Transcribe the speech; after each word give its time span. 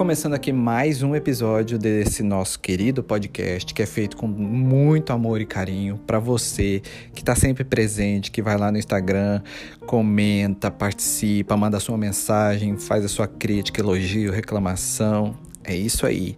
começando 0.00 0.32
aqui 0.32 0.50
mais 0.50 1.02
um 1.02 1.14
episódio 1.14 1.78
desse 1.78 2.22
nosso 2.22 2.58
querido 2.58 3.02
podcast 3.02 3.74
que 3.74 3.82
é 3.82 3.86
feito 3.86 4.16
com 4.16 4.26
muito 4.26 5.12
amor 5.12 5.42
e 5.42 5.44
carinho 5.44 6.00
para 6.06 6.18
você 6.18 6.80
que 7.12 7.20
está 7.20 7.36
sempre 7.36 7.64
presente, 7.64 8.30
que 8.30 8.40
vai 8.40 8.56
lá 8.56 8.72
no 8.72 8.78
Instagram, 8.78 9.42
comenta, 9.86 10.70
participa, 10.70 11.54
manda 11.54 11.78
sua 11.78 11.98
mensagem, 11.98 12.78
faz 12.78 13.04
a 13.04 13.08
sua 13.08 13.26
crítica, 13.26 13.82
elogio, 13.82 14.32
reclamação. 14.32 15.36
É 15.62 15.76
isso 15.76 16.06
aí. 16.06 16.34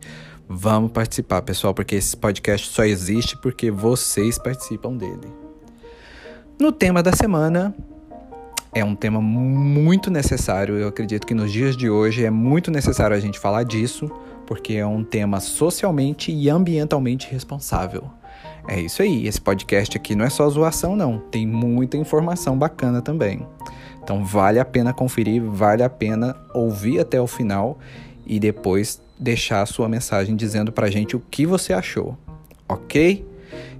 Vamos 0.48 0.90
participar, 0.90 1.40
pessoal, 1.42 1.72
porque 1.72 1.94
esse 1.94 2.16
podcast 2.16 2.68
só 2.68 2.84
existe 2.84 3.40
porque 3.40 3.70
vocês 3.70 4.38
participam 4.38 4.96
dele. 4.96 5.32
No 6.58 6.72
tema 6.72 7.00
da 7.00 7.12
semana, 7.12 7.72
é 8.74 8.84
um 8.84 8.94
tema 8.94 9.20
muito 9.20 10.10
necessário. 10.10 10.76
Eu 10.76 10.88
acredito 10.88 11.26
que 11.26 11.34
nos 11.34 11.52
dias 11.52 11.76
de 11.76 11.90
hoje 11.90 12.24
é 12.24 12.30
muito 12.30 12.70
necessário 12.70 13.14
a 13.14 13.20
gente 13.20 13.38
falar 13.38 13.64
disso, 13.64 14.10
porque 14.46 14.74
é 14.74 14.86
um 14.86 15.04
tema 15.04 15.40
socialmente 15.40 16.32
e 16.32 16.48
ambientalmente 16.48 17.30
responsável. 17.30 18.04
É 18.66 18.80
isso 18.80 19.02
aí, 19.02 19.26
esse 19.26 19.40
podcast 19.40 19.96
aqui 19.96 20.14
não 20.14 20.24
é 20.24 20.30
só 20.30 20.48
zoação, 20.48 20.96
não. 20.96 21.18
Tem 21.18 21.46
muita 21.46 21.96
informação 21.96 22.56
bacana 22.56 23.02
também. 23.02 23.46
Então 24.02 24.24
vale 24.24 24.58
a 24.58 24.64
pena 24.64 24.92
conferir, 24.92 25.42
vale 25.42 25.82
a 25.82 25.90
pena 25.90 26.34
ouvir 26.54 26.98
até 26.98 27.20
o 27.20 27.26
final 27.26 27.78
e 28.26 28.40
depois 28.40 29.00
deixar 29.18 29.62
a 29.62 29.66
sua 29.66 29.88
mensagem 29.88 30.34
dizendo 30.34 30.72
pra 30.72 30.90
gente 30.90 31.14
o 31.14 31.20
que 31.20 31.44
você 31.46 31.72
achou, 31.72 32.16
ok? 32.68 33.24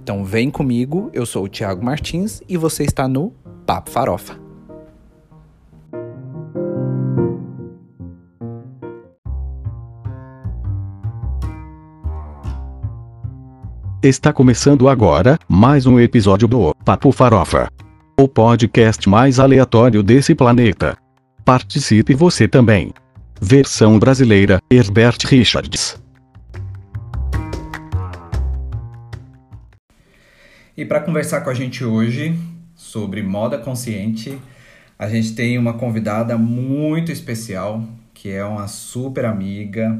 Então 0.01 0.23
vem 0.23 0.51
comigo, 0.51 1.09
eu 1.13 1.25
sou 1.25 1.45
o 1.45 1.49
Thiago 1.49 1.83
Martins 1.83 2.41
e 2.47 2.55
você 2.57 2.83
está 2.83 3.07
no 3.07 3.33
Papo 3.65 3.89
Farofa. 3.89 4.42
Está 14.03 14.33
começando 14.33 14.89
agora 14.89 15.39
mais 15.47 15.85
um 15.85 15.97
episódio 15.97 16.45
do 16.45 16.75
Papo 16.83 17.09
Farofa. 17.09 17.69
O 18.19 18.27
podcast 18.27 19.07
mais 19.07 19.39
aleatório 19.39 20.03
desse 20.03 20.35
planeta. 20.35 20.97
Participe 21.45 22.13
você 22.13 22.45
também. 22.45 22.91
Versão 23.41 23.97
brasileira, 23.97 24.59
Herbert 24.69 25.19
Richards. 25.25 26.03
E 30.75 30.83
para 30.83 30.99
conversar 30.99 31.39
com 31.39 31.49
a 31.49 31.53
gente 31.53 31.85
hoje 31.85 32.37
sobre 32.75 33.23
moda 33.23 33.57
consciente, 33.57 34.37
a 34.99 35.07
gente 35.07 35.33
tem 35.33 35.57
uma 35.57 35.75
convidada 35.75 36.37
muito 36.37 37.09
especial, 37.09 37.81
que 38.13 38.29
é 38.29 38.43
uma 38.43 38.67
super 38.67 39.23
amiga, 39.23 39.97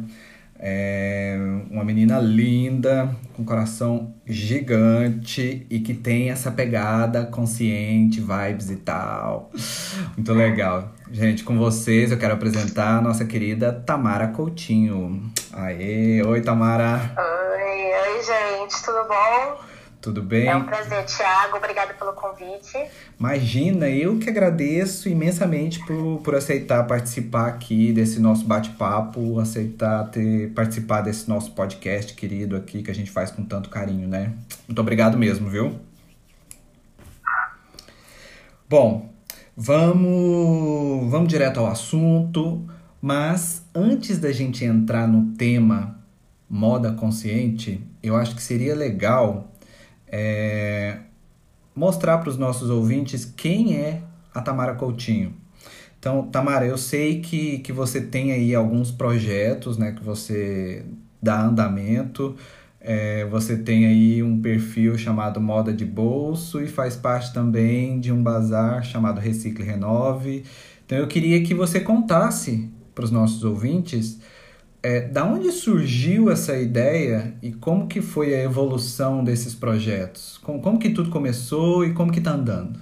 é 0.66 1.38
uma 1.69 1.83
menina 1.83 2.19
linda, 2.19 3.14
com 3.33 3.44
coração 3.44 4.16
gigante 4.25 5.67
e 5.69 5.81
que 5.81 5.94
tem 5.94 6.30
essa 6.30 6.50
pegada 6.50 7.25
consciente, 7.25 8.22
vibes 8.22 8.69
e 8.69 8.78
tal. 8.78 9.52
Muito 10.16 10.31
legal. 10.31 10.94
Gente, 11.11 11.44
com 11.44 11.58
vocês 11.58 12.11
eu 12.11 12.17
quero 12.17 12.34
apresentar 12.34 13.00
a 13.00 13.02
nossa 13.02 13.25
querida 13.25 13.73
Tamara 13.73 14.30
Coutinho. 14.30 15.30
Aê, 15.52 16.23
oi 16.23 16.39
Tamara. 16.39 17.11
Oi, 17.17 18.16
oi 18.16 18.23
gente, 18.23 18.81
tudo 18.86 19.06
bom? 19.09 19.83
Tudo 20.04 20.22
bem? 20.22 20.50
É 20.50 20.56
um 20.58 20.66
prazer, 20.66 21.06
Thiago. 21.06 21.56
Obrigada 21.56 21.94
pelo 21.94 22.12
convite. 22.12 22.78
Imagina, 23.18 23.88
eu 23.88 24.20
que 24.20 24.30
agradeço 24.30 25.08
imensamente 25.08 25.80
por, 25.86 26.20
por 26.22 26.36
aceitar 26.36 26.84
participar 26.86 27.48
aqui 27.48 27.94
desse 27.94 28.20
nosso 28.20 28.44
bate-papo, 28.44 29.40
aceitar 29.40 30.04
ter 30.09 30.52
participado 30.52 31.06
desse 31.06 31.30
nosso 31.30 31.54
podcast 31.54 32.14
querido 32.16 32.58
aqui 32.58 32.84
que 32.84 32.92
a 32.92 32.94
gente 32.94 33.09
faz 33.09 33.31
com 33.31 33.46
tanto 33.46 33.69
carinho, 33.69 34.06
né? 34.06 34.34
Muito 34.68 34.81
obrigado 34.81 35.18
mesmo, 35.18 35.50
viu? 35.50 35.80
Bom, 38.69 39.09
vamos, 39.56 41.09
vamos 41.09 41.30
direto 41.30 41.62
ao 41.62 41.68
assunto, 41.68 42.69
mas 43.02 43.63
antes 43.74 44.19
da 44.19 44.34
gente 44.34 44.66
entrar 44.66 45.08
no 45.08 45.31
tema 45.38 45.97
moda 46.50 46.92
consciente, 46.92 47.81
eu 48.03 48.18
acho 48.18 48.36
que 48.36 48.44
seria 48.44 48.75
legal 48.75 49.53
é, 50.16 50.97
mostrar 51.75 52.19
para 52.19 52.29
os 52.29 52.38
nossos 52.38 52.69
ouvintes 52.69 53.25
quem 53.25 53.75
é 53.75 54.03
a 54.31 54.41
Tamara 54.41 54.75
Coutinho. 54.75 55.34
Então, 55.97 56.28
Tamara, 56.28 56.68
eu 56.68 56.78
sei 56.78 57.19
que, 57.19 57.57
que 57.59 57.74
você 57.74 58.00
tem 58.00 58.31
aí 58.31 58.53
alguns 58.53 58.91
projetos, 58.91 59.75
né, 59.75 59.91
que 59.91 60.03
você 60.03 60.85
dá 61.19 61.41
andamento. 61.41 62.35
É, 62.79 63.25
você 63.25 63.57
tem 63.57 63.88
aí 63.88 64.22
um 64.22 64.40
perfil 64.40 64.97
chamado 65.00 65.41
Moda 65.41 65.74
de 65.74 65.85
Bolso 65.85 66.62
e 66.62 66.68
faz 66.68 66.95
parte 66.95 67.34
também 67.34 68.00
de 68.00 68.12
um 68.12 68.22
bazar 68.22 68.84
chamado 68.84 69.19
Recicle 69.19 69.66
Renove. 69.66 70.44
Então, 70.85 71.00
eu 71.00 71.07
queria 71.07 71.41
que 71.41 71.56
você 71.56 71.80
contasse 71.80 72.69
para 72.94 73.06
os 73.06 73.09
nossos 73.09 73.44
ouvintes 73.44 74.19
é, 74.83 74.99
da 74.99 75.23
onde 75.23 75.49
surgiu 75.49 76.29
essa 76.29 76.57
ideia 76.57 77.33
e 77.41 77.53
como 77.53 77.88
que 77.88 78.01
foi 78.01 78.35
a 78.35 78.44
evolução 78.44 79.23
desses 79.23 79.55
projetos? 79.55 80.38
Como, 80.39 80.61
como 80.61 80.77
que 80.77 80.94
tudo 80.94 81.09
começou 81.09 81.85
e 81.85 81.94
como 81.94 82.11
que 82.11 82.19
está 82.19 82.31
andando? 82.31 82.77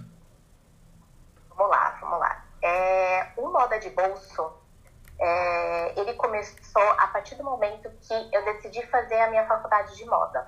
Vamos 1.56 1.72
lá, 1.72 1.98
vamos 2.02 2.20
lá. 2.20 2.44
É, 2.64 3.28
o 3.38 3.52
Moda 3.52 3.80
de 3.80 3.92
Bolso, 3.92 4.52
é, 5.20 6.00
ele 6.00 6.14
começou 6.14 6.82
a 6.98 7.06
partir 7.08 7.36
do 7.36 7.44
momento 7.44 7.88
que 8.02 8.36
eu 8.36 8.44
decidi 8.46 8.84
fazer 8.88 9.22
a 9.22 9.30
minha 9.30 9.46
faculdade 9.46 9.96
de 9.96 10.04
moda. 10.06 10.48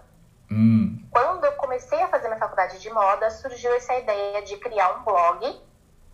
Hum. 0.51 0.99
Quando 1.11 1.45
eu 1.45 1.51
comecei 1.53 2.01
a 2.01 2.07
fazer 2.07 2.29
minha 2.29 2.39
faculdade 2.39 2.79
de 2.79 2.89
moda, 2.89 3.29
surgiu 3.29 3.71
essa 3.75 3.93
ideia 3.93 4.41
de 4.41 4.57
criar 4.57 4.97
um 4.97 5.03
blog 5.03 5.61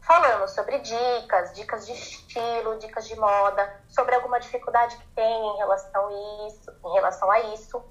falando 0.01 0.47
sobre 0.47 0.79
dicas, 0.79 1.53
dicas 1.53 1.85
de 1.85 1.93
estilo, 1.93 2.77
dicas 2.79 3.07
de 3.07 3.15
moda, 3.15 3.81
sobre 3.87 4.15
alguma 4.15 4.39
dificuldade 4.39 4.97
que 4.97 5.07
tem 5.09 5.25
em 5.25 5.57
relação 5.57 6.07
a 6.07 6.47
isso, 6.47 6.71
em 6.83 6.93
relação 6.93 7.31
a 7.31 7.39
isso. 7.39 7.83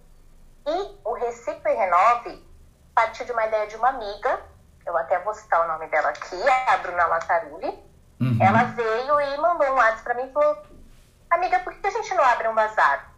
E 0.66 0.98
o 1.04 1.12
Recicle 1.14 1.74
Renove 1.74 2.46
partiu 2.94 3.24
de 3.24 3.32
uma 3.32 3.46
ideia 3.46 3.66
de 3.66 3.76
uma 3.76 3.88
amiga, 3.88 4.40
eu 4.84 4.96
até 4.96 5.18
vou 5.20 5.34
citar 5.34 5.64
o 5.64 5.68
nome 5.68 5.86
dela 5.88 6.08
aqui, 6.08 6.36
é 6.36 6.72
a 6.72 6.78
Bruna 6.78 7.06
Latarulli. 7.06 7.88
Uhum. 8.20 8.38
Ela 8.40 8.64
veio 8.64 9.20
e 9.20 9.36
mandou 9.36 9.68
um 9.68 9.74
WhatsApp 9.74 10.02
para 10.02 10.14
mim 10.14 10.28
e 10.28 10.32
falou: 10.32 10.62
Amiga, 11.30 11.60
por 11.60 11.72
que 11.74 11.86
a 11.86 11.90
gente 11.90 12.12
não 12.14 12.24
abre 12.24 12.48
um 12.48 12.54
bazar? 12.54 13.12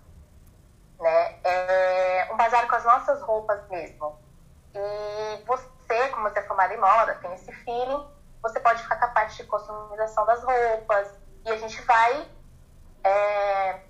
Né? 0.99 1.39
É 1.43 2.29
um 2.31 2.37
bazar 2.37 2.69
com 2.69 2.75
as 2.75 2.85
nossas 2.85 3.23
roupas 3.23 3.67
mesmo. 3.69 4.19
E 4.75 5.45
você, 5.45 6.09
como 6.09 6.29
você 6.29 6.41
é 6.41 6.43
formada 6.43 6.75
em 6.75 6.79
moda, 6.79 7.15
tem 7.23 7.33
esse 7.35 7.51
feeling 7.51 8.07
você 8.43 8.61
pode 8.61 8.83
ficar 8.83 8.97
com 8.97 9.05
a 9.05 9.09
parte 9.09 9.37
de 9.37 9.45
customização 9.45 10.25
das 10.27 10.43
roupas 10.43 11.09
e 11.45 11.51
a 11.51 11.57
gente 11.57 11.81
vai 11.83 12.29
é, 13.05 13.81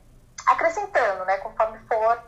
acrescentando, 0.47 1.25
né, 1.25 1.39
conforme 1.39 1.79
for, 1.81 2.23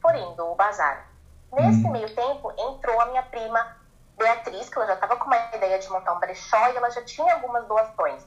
for 0.00 0.14
indo 0.14 0.46
o 0.46 0.54
bazar. 0.54 1.08
Nesse 1.52 1.84
uhum. 1.84 1.92
meio 1.92 2.14
tempo, 2.14 2.52
entrou 2.58 3.00
a 3.00 3.06
minha 3.06 3.22
prima 3.22 3.76
Beatriz, 4.16 4.68
que 4.68 4.78
ela 4.78 4.86
já 4.86 4.94
estava 4.94 5.16
com 5.16 5.26
uma 5.26 5.36
ideia 5.54 5.78
de 5.78 5.88
montar 5.90 6.14
um 6.14 6.20
brechó 6.20 6.68
e 6.68 6.76
ela 6.76 6.90
já 6.90 7.02
tinha 7.04 7.34
algumas 7.34 7.66
doações. 7.66 8.26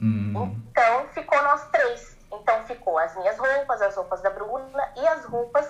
Uhum. 0.00 0.56
Então, 0.70 1.08
ficou 1.08 1.42
nós 1.42 1.66
três. 1.70 2.16
Então, 2.32 2.64
ficou 2.66 2.98
as 2.98 3.16
minhas 3.16 3.36
roupas, 3.38 3.82
as 3.82 3.96
roupas 3.96 4.20
da 4.22 4.30
Bruna 4.30 4.92
e 4.96 5.08
as 5.08 5.24
roupas 5.24 5.68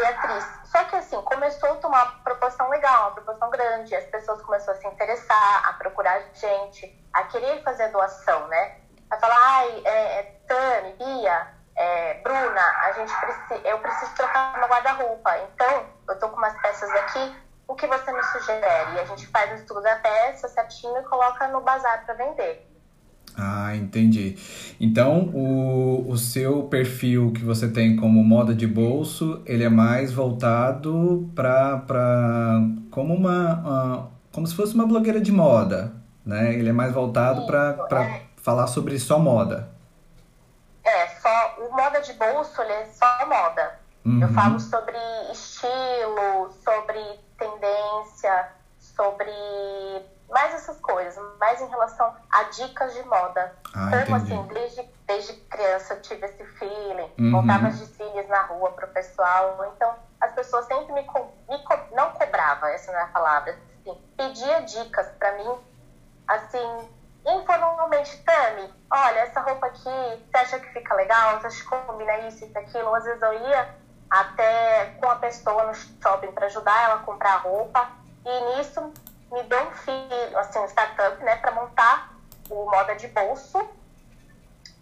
Beatriz. 0.00 0.44
Só 0.64 0.84
que 0.84 0.96
assim, 0.96 1.20
começou 1.22 1.72
a 1.72 1.76
tomar 1.76 2.04
uma 2.04 2.12
proporção 2.22 2.68
legal, 2.68 3.02
uma 3.02 3.10
proporção 3.12 3.50
grande, 3.50 3.94
as 3.94 4.04
pessoas 4.06 4.40
começaram 4.42 4.78
a 4.78 4.80
se 4.80 4.88
interessar, 4.88 5.68
a 5.68 5.72
procurar 5.74 6.22
gente, 6.32 7.08
a 7.12 7.24
querer 7.24 7.62
fazer 7.62 7.88
doação, 7.88 8.46
né? 8.48 8.76
A 9.10 9.16
falar, 9.16 9.36
ai, 9.36 9.82
é, 9.84 10.20
é, 10.20 10.22
Tami, 10.46 10.92
Bia, 10.92 11.48
é, 11.76 12.14
Bruna, 12.22 12.62
a 12.82 12.92
gente 12.92 13.14
precisa, 13.16 13.68
eu 13.68 13.78
preciso 13.78 14.14
trocar 14.14 14.58
meu 14.58 14.68
guarda-roupa. 14.68 15.38
Então, 15.38 15.86
eu 16.08 16.18
tô 16.18 16.28
com 16.28 16.36
umas 16.36 16.58
peças 16.60 16.90
aqui, 16.90 17.36
o 17.66 17.74
que 17.74 17.86
você 17.86 18.12
me 18.12 18.22
sugere? 18.24 18.94
E 18.94 19.00
a 19.00 19.04
gente 19.04 19.26
faz 19.28 19.50
o 19.50 19.54
estudo 19.54 19.82
da 19.82 19.96
peça 19.96 20.48
certinho 20.48 20.98
e 20.98 21.04
coloca 21.04 21.48
no 21.48 21.60
bazar 21.60 22.04
para 22.04 22.14
vender. 22.14 22.69
Ah, 23.36 23.74
entendi. 23.76 24.36
Então, 24.80 25.30
o, 25.32 26.10
o 26.10 26.18
seu 26.18 26.64
perfil 26.64 27.32
que 27.32 27.44
você 27.44 27.68
tem 27.68 27.96
como 27.96 28.22
moda 28.22 28.54
de 28.54 28.66
bolso, 28.66 29.42
ele 29.46 29.64
é 29.64 29.68
mais 29.68 30.12
voltado 30.12 31.30
para 31.34 32.60
como 32.90 33.14
uma, 33.14 33.54
uh, 34.04 34.08
como 34.32 34.46
se 34.46 34.54
fosse 34.54 34.74
uma 34.74 34.86
blogueira 34.86 35.20
de 35.20 35.32
moda, 35.32 35.92
né? 36.24 36.54
Ele 36.54 36.68
é 36.68 36.72
mais 36.72 36.92
voltado 36.92 37.46
para 37.46 38.02
é. 38.02 38.22
falar 38.36 38.66
sobre 38.66 38.98
só 38.98 39.18
moda. 39.18 39.70
É, 40.84 41.06
só 41.20 41.56
o 41.60 41.76
moda 41.76 42.00
de 42.00 42.12
bolso, 42.14 42.60
ele 42.62 42.72
é 42.72 42.86
só 42.86 43.26
moda. 43.26 43.80
Uhum. 44.04 44.22
Eu 44.22 44.28
falo 44.28 44.58
sobre 44.58 44.96
estilo, 45.32 46.50
sobre 46.64 47.00
tendência, 47.38 48.48
sobre 48.78 49.30
mais 50.30 50.54
essas 50.54 50.78
coisas, 50.80 51.16
mais 51.38 51.60
em 51.60 51.66
relação 51.68 52.12
a 52.30 52.44
dicas 52.44 52.92
de 52.94 53.02
moda. 53.02 53.52
Ah, 53.74 53.88
assim, 54.16 54.42
desde, 54.52 54.84
desde 55.06 55.32
criança 55.48 55.94
eu 55.94 56.00
tive 56.00 56.26
esse 56.26 56.44
feeling, 56.58 57.10
Uhum. 57.18 57.30
montava 57.30 57.68
as 57.68 57.78
desfiles 57.78 58.26
na 58.28 58.42
rua 58.42 58.70
pro 58.70 58.88
pessoal. 58.88 59.64
Então, 59.74 59.94
as 60.20 60.32
pessoas 60.32 60.64
sempre 60.66 60.92
me, 60.92 61.04
co- 61.04 61.30
me 61.48 61.58
co- 61.64 61.86
não 61.92 62.10
cobrava, 62.10 62.70
essa 62.70 62.90
não 62.92 62.98
é 62.98 63.02
a 63.02 63.06
palavra, 63.08 63.56
assim, 63.80 63.96
pedia 64.16 64.60
dicas 64.62 65.08
pra 65.18 65.32
mim, 65.32 65.58
assim, 66.28 66.88
informalmente, 67.26 68.16
Tami, 68.24 68.72
olha, 68.92 69.20
essa 69.20 69.40
roupa 69.40 69.66
aqui, 69.66 69.80
você 70.30 70.36
acha 70.38 70.58
que 70.58 70.68
fica 70.72 70.94
legal? 70.94 71.38
Você 71.40 71.46
acha 71.46 71.62
que 71.64 71.70
combina 71.86 72.16
isso, 72.28 72.44
isso, 72.44 72.58
aquilo? 72.58 72.94
Às 72.94 73.04
vezes 73.04 73.22
eu 73.22 73.32
ia 73.34 73.68
até 74.10 74.86
com 74.96 75.08
a 75.10 75.16
pessoa 75.16 75.64
no 75.64 75.74
shopping 75.74 76.32
para 76.32 76.46
ajudar 76.46 76.82
ela 76.82 76.94
a 76.94 76.98
comprar 76.98 77.36
roupa 77.36 77.88
e 78.26 78.40
nisso 78.40 78.92
me 79.30 79.42
um 79.42 79.70
filho, 79.70 80.38
assim, 80.38 80.58
um 80.58 80.66
startup, 80.66 81.22
né, 81.24 81.36
para 81.36 81.52
montar 81.52 82.16
o 82.48 82.70
moda 82.70 82.94
de 82.96 83.06
bolso 83.08 83.60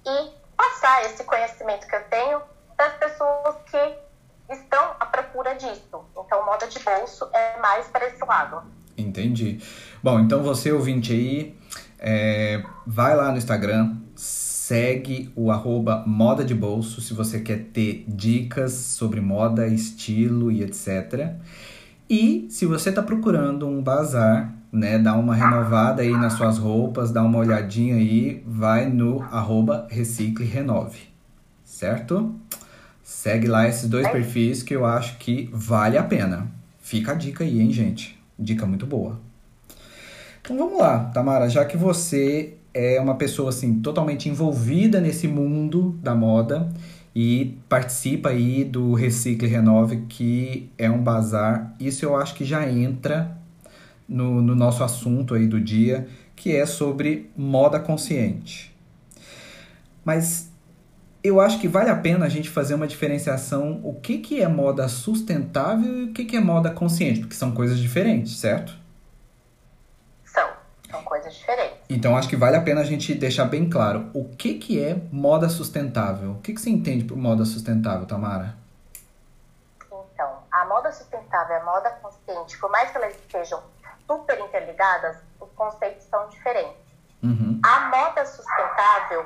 e 0.06 0.30
passar 0.56 1.04
esse 1.04 1.22
conhecimento 1.24 1.86
que 1.86 1.94
eu 1.94 2.04
tenho 2.04 2.40
para 2.76 2.86
as 2.86 2.94
pessoas 2.94 3.56
que 3.70 4.54
estão 4.54 4.96
à 4.98 5.06
procura 5.06 5.54
disso. 5.54 6.04
Então, 6.16 6.44
moda 6.46 6.66
de 6.66 6.78
bolso 6.78 7.28
é 7.32 7.58
mais 7.58 7.86
para 7.88 8.06
esse 8.06 8.24
lado. 8.24 8.62
Entendi. 8.96 9.62
Bom, 10.02 10.18
então 10.18 10.42
você 10.42 10.72
ouvinte 10.72 11.12
aí, 11.12 11.56
é, 11.98 12.62
vai 12.86 13.14
lá 13.14 13.30
no 13.30 13.38
Instagram, 13.38 13.96
segue 14.16 15.32
o 15.36 15.50
arroba 15.50 16.02
moda 16.06 16.44
de 16.44 16.54
bolso 16.54 17.00
se 17.00 17.14
você 17.14 17.40
quer 17.40 17.64
ter 17.66 18.04
dicas 18.08 18.72
sobre 18.72 19.20
moda, 19.20 19.66
estilo 19.66 20.50
e 20.50 20.62
etc. 20.62 21.36
E 22.08 22.46
se 22.48 22.64
você 22.64 22.88
está 22.88 23.02
procurando 23.02 23.66
um 23.66 23.82
bazar, 23.82 24.52
né, 24.72 24.98
dar 24.98 25.16
uma 25.16 25.34
renovada 25.34 26.00
aí 26.02 26.12
nas 26.12 26.34
suas 26.34 26.56
roupas, 26.56 27.10
dá 27.10 27.22
uma 27.22 27.38
olhadinha 27.38 27.96
aí, 27.96 28.42
vai 28.46 28.88
no 28.88 29.22
arroba 29.24 29.86
recicle 29.90 30.44
renove, 30.44 31.00
certo? 31.64 32.34
Segue 33.02 33.46
lá 33.46 33.68
esses 33.68 33.88
dois 33.88 34.08
perfis 34.08 34.62
que 34.62 34.74
eu 34.74 34.86
acho 34.86 35.18
que 35.18 35.50
vale 35.52 35.98
a 35.98 36.02
pena. 36.02 36.46
Fica 36.80 37.12
a 37.12 37.14
dica 37.14 37.44
aí, 37.44 37.60
hein, 37.60 37.72
gente? 37.72 38.18
Dica 38.38 38.64
muito 38.64 38.86
boa. 38.86 39.20
Então 40.40 40.56
vamos 40.56 40.78
lá, 40.78 41.10
Tamara, 41.12 41.48
já 41.48 41.64
que 41.64 41.76
você 41.76 42.54
é 42.72 42.98
uma 43.00 43.16
pessoa 43.16 43.50
assim 43.50 43.80
totalmente 43.80 44.28
envolvida 44.28 45.00
nesse 45.00 45.28
mundo 45.28 45.98
da 46.02 46.14
moda 46.14 46.68
e 47.20 47.58
participa 47.68 48.28
aí 48.28 48.62
do 48.62 48.94
Recicle 48.94 49.48
Renove, 49.48 50.04
que 50.08 50.70
é 50.78 50.88
um 50.88 51.02
bazar, 51.02 51.74
isso 51.80 52.04
eu 52.04 52.14
acho 52.14 52.32
que 52.36 52.44
já 52.44 52.70
entra 52.70 53.36
no, 54.08 54.40
no 54.40 54.54
nosso 54.54 54.84
assunto 54.84 55.34
aí 55.34 55.48
do 55.48 55.60
dia, 55.60 56.06
que 56.36 56.54
é 56.54 56.64
sobre 56.64 57.28
moda 57.36 57.80
consciente. 57.80 58.72
Mas 60.04 60.52
eu 61.20 61.40
acho 61.40 61.58
que 61.58 61.66
vale 61.66 61.90
a 61.90 61.96
pena 61.96 62.24
a 62.24 62.28
gente 62.28 62.48
fazer 62.48 62.74
uma 62.74 62.86
diferenciação 62.86 63.80
o 63.82 63.94
que, 63.94 64.18
que 64.18 64.40
é 64.40 64.46
moda 64.46 64.86
sustentável 64.86 66.02
e 66.02 66.04
o 66.04 66.12
que, 66.12 66.24
que 66.24 66.36
é 66.36 66.40
moda 66.40 66.70
consciente, 66.70 67.18
porque 67.18 67.34
são 67.34 67.50
coisas 67.50 67.80
diferentes, 67.80 68.38
certo? 68.38 68.77
Coisas 71.28 71.34
diferentes. 71.34 71.78
Então 71.90 72.16
acho 72.16 72.28
que 72.28 72.36
vale 72.36 72.56
a 72.56 72.62
pena 72.62 72.80
a 72.80 72.84
gente 72.84 73.14
deixar 73.14 73.44
bem 73.44 73.68
claro 73.68 74.10
o 74.14 74.24
que, 74.24 74.54
que 74.54 74.82
é 74.82 74.96
moda 75.12 75.48
sustentável. 75.48 76.32
O 76.32 76.40
que, 76.40 76.54
que 76.54 76.60
você 76.60 76.70
entende 76.70 77.04
por 77.04 77.16
moda 77.16 77.44
sustentável, 77.44 78.06
Tamara? 78.06 78.54
Então, 79.86 80.42
a 80.50 80.64
moda 80.64 80.90
sustentável 80.90 81.56
e 81.56 81.60
a 81.60 81.64
moda 81.64 81.90
consciente, 82.02 82.58
por 82.58 82.70
mais 82.70 82.90
que 82.90 82.96
elas 82.96 83.14
estejam 83.14 83.62
super 84.06 84.38
interligadas, 84.40 85.18
os 85.40 85.50
conceitos 85.52 86.04
são 86.04 86.28
diferentes. 86.28 86.88
Uhum. 87.22 87.60
A 87.64 87.80
moda 87.88 88.24
sustentável 88.24 89.24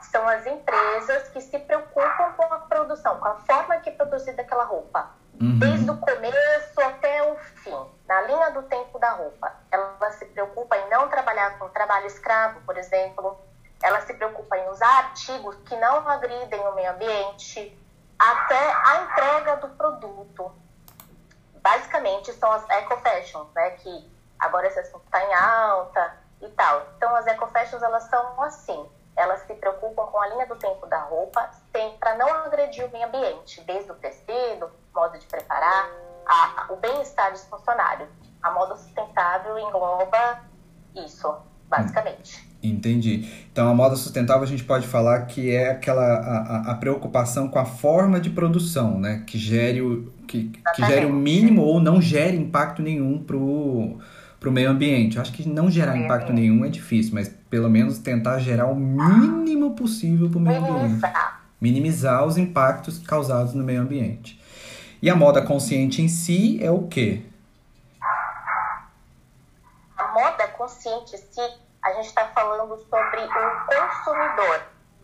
são 0.00 0.26
as 0.28 0.46
empresas 0.46 1.28
que 1.28 1.40
se 1.40 1.58
preocupam 1.58 2.32
com 2.36 2.54
a 2.54 2.58
produção, 2.58 3.18
com 3.18 3.28
a 3.28 3.34
forma 3.36 3.76
que 3.78 3.90
é 3.90 3.92
produzida 3.92 4.42
aquela 4.42 4.64
roupa. 4.64 5.10
Uhum. 5.42 5.58
Desde 5.58 5.90
o 5.90 5.96
começo 5.96 6.80
até 6.80 7.20
o 7.24 7.36
fim, 7.36 7.76
na 8.06 8.20
linha 8.22 8.52
do 8.52 8.62
tempo 8.62 8.96
da 9.00 9.10
roupa. 9.10 9.52
Ela 9.72 10.12
se 10.12 10.24
preocupa 10.26 10.76
em 10.76 10.88
não 10.88 11.08
trabalhar 11.08 11.58
com 11.58 11.68
trabalho 11.70 12.06
escravo, 12.06 12.60
por 12.60 12.76
exemplo. 12.78 13.36
Ela 13.82 14.00
se 14.02 14.14
preocupa 14.14 14.56
em 14.56 14.68
usar 14.68 14.98
artigos 14.98 15.56
que 15.66 15.74
não 15.74 16.08
agridem 16.08 16.60
o 16.60 16.74
meio 16.76 16.92
ambiente, 16.92 17.76
até 18.16 18.72
a 18.72 19.02
entrega 19.02 19.56
do 19.56 19.68
produto. 19.70 20.52
Basicamente, 21.60 22.32
são 22.34 22.52
as 22.52 22.70
eco-fashions, 22.70 23.48
né? 23.52 23.70
Que 23.70 24.12
agora 24.38 24.68
esse 24.68 24.78
assunto 24.78 25.04
está 25.06 25.24
em 25.24 25.34
alta 25.34 26.18
e 26.40 26.48
tal. 26.50 26.86
Então, 26.96 27.16
as 27.16 27.26
eco-fashions, 27.26 27.82
elas 27.82 28.04
são 28.04 28.40
assim. 28.44 28.88
Elas 29.22 29.42
se 29.42 29.54
preocupam 29.54 30.04
com 30.06 30.20
a 30.20 30.26
linha 30.30 30.46
do 30.46 30.56
tempo 30.56 30.84
da 30.86 31.00
roupa, 31.02 31.48
para 32.00 32.16
não 32.16 32.28
agredir 32.28 32.84
o 32.84 32.90
meio 32.90 33.06
ambiente, 33.06 33.62
desde 33.64 33.92
o 33.92 33.94
tecido, 33.94 34.68
modo 34.92 35.16
de 35.16 35.26
preparar, 35.26 35.90
a, 36.26 36.66
o 36.70 36.76
bem-estar 36.76 37.30
dos 37.30 37.44
funcionários. 37.44 38.08
A 38.42 38.50
moda 38.50 38.74
sustentável 38.74 39.56
engloba 39.56 40.40
isso, 40.96 41.32
basicamente. 41.68 42.50
Entendi. 42.60 43.28
Então, 43.52 43.68
a 43.68 43.74
moda 43.74 43.94
sustentável 43.94 44.42
a 44.42 44.46
gente 44.46 44.64
pode 44.64 44.88
falar 44.88 45.26
que 45.26 45.54
é 45.54 45.70
aquela 45.70 46.02
a, 46.02 46.72
a, 46.72 46.74
preocupação 46.74 47.48
com 47.48 47.58
a 47.60 47.64
forma 47.64 48.20
de 48.20 48.30
produção, 48.30 48.98
né? 48.98 49.22
Que 49.26 49.38
gere 49.38 49.82
o, 49.82 50.12
que, 50.26 50.50
que 50.74 50.86
gere 50.86 51.06
o 51.06 51.12
mínimo 51.12 51.62
ou 51.62 51.80
não 51.80 52.00
gere 52.00 52.36
impacto 52.36 52.82
nenhum 52.82 53.22
pro, 53.22 53.98
pro 54.40 54.50
meio 54.50 54.70
ambiente. 54.70 55.16
Eu 55.16 55.22
acho 55.22 55.32
que 55.32 55.48
não 55.48 55.70
gerar 55.70 55.96
impacto 55.96 56.32
nenhum 56.32 56.64
é 56.64 56.68
difícil, 56.68 57.14
mas 57.14 57.34
pelo 57.52 57.68
menos 57.68 57.98
tentar 57.98 58.38
gerar 58.38 58.64
o 58.64 58.74
mínimo 58.74 59.76
possível 59.76 60.30
pro 60.30 60.40
meio 60.40 60.64
ambiente. 60.64 61.02
Minimizar. 61.60 62.24
Os 62.24 62.38
impactos 62.38 62.98
causados 63.06 63.52
no 63.52 63.62
meio 63.62 63.82
ambiente. 63.82 64.42
E 65.02 65.10
a 65.10 65.14
moda 65.14 65.42
consciente 65.42 66.00
em 66.00 66.08
si 66.08 66.58
é 66.64 66.70
o 66.70 66.88
quê? 66.88 67.26
A 69.98 70.12
moda 70.14 70.48
consciente 70.56 71.14
em 71.14 71.18
si, 71.18 71.40
a 71.84 71.92
gente 71.92 72.06
está 72.06 72.26
falando 72.28 72.74
sobre 72.88 73.20
o 73.20 73.66
consumidor. 73.66 74.62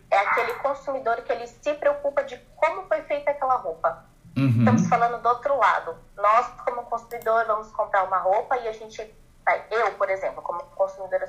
É 0.09 0.17
aquele 0.17 0.53
consumidor 0.53 1.17
que 1.17 1.31
ele 1.31 1.45
se 1.45 1.71
preocupa 1.75 2.23
de 2.23 2.35
como 2.55 2.81
foi 2.87 3.03
feita 3.03 3.29
aquela 3.29 3.57
roupa. 3.57 4.05
Uhum. 4.35 4.57
Estamos 4.57 4.87
falando 4.87 5.21
do 5.21 5.29
outro 5.29 5.55
lado. 5.55 5.95
Nós, 6.17 6.47
como 6.65 6.81
consumidor, 6.81 7.45
vamos 7.45 7.67
comprar 7.73 8.05
uma 8.05 8.17
roupa 8.17 8.57
e 8.57 8.67
a 8.67 8.71
gente. 8.71 9.13
Vai- 9.49 9.65
Eu, 9.71 9.93
por 9.93 10.09
exemplo, 10.09 10.41
como 10.43 10.59
consumidora 10.75 11.27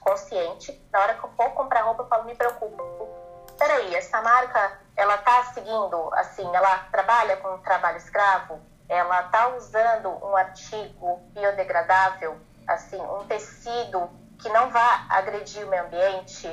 consciente, 0.00 0.86
na 0.92 1.00
hora 1.00 1.14
que 1.14 1.24
eu 1.24 1.30
for 1.30 1.50
comprar 1.52 1.82
roupa, 1.82 2.02
eu 2.02 2.08
falo, 2.08 2.24
me 2.24 2.34
preocupo. 2.34 3.08
Peraí, 3.58 3.94
essa 3.94 4.20
marca, 4.22 4.78
ela 4.96 5.16
tá 5.18 5.44
seguindo, 5.54 6.10
assim, 6.14 6.48
ela 6.54 6.78
trabalha 6.92 7.36
com 7.38 7.58
trabalho 7.58 7.96
escravo? 7.96 8.60
Ela 8.88 9.22
tá 9.24 9.48
usando 9.48 10.08
um 10.24 10.36
artigo 10.36 11.16
biodegradável, 11.32 12.38
assim, 12.66 13.00
um 13.00 13.26
tecido 13.26 14.08
que 14.40 14.48
não 14.50 14.70
vá 14.70 15.06
agredir 15.08 15.66
o 15.66 15.70
meio 15.70 15.84
ambiente? 15.84 16.46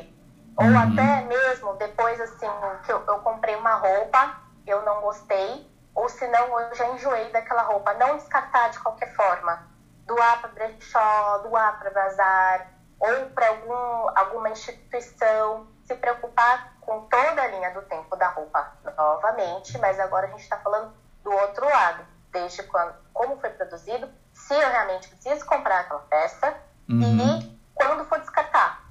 Ou 0.57 0.65
Uhum. 0.65 0.77
até 0.93 1.21
mesmo 1.25 1.73
depois, 1.73 2.19
assim, 2.21 2.47
que 2.85 2.91
eu, 2.91 3.03
eu 3.05 3.19
comprei 3.19 3.55
uma 3.55 3.75
roupa, 3.75 4.37
eu 4.65 4.81
não 4.83 5.01
gostei, 5.01 5.69
ou 5.93 6.09
senão 6.09 6.59
eu 6.59 6.73
já 6.73 6.87
enjoei 6.87 7.29
daquela 7.31 7.61
roupa. 7.63 7.93
Não 7.93 8.17
descartar 8.17 8.69
de 8.69 8.79
qualquer 8.79 9.13
forma. 9.15 9.74
Doar 10.05 10.39
para 10.41 10.49
brechó, 10.51 11.37
doar 11.39 11.79
para 11.79 11.89
bazar, 11.91 12.67
ou 12.99 13.29
para 13.31 13.47
algum, 13.49 14.17
alguma 14.17 14.49
instituição. 14.49 15.67
Se 15.85 15.95
preocupar 15.95 16.73
com 16.81 17.01
toda 17.07 17.41
a 17.41 17.47
linha 17.47 17.71
do 17.71 17.81
tempo 17.83 18.15
da 18.15 18.27
roupa 18.29 18.71
novamente, 18.97 19.77
mas 19.79 19.99
agora 19.99 20.27
a 20.27 20.29
gente 20.29 20.41
está 20.43 20.57
falando 20.57 20.93
do 21.23 21.31
outro 21.31 21.65
lado. 21.65 22.05
Desde 22.31 22.63
quando, 22.63 22.93
como 23.13 23.37
foi 23.39 23.49
produzido, 23.51 24.09
se 24.33 24.53
eu 24.53 24.69
realmente 24.69 25.07
preciso 25.09 25.45
comprar 25.45 25.81
aquela 25.81 26.01
peça 26.01 26.53
Uhum. 26.87 27.39
e 27.39 27.59
quando 27.73 28.05
for 28.05 28.19
descartar. 28.19 28.83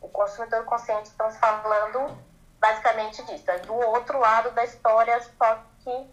O 0.00 0.08
consumidor 0.08 0.64
consciente, 0.64 1.08
estamos 1.08 1.36
falando 1.36 2.16
basicamente 2.58 3.22
disso. 3.26 3.48
É 3.50 3.58
do 3.60 3.74
outro 3.74 4.18
lado 4.18 4.50
da 4.50 4.64
história, 4.64 5.20
só 5.38 5.58
que 5.84 6.10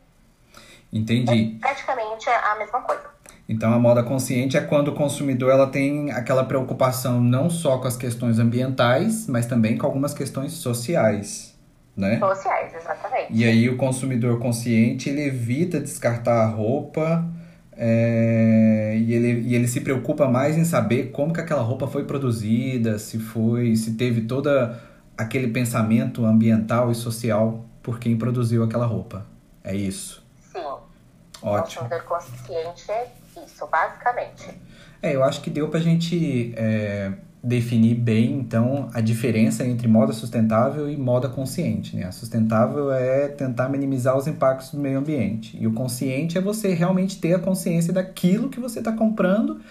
Entendi. 0.93 1.57
é 1.57 1.59
praticamente 1.59 2.29
a 2.29 2.55
mesma 2.55 2.81
coisa. 2.83 3.09
Então 3.49 3.73
a 3.73 3.79
moda 3.79 4.03
consciente 4.03 4.55
é 4.55 4.61
quando 4.61 4.89
o 4.89 4.91
consumidor 4.93 5.49
ela 5.49 5.65
tem 5.65 6.11
aquela 6.11 6.43
preocupação 6.43 7.19
não 7.19 7.49
só 7.49 7.79
com 7.79 7.87
as 7.87 7.97
questões 7.97 8.37
ambientais, 8.37 9.25
mas 9.25 9.47
também 9.47 9.75
com 9.75 9.87
algumas 9.87 10.13
questões 10.13 10.53
sociais, 10.53 11.57
né? 11.97 12.19
Sociais, 12.19 12.75
exatamente. 12.75 13.33
E 13.33 13.43
aí 13.43 13.67
o 13.67 13.75
consumidor 13.75 14.37
consciente 14.37 15.09
ele 15.09 15.23
evita 15.23 15.79
descartar 15.79 16.43
a 16.43 16.45
roupa 16.45 17.27
é, 17.75 18.95
e, 18.99 19.13
ele, 19.15 19.41
e 19.41 19.55
ele 19.55 19.67
se 19.67 19.81
preocupa 19.81 20.27
mais 20.27 20.55
em 20.55 20.63
saber 20.63 21.09
como 21.11 21.33
que 21.33 21.41
aquela 21.41 21.63
roupa 21.63 21.87
foi 21.87 22.03
produzida, 22.03 22.99
se 22.99 23.17
foi, 23.17 23.75
se 23.75 23.95
teve 23.95 24.21
toda 24.21 24.79
aquele 25.17 25.47
pensamento 25.47 26.23
ambiental 26.23 26.91
e 26.91 26.95
social 26.95 27.65
por 27.81 27.97
quem 27.97 28.15
produziu 28.15 28.63
aquela 28.63 28.85
roupa. 28.85 29.25
É 29.63 29.75
isso. 29.75 30.23
Sim, 30.39 30.59
o 30.59 31.47
Ótimo. 31.47 31.89
consumidor 31.89 32.03
consciente 32.03 32.91
é 32.91 33.07
Isso, 33.45 33.67
basicamente. 33.67 34.59
É, 35.01 35.15
eu 35.15 35.23
acho 35.23 35.41
que 35.41 35.49
deu 35.49 35.69
pra 35.69 35.79
gente 35.79 36.53
é, 36.57 37.13
definir 37.41 37.95
bem, 37.95 38.33
então, 38.33 38.89
a 38.93 38.99
diferença 38.99 39.65
entre 39.65 39.87
moda 39.87 40.11
sustentável 40.11 40.89
e 40.89 40.97
moda 40.97 41.29
consciente, 41.29 41.95
né? 41.95 42.05
A 42.05 42.11
sustentável 42.11 42.91
é 42.91 43.29
tentar 43.29 43.69
minimizar 43.69 44.17
os 44.17 44.27
impactos 44.27 44.71
do 44.71 44.79
meio 44.79 44.99
ambiente. 44.99 45.57
E 45.57 45.65
o 45.65 45.73
consciente 45.73 46.37
é 46.37 46.41
você 46.41 46.73
realmente 46.73 47.19
ter 47.19 47.33
a 47.33 47.39
consciência 47.39 47.93
daquilo 47.93 48.49
que 48.49 48.59
você 48.59 48.79
está 48.79 48.91
comprando 48.91 49.61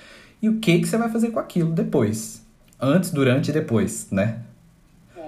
e 0.40 0.48
o 0.48 0.58
que, 0.58 0.80
que 0.80 0.86
você 0.86 0.96
vai 0.96 1.10
fazer 1.10 1.30
com 1.30 1.38
aquilo 1.38 1.70
depois. 1.72 2.42
Antes, 2.80 3.10
durante 3.10 3.50
e 3.50 3.52
depois, 3.52 4.10
né? 4.10 4.40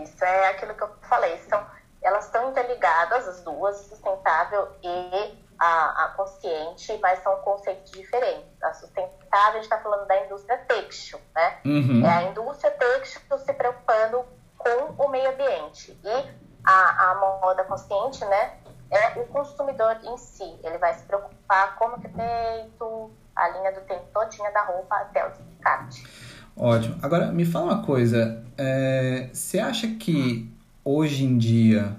Isso, 0.02 0.25
é 0.25 0.50
aquilo 0.50 0.73
que 0.75 0.82
eu 0.82 0.90
falei. 1.02 1.37
São, 1.49 1.62
elas 2.00 2.25
estão 2.25 2.50
interligadas, 2.50 3.28
as 3.28 3.42
duas, 3.42 3.76
sustentável 3.76 4.68
e 4.82 5.35
a, 5.61 6.05
a 6.05 6.09
consciente, 6.17 6.99
mas 7.02 7.23
são 7.23 7.37
conceitos 7.37 7.93
diferentes. 7.93 8.62
A 8.62 8.73
sustentável, 8.73 9.21
a 9.33 9.52
gente 9.52 9.64
está 9.64 9.79
falando 9.79 10.07
da 10.09 10.25
indústria 10.25 10.57
têxtil, 10.67 11.21
né? 11.35 11.59
Uhum. 11.67 12.05
É 12.05 12.09
a 12.09 12.23
indústria 12.23 12.71
têxtil 12.71 13.38
se 13.38 13.52
preocupando 13.52 14.25
com 14.57 15.05
o 15.05 15.09
meio 15.11 15.31
ambiente. 15.31 15.97
E 16.02 16.31
a, 16.64 17.11
a 17.11 17.14
moda 17.43 17.62
consciente, 17.64 18.25
né? 18.25 18.55
É 18.90 19.21
o 19.21 19.26
consumidor 19.26 19.99
em 20.02 20.17
si. 20.17 20.59
Ele 20.64 20.79
vai 20.79 20.95
se 20.95 21.05
preocupar 21.05 21.76
como 21.76 22.00
que 22.00 22.07
é 22.07 22.11
feito, 22.11 23.11
a 23.37 23.49
linha 23.50 23.73
do 23.73 23.83
tempo 23.83 24.05
todinha 24.14 24.50
da 24.50 24.64
roupa 24.64 24.97
até 24.97 25.26
o 25.26 25.31
descarte. 25.31 26.07
Ótimo. 26.57 26.99
Agora, 27.02 27.26
me 27.26 27.45
fala 27.45 27.67
uma 27.67 27.85
coisa. 27.85 28.43
É, 28.57 29.29
você 29.33 29.59
acha 29.59 29.87
que 29.88 30.50
hoje 30.83 31.25
em 31.25 31.37
dia 31.37 31.97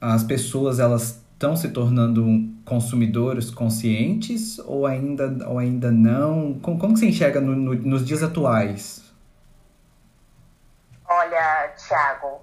as 0.00 0.24
pessoas 0.24 0.80
elas 0.80 1.22
estão 1.38 1.54
se 1.54 1.68
tornando 1.68 2.24
consumidores 2.64 3.48
conscientes 3.48 4.58
ou 4.58 4.84
ainda, 4.84 5.48
ou 5.48 5.60
ainda 5.60 5.88
não? 5.88 6.58
Como, 6.58 6.80
como 6.80 6.96
você 6.96 7.06
enxerga 7.06 7.40
no, 7.40 7.54
no, 7.54 7.74
nos 7.76 8.04
dias 8.04 8.24
atuais? 8.24 9.04
Olha, 11.08 11.72
Tiago, 11.76 12.40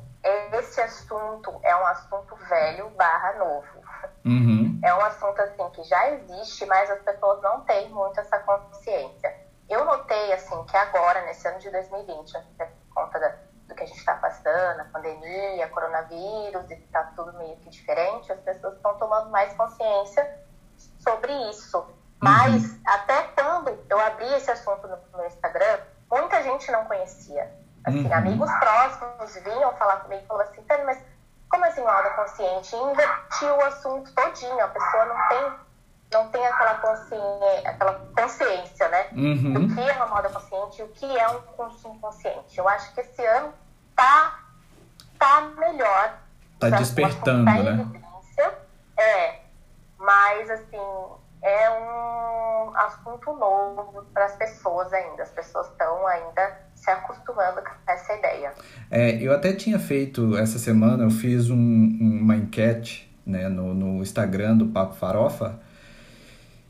esse 0.54 0.80
assunto 0.80 1.54
é 1.62 1.76
um 1.76 1.86
assunto 1.88 2.38
velho 2.50 2.90
barra 2.92 3.34
novo. 3.34 3.86
Uhum. 4.24 4.80
É 4.82 4.96
um 4.96 5.02
assunto 5.02 5.42
assim 5.42 5.70
que 5.72 5.84
já 5.84 6.12
existe, 6.12 6.66
mas 6.66 6.90
as 6.90 7.02
pessoas 7.02 7.42
não 7.42 7.62
têm 7.62 7.90
muito 7.90 8.18
essa 8.18 8.40
consciência. 8.40 9.36
Eu 9.70 9.84
notei 9.84 10.32
assim 10.32 10.64
que 10.64 10.78
agora, 10.78 11.22
nesse 11.26 11.46
ano 11.50 11.60
de 11.60 11.70
2020, 11.70 12.34
por 12.58 12.68
conta 12.94 13.20
da, 13.20 13.36
que 13.76 13.84
a 13.84 13.86
gente 13.86 14.00
está 14.00 14.16
passando, 14.16 14.80
a 14.80 14.86
pandemia, 14.86 15.68
coronavírus, 15.70 16.70
e 16.72 16.74
está 16.74 17.04
tudo 17.16 17.34
meio 17.34 17.56
que 17.58 17.70
diferente, 17.70 18.32
as 18.32 18.40
pessoas 18.40 18.76
estão 18.76 18.98
tomando 18.98 19.30
mais 19.30 19.54
consciência 19.54 20.40
sobre 21.00 21.32
isso. 21.50 21.86
Mas 22.20 22.64
uhum. 22.64 22.82
até 22.86 23.24
quando 23.36 23.78
eu 23.90 24.00
abri 24.00 24.34
esse 24.34 24.50
assunto 24.50 24.88
no, 24.88 24.98
no 25.18 25.26
Instagram, 25.26 25.80
muita 26.10 26.42
gente 26.44 26.72
não 26.72 26.86
conhecia. 26.86 27.52
Assim, 27.84 28.06
uhum. 28.06 28.14
amigos 28.14 28.52
próximos 28.60 29.36
vinham 29.44 29.72
falar 29.76 29.98
comigo 29.98 30.24
e 30.24 30.28
falavam 30.28 30.52
assim, 30.52 30.84
mas 30.86 30.98
como 31.50 31.66
assim 31.66 31.82
moda 31.82 32.10
consciente? 32.12 32.76
E 32.76 32.80
invertiu 32.80 33.56
o 33.56 33.66
assunto 33.66 34.12
todinho, 34.14 34.64
a 34.64 34.68
pessoa 34.68 35.06
não 35.06 35.28
tem 35.28 35.66
não 36.12 36.30
tem 36.30 36.46
aquela 36.46 36.76
consciência, 36.76 37.70
aquela 37.70 37.94
consciência, 38.16 38.88
né? 38.90 39.08
Uhum. 39.12 39.54
Do 39.54 39.76
que 39.76 39.82
é 39.82 39.94
uma 39.94 40.08
moda 40.08 40.30
consciente 40.30 40.82
e 40.82 40.84
o 40.84 40.88
que 40.90 41.18
é 41.18 41.28
um 41.28 41.42
consumo 41.42 42.00
consciente. 42.00 42.58
Eu 42.58 42.70
acho 42.70 42.94
que 42.94 43.02
esse 43.02 43.26
ano 43.26 43.54
tá, 43.96 44.40
tá 45.18 45.52
melhor. 45.58 46.20
Tá 46.60 46.70
despertando, 46.70 47.46
né? 47.46 47.88
É, 48.98 49.42
mas 50.00 50.50
assim, 50.50 50.78
é 51.42 51.70
um 51.70 52.78
assunto 52.78 53.34
novo 53.34 54.06
para 54.14 54.26
as 54.26 54.36
pessoas 54.36 54.92
ainda. 54.94 55.24
As 55.24 55.32
pessoas 55.32 55.68
estão 55.68 56.08
ainda 56.08 56.60
se 56.74 56.90
acostumando 56.90 57.62
com 57.62 57.92
essa 57.92 58.14
ideia. 58.16 58.54
É, 58.90 59.12
eu 59.22 59.34
até 59.34 59.54
tinha 59.54 59.80
feito 59.80 60.38
essa 60.38 60.58
semana, 60.58 61.04
eu 61.04 61.12
fiz 61.12 61.50
um, 61.50 61.56
uma 61.56 62.36
enquete 62.36 63.14
né, 63.26 63.48
no, 63.48 63.74
no 63.74 64.02
Instagram 64.02 64.58
do 64.58 64.68
Papo 64.68 64.96
Farofa 64.96 65.60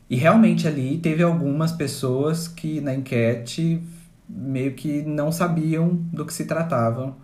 e 0.08 0.16
realmente 0.16 0.68
ali 0.68 0.98
teve 0.98 1.22
algumas 1.22 1.72
pessoas 1.72 2.46
que 2.46 2.80
na 2.80 2.94
enquete 2.94 3.82
meio 4.28 4.74
que 4.74 5.02
não 5.02 5.30
sabiam 5.30 5.94
do 6.12 6.24
que 6.24 6.32
se 6.32 6.44
tratava. 6.44 7.16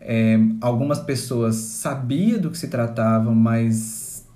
É, 0.00 0.38
algumas 0.60 1.00
pessoas 1.00 1.56
sabiam 1.56 2.40
do 2.40 2.50
que 2.50 2.58
se 2.58 2.68
tratava, 2.68 3.34
mas 3.34 4.26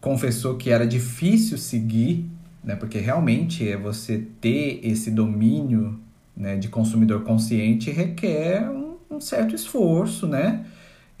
confessou 0.00 0.56
que 0.56 0.70
era 0.70 0.86
difícil 0.86 1.56
seguir, 1.56 2.28
né? 2.62 2.76
Porque 2.76 2.98
realmente 2.98 3.66
é 3.68 3.76
você 3.76 4.26
ter 4.40 4.80
esse 4.82 5.10
domínio 5.10 5.98
né, 6.36 6.56
de 6.56 6.68
consumidor 6.68 7.22
consciente 7.22 7.90
requer 7.90 8.68
um, 8.68 8.96
um 9.10 9.20
certo 9.20 9.54
esforço, 9.54 10.26
né? 10.26 10.66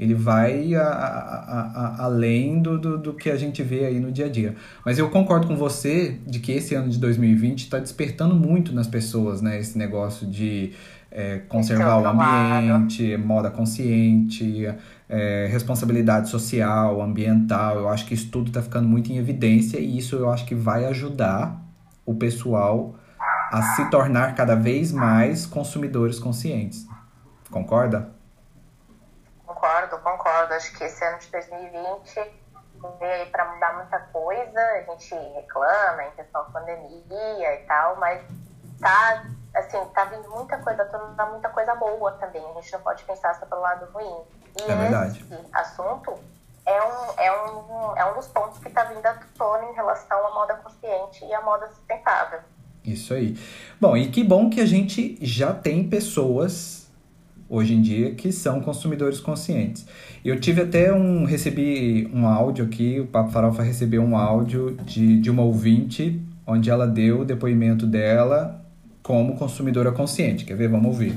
Ele 0.04 0.14
vai 0.14 0.74
a, 0.74 0.82
a, 0.82 1.60
a, 2.00 2.04
além 2.04 2.60
do, 2.60 2.78
do, 2.78 2.98
do, 2.98 3.14
que 3.14 3.30
a 3.30 3.36
gente 3.36 3.62
vê 3.62 3.86
aí 3.86 3.98
no 3.98 4.12
dia 4.12 4.26
a 4.26 4.28
dia. 4.28 4.54
Mas 4.84 4.98
eu 4.98 5.10
concordo 5.10 5.46
com 5.46 5.56
você 5.56 6.18
de 6.26 6.38
que 6.38 6.52
esse 6.52 6.74
ano 6.74 6.88
de 6.88 6.98
2020 6.98 7.60
está 7.60 7.78
despertando 7.78 8.34
muito 8.34 8.72
nas 8.72 8.86
pessoas, 8.86 9.40
né? 9.40 9.58
Esse 9.58 9.76
negócio 9.78 10.26
de 10.26 10.72
é, 11.10 11.38
conservar 11.48 11.98
o 11.98 12.06
ambiente, 12.06 13.16
moda 13.16 13.50
consciente, 13.50 14.66
é, 15.08 15.48
responsabilidade 15.50 16.28
social, 16.28 17.00
ambiental. 17.00 17.78
Eu 17.78 17.88
acho 17.88 18.04
que 18.04 18.14
isso 18.14 18.28
tudo 18.30 18.48
está 18.48 18.60
ficando 18.60 18.88
muito 18.88 19.10
em 19.10 19.16
evidência 19.16 19.78
e 19.78 19.96
isso 19.96 20.16
eu 20.16 20.30
acho 20.30 20.44
que 20.44 20.54
vai 20.54 20.84
ajudar 20.86 21.62
o 22.04 22.14
pessoal 22.14 22.96
a 23.50 23.62
se 23.74 23.88
tornar 23.90 24.34
cada 24.34 24.54
vez 24.54 24.92
mais 24.92 25.46
consumidores 25.46 26.18
conscientes. 26.18 26.86
Concorda? 27.50 28.13
Concordo. 30.34 30.54
Acho 30.54 30.76
que 30.76 30.84
esse 30.84 31.04
ano 31.04 31.18
de 31.18 31.28
2020 31.28 32.14
veio 32.98 33.12
aí 33.12 33.26
para 33.30 33.52
mudar 33.52 33.74
muita 33.76 33.98
coisa. 34.00 34.60
A 34.60 34.82
gente 34.82 35.14
reclama 35.14 36.04
em 36.04 36.10
questão 36.12 36.44
da 36.44 36.50
pandemia 36.50 37.54
e 37.54 37.64
tal, 37.66 37.96
mas 37.96 38.20
tá, 38.80 39.24
assim, 39.54 39.78
tá 39.94 40.04
vindo 40.06 40.28
muita 40.30 40.58
coisa, 40.58 40.84
tá 40.84 41.26
muita 41.26 41.48
coisa 41.50 41.74
boa 41.76 42.12
também. 42.12 42.44
A 42.44 42.60
gente 42.60 42.72
não 42.72 42.80
pode 42.80 43.04
pensar 43.04 43.34
só 43.36 43.46
pelo 43.46 43.60
lado 43.60 43.86
ruim. 43.92 44.22
E 44.58 44.70
é 44.70 44.74
verdade. 44.74 45.20
esse 45.20 45.46
assunto 45.52 46.18
é 46.66 46.82
um, 46.82 47.20
é, 47.20 47.32
um, 47.32 47.96
é 47.96 48.04
um 48.10 48.14
dos 48.14 48.26
pontos 48.28 48.58
que 48.58 48.68
está 48.68 48.84
vindo 48.84 49.06
à 49.06 49.18
tona 49.36 49.64
em 49.64 49.74
relação 49.74 50.26
à 50.26 50.34
moda 50.34 50.54
consciente 50.56 51.24
e 51.24 51.32
à 51.32 51.40
moda 51.42 51.68
sustentável. 51.68 52.40
Isso 52.84 53.14
aí. 53.14 53.34
Bom, 53.80 53.96
e 53.96 54.10
que 54.10 54.22
bom 54.22 54.50
que 54.50 54.60
a 54.60 54.66
gente 54.66 55.16
já 55.24 55.54
tem 55.54 55.88
pessoas 55.88 56.83
hoje 57.54 57.74
em 57.74 57.80
dia 57.80 58.14
que 58.14 58.32
são 58.32 58.60
consumidores 58.60 59.20
conscientes. 59.20 59.86
Eu 60.24 60.40
tive 60.40 60.62
até 60.62 60.92
um 60.92 61.24
recebi 61.24 62.10
um 62.12 62.26
áudio 62.26 62.64
aqui, 62.64 62.98
o 62.98 63.06
Papo 63.06 63.30
Farofa 63.30 63.62
recebeu 63.62 64.02
um 64.02 64.16
áudio 64.16 64.76
de, 64.84 65.20
de 65.20 65.30
uma 65.30 65.42
ouvinte 65.42 66.20
onde 66.46 66.68
ela 66.68 66.86
deu 66.86 67.20
o 67.20 67.24
depoimento 67.24 67.86
dela 67.86 68.60
como 69.02 69.36
consumidora 69.36 69.92
consciente. 69.92 70.44
Quer 70.44 70.56
ver? 70.56 70.68
Vamos 70.68 70.86
ouvir. 70.86 71.16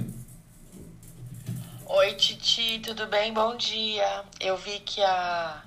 Oi, 1.85 2.13
Titi, 2.13 2.79
tudo 2.79 3.07
bem? 3.07 3.33
Bom 3.33 3.55
dia. 3.55 4.23
Eu 4.39 4.57
vi 4.57 4.79
que 4.79 5.01
a 5.01 5.63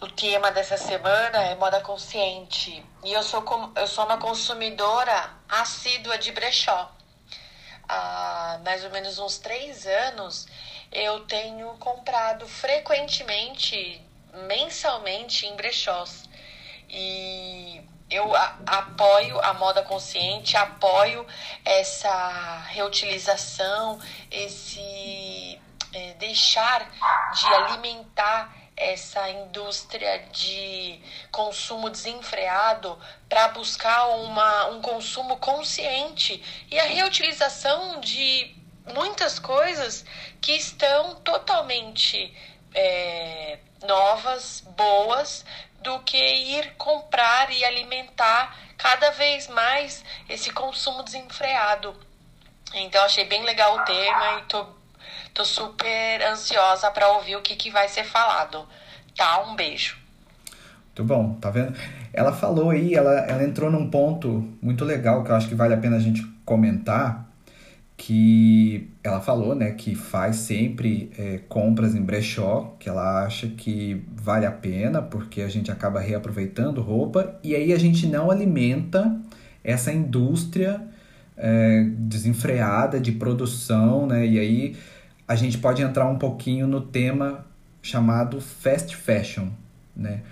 o 0.00 0.06
tema 0.08 0.50
dessa 0.50 0.76
semana 0.76 1.38
é 1.38 1.54
moda 1.54 1.80
consciente. 1.80 2.84
E 3.02 3.12
eu 3.12 3.22
sou, 3.22 3.42
eu 3.76 3.86
sou 3.86 4.04
uma 4.04 4.18
consumidora 4.18 5.30
assídua 5.48 6.18
de 6.18 6.32
brechó 6.32 6.95
há 7.88 8.60
mais 8.64 8.84
ou 8.84 8.90
menos 8.90 9.18
uns 9.18 9.38
três 9.38 9.86
anos, 9.86 10.46
eu 10.92 11.20
tenho 11.26 11.68
comprado 11.78 12.46
frequentemente, 12.46 14.00
mensalmente, 14.46 15.46
em 15.46 15.56
brechós. 15.56 16.24
E 16.88 17.82
eu 18.10 18.32
apoio 18.66 19.40
a 19.40 19.54
moda 19.54 19.82
consciente, 19.82 20.56
apoio 20.56 21.26
essa 21.64 22.58
reutilização, 22.68 23.98
esse 24.30 25.60
é, 25.92 26.14
deixar 26.14 26.88
de 27.32 27.46
alimentar 27.54 28.65
essa 28.76 29.28
indústria 29.30 30.18
de 30.30 31.00
consumo 31.30 31.88
desenfreado 31.88 32.98
para 33.28 33.48
buscar 33.48 34.08
uma, 34.08 34.66
um 34.68 34.82
consumo 34.82 35.38
consciente 35.38 36.42
e 36.70 36.78
a 36.78 36.84
reutilização 36.84 38.00
de 38.00 38.54
muitas 38.94 39.38
coisas 39.38 40.04
que 40.40 40.52
estão 40.52 41.14
totalmente 41.16 42.36
é, 42.74 43.58
novas, 43.82 44.60
boas, 44.76 45.44
do 45.80 46.00
que 46.00 46.16
ir 46.16 46.74
comprar 46.76 47.50
e 47.52 47.64
alimentar 47.64 48.58
cada 48.76 49.10
vez 49.10 49.48
mais 49.48 50.04
esse 50.28 50.50
consumo 50.50 51.02
desenfreado. 51.02 51.98
Então 52.74 53.04
achei 53.04 53.24
bem 53.24 53.42
legal 53.44 53.76
o 53.76 53.84
tema 53.84 54.40
e 54.40 54.44
tô 54.46 54.66
Tô 55.36 55.44
super 55.44 56.22
ansiosa 56.32 56.90
para 56.90 57.12
ouvir 57.12 57.36
o 57.36 57.42
que, 57.42 57.54
que 57.54 57.70
vai 57.70 57.88
ser 57.88 58.04
falado. 58.04 58.66
Tá? 59.16 59.42
Um 59.42 59.54
beijo. 59.54 59.96
Muito 60.86 61.04
bom, 61.04 61.34
tá 61.34 61.50
vendo? 61.50 61.76
ela 62.16 62.32
falou 62.32 62.70
aí, 62.70 62.94
ela, 62.94 63.12
ela 63.26 63.44
entrou 63.44 63.70
num 63.70 63.90
ponto 63.90 64.48
muito 64.62 64.86
legal 64.86 65.22
que 65.22 65.30
eu 65.30 65.36
acho 65.36 65.48
que 65.48 65.54
vale 65.54 65.74
a 65.74 65.76
pena 65.76 65.96
a 65.96 66.00
gente 66.00 66.26
comentar, 66.46 67.30
que 67.94 68.88
ela 69.04 69.20
falou, 69.20 69.54
né, 69.54 69.72
que 69.72 69.94
faz 69.94 70.36
sempre 70.36 71.10
é, 71.18 71.40
compras 71.46 71.94
em 71.94 72.02
brechó, 72.02 72.74
que 72.78 72.88
ela 72.88 73.24
acha 73.24 73.48
que 73.48 74.02
vale 74.14 74.46
a 74.46 74.50
pena, 74.50 75.02
porque 75.02 75.42
a 75.42 75.48
gente 75.48 75.70
acaba 75.70 76.00
reaproveitando 76.00 76.80
roupa, 76.80 77.38
e 77.44 77.54
aí 77.54 77.72
a 77.72 77.78
gente 77.78 78.06
não 78.06 78.30
alimenta 78.30 79.14
essa 79.62 79.92
indústria 79.92 80.80
é, 81.36 81.84
desenfreada 81.98 82.98
de 82.98 83.12
produção, 83.12 84.06
né, 84.06 84.26
e 84.26 84.38
aí 84.38 84.76
a 85.26 85.34
gente 85.34 85.58
pode 85.58 85.82
entrar 85.82 86.06
um 86.06 86.18
pouquinho 86.18 86.66
no 86.66 86.80
tema 86.80 87.46
chamado 87.82 88.40
fast 88.40 88.96
fashion, 88.96 89.48
né, 89.94 90.22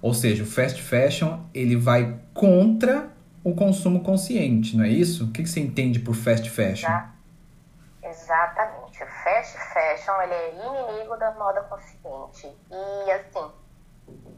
ou 0.00 0.12
seja, 0.12 0.42
o 0.42 0.46
fast 0.46 0.82
fashion 0.82 1.40
ele 1.54 1.76
vai 1.76 2.18
contra 2.34 3.10
o 3.44 3.54
consumo 3.54 4.02
consciente, 4.02 4.76
não 4.76 4.84
é 4.84 4.88
isso? 4.88 5.26
O 5.26 5.30
que, 5.30 5.46
você 5.46 5.60
entende 5.60 5.98
por 5.98 6.14
fast 6.14 6.48
fashion? 6.50 6.90
Exatamente. 8.02 9.02
O 9.02 9.06
fast 9.06 9.58
fashion 9.72 10.22
ele 10.22 10.32
é 10.32 10.50
inimigo 10.54 11.16
da 11.16 11.30
moda 11.32 11.60
consciente. 11.62 12.54
E 12.70 13.10
assim, 13.10 13.50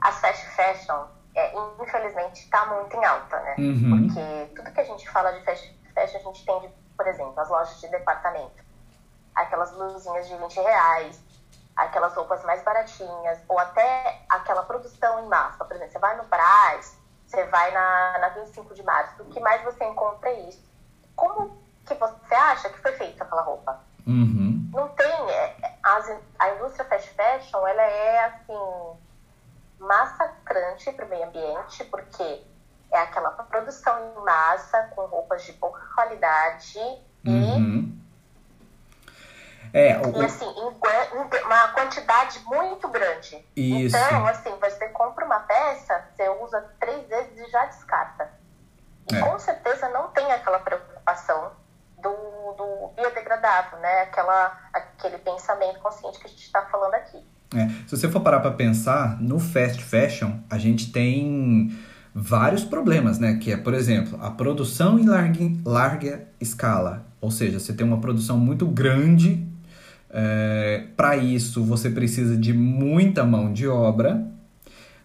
a 0.00 0.12
fast 0.12 0.46
fashion, 0.50 1.04
é, 1.36 1.52
infelizmente, 1.80 2.40
está 2.42 2.66
muito 2.66 2.96
em 2.96 3.04
alta, 3.04 3.40
né? 3.40 3.54
Uhum. 3.58 4.08
Porque 4.08 4.54
tudo 4.56 4.72
que 4.72 4.80
a 4.80 4.84
gente 4.84 5.08
fala 5.10 5.30
de 5.32 5.44
fast 5.44 5.78
fashion, 5.94 6.18
a 6.18 6.22
gente 6.22 6.44
tem, 6.44 6.70
por 6.96 7.06
exemplo, 7.06 7.38
as 7.38 7.48
lojas 7.48 7.80
de 7.80 7.88
departamento. 7.88 8.65
Aquelas 9.36 9.70
blusinhas 9.70 10.26
de 10.26 10.36
20 10.36 10.56
reais, 10.56 11.20
aquelas 11.76 12.14
roupas 12.14 12.42
mais 12.44 12.62
baratinhas, 12.62 13.38
ou 13.48 13.58
até 13.58 14.22
aquela 14.28 14.62
produção 14.62 15.24
em 15.24 15.28
massa. 15.28 15.64
Por 15.64 15.76
exemplo, 15.76 15.92
você 15.92 15.98
vai 15.98 16.16
no 16.16 16.24
Brás, 16.24 16.98
você 17.26 17.44
vai 17.44 17.70
na, 17.72 18.18
na 18.18 18.28
25 18.30 18.74
de 18.74 18.82
março, 18.82 19.22
o 19.22 19.26
que 19.26 19.40
mais 19.40 19.62
você 19.62 19.84
encontra 19.84 20.30
é 20.30 20.40
isso. 20.48 20.64
Como 21.14 21.56
que 21.84 21.94
você 21.94 22.34
acha 22.34 22.70
que 22.70 22.80
foi 22.80 22.92
feita 22.92 23.24
aquela 23.24 23.42
roupa? 23.42 23.80
Uhum. 24.06 24.70
Não 24.72 24.88
tem. 24.88 25.30
É, 25.30 25.78
as, 25.82 26.18
a 26.38 26.50
indústria 26.50 26.84
fast 26.84 27.10
fashion, 27.14 27.66
ela 27.66 27.82
é 27.82 28.24
assim 28.26 28.98
massacrante 29.78 30.90
para 30.92 31.04
o 31.04 31.08
meio 31.08 31.26
ambiente, 31.26 31.84
porque 31.84 32.42
é 32.92 32.98
aquela 32.98 33.30
produção 33.30 33.98
em 33.98 34.24
massa 34.24 34.90
com 34.94 35.06
roupas 35.06 35.44
de 35.44 35.52
pouca 35.54 35.80
qualidade 35.94 36.78
uhum. 37.26 37.92
e 37.92 37.95
é, 39.72 39.98
o... 39.98 40.22
E 40.22 40.24
assim, 40.24 40.44
em, 40.44 41.44
uma 41.44 41.68
quantidade 41.68 42.40
muito 42.46 42.88
grande. 42.88 43.44
Isso. 43.56 43.96
Então, 43.96 44.26
assim, 44.26 44.50
você 44.60 44.88
compra 44.88 45.24
uma 45.24 45.40
peça, 45.40 46.04
você 46.14 46.28
usa 46.28 46.60
três 46.80 47.06
vezes 47.08 47.38
e 47.38 47.50
já 47.50 47.64
descarta. 47.66 48.30
E 49.10 49.16
é. 49.16 49.20
com 49.20 49.38
certeza 49.38 49.88
não 49.90 50.08
tem 50.08 50.30
aquela 50.32 50.58
preocupação 50.58 51.52
do, 52.02 52.54
do 52.56 52.92
biodegradável, 52.96 53.78
né? 53.78 54.02
Aquela, 54.02 54.58
aquele 54.72 55.18
pensamento 55.18 55.78
consciente 55.80 56.18
que 56.18 56.26
a 56.26 56.30
gente 56.30 56.42
está 56.42 56.62
falando 56.62 56.94
aqui. 56.94 57.24
É. 57.54 57.68
Se 57.86 57.96
você 57.96 58.08
for 58.08 58.20
parar 58.20 58.40
para 58.40 58.50
pensar, 58.50 59.20
no 59.20 59.38
fast 59.38 59.82
fashion, 59.82 60.40
a 60.50 60.58
gente 60.58 60.90
tem 60.90 61.70
vários 62.14 62.64
problemas, 62.64 63.18
né? 63.18 63.38
Que 63.40 63.52
é, 63.52 63.56
por 63.56 63.74
exemplo, 63.74 64.18
a 64.22 64.30
produção 64.30 64.98
em 64.98 65.06
larga, 65.06 65.44
larga 65.64 66.28
escala. 66.40 67.06
Ou 67.20 67.30
seja, 67.30 67.60
você 67.60 67.72
tem 67.72 67.86
uma 67.86 68.00
produção 68.00 68.38
muito 68.38 68.66
grande. 68.66 69.46
É, 70.10 70.84
para 70.96 71.16
isso, 71.16 71.64
você 71.64 71.90
precisa 71.90 72.36
de 72.36 72.52
muita 72.52 73.24
mão 73.24 73.52
de 73.52 73.66
obra. 73.66 74.26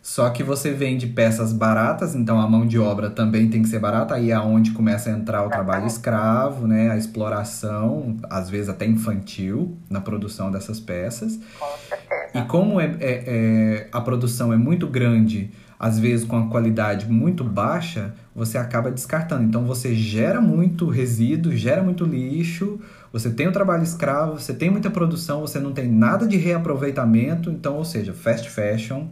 Só 0.01 0.27
que 0.31 0.41
você 0.41 0.71
vende 0.71 1.05
peças 1.05 1.53
baratas, 1.53 2.15
então 2.15 2.39
a 2.39 2.49
mão 2.49 2.65
de 2.65 2.79
obra 2.79 3.11
também 3.11 3.49
tem 3.49 3.61
que 3.61 3.69
ser 3.69 3.77
barata, 3.77 4.15
aí 4.15 4.31
é 4.31 4.39
onde 4.39 4.71
começa 4.71 5.11
a 5.11 5.13
entrar 5.13 5.45
o 5.45 5.49
trabalho 5.49 5.85
escravo, 5.85 6.65
né? 6.65 6.89
A 6.89 6.97
exploração, 6.97 8.17
às 8.27 8.49
vezes 8.49 8.67
até 8.67 8.87
infantil, 8.87 9.77
na 9.87 10.01
produção 10.01 10.49
dessas 10.49 10.79
peças. 10.79 11.39
Com 11.59 11.77
certeza. 11.87 12.31
E 12.33 12.41
como 12.47 12.81
é, 12.81 12.85
é, 12.99 13.23
é, 13.27 13.87
a 13.91 14.01
produção 14.01 14.51
é 14.51 14.57
muito 14.57 14.87
grande, 14.87 15.51
às 15.79 15.99
vezes 15.99 16.25
com 16.25 16.37
a 16.37 16.47
qualidade 16.47 17.07
muito 17.07 17.43
baixa, 17.43 18.13
você 18.35 18.57
acaba 18.57 18.89
descartando. 18.89 19.43
Então 19.43 19.65
você 19.65 19.93
gera 19.93 20.41
muito 20.41 20.89
resíduo, 20.89 21.55
gera 21.55 21.83
muito 21.83 22.05
lixo, 22.05 22.79
você 23.11 23.29
tem 23.29 23.47
o 23.47 23.51
trabalho 23.51 23.83
escravo, 23.83 24.39
você 24.39 24.53
tem 24.53 24.69
muita 24.69 24.89
produção, 24.89 25.41
você 25.41 25.59
não 25.59 25.73
tem 25.73 25.89
nada 25.89 26.25
de 26.25 26.37
reaproveitamento. 26.37 27.49
Então, 27.49 27.75
ou 27.75 27.83
seja, 27.83 28.13
fast 28.13 28.49
fashion 28.49 29.07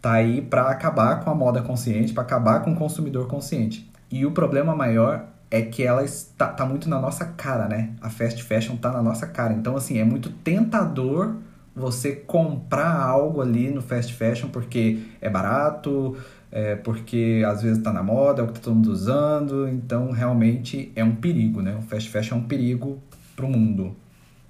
tá 0.00 0.12
aí 0.12 0.42
para 0.42 0.68
acabar 0.68 1.20
com 1.24 1.30
a 1.30 1.34
moda 1.34 1.62
consciente, 1.62 2.12
para 2.12 2.22
acabar 2.22 2.60
com 2.60 2.72
o 2.72 2.76
consumidor 2.76 3.26
consciente. 3.26 3.90
E 4.10 4.26
o 4.26 4.32
problema 4.32 4.76
maior 4.76 5.24
é 5.50 5.62
que 5.62 5.82
ela 5.82 6.04
está 6.04 6.48
tá 6.48 6.66
muito 6.66 6.88
na 6.88 7.00
nossa 7.00 7.24
cara, 7.24 7.66
né? 7.66 7.90
A 8.00 8.10
fast 8.10 8.42
fashion 8.42 8.76
tá 8.76 8.92
na 8.92 9.02
nossa 9.02 9.26
cara. 9.26 9.54
Então, 9.54 9.76
assim, 9.76 9.98
é 9.98 10.04
muito 10.04 10.30
tentador 10.30 11.36
você 11.74 12.12
comprar 12.12 13.00
algo 13.00 13.40
ali 13.40 13.70
no 13.70 13.80
fast 13.80 14.12
fashion 14.12 14.48
porque 14.48 15.00
é 15.20 15.30
barato, 15.30 16.16
é 16.50 16.76
porque 16.76 17.42
às 17.46 17.62
vezes 17.62 17.82
tá 17.82 17.92
na 17.92 18.02
moda, 18.02 18.42
é 18.42 18.44
o 18.44 18.48
que 18.48 18.54
tá 18.54 18.60
todo 18.60 18.74
mundo 18.76 18.90
usando. 18.90 19.68
Então, 19.68 20.10
realmente 20.10 20.92
é 20.96 21.04
um 21.04 21.14
perigo, 21.14 21.60
né? 21.60 21.76
O 21.76 21.82
fast 21.82 22.10
fashion 22.10 22.36
é 22.36 22.38
um 22.38 22.48
perigo 22.48 23.02
pro 23.36 23.48
mundo. 23.48 23.96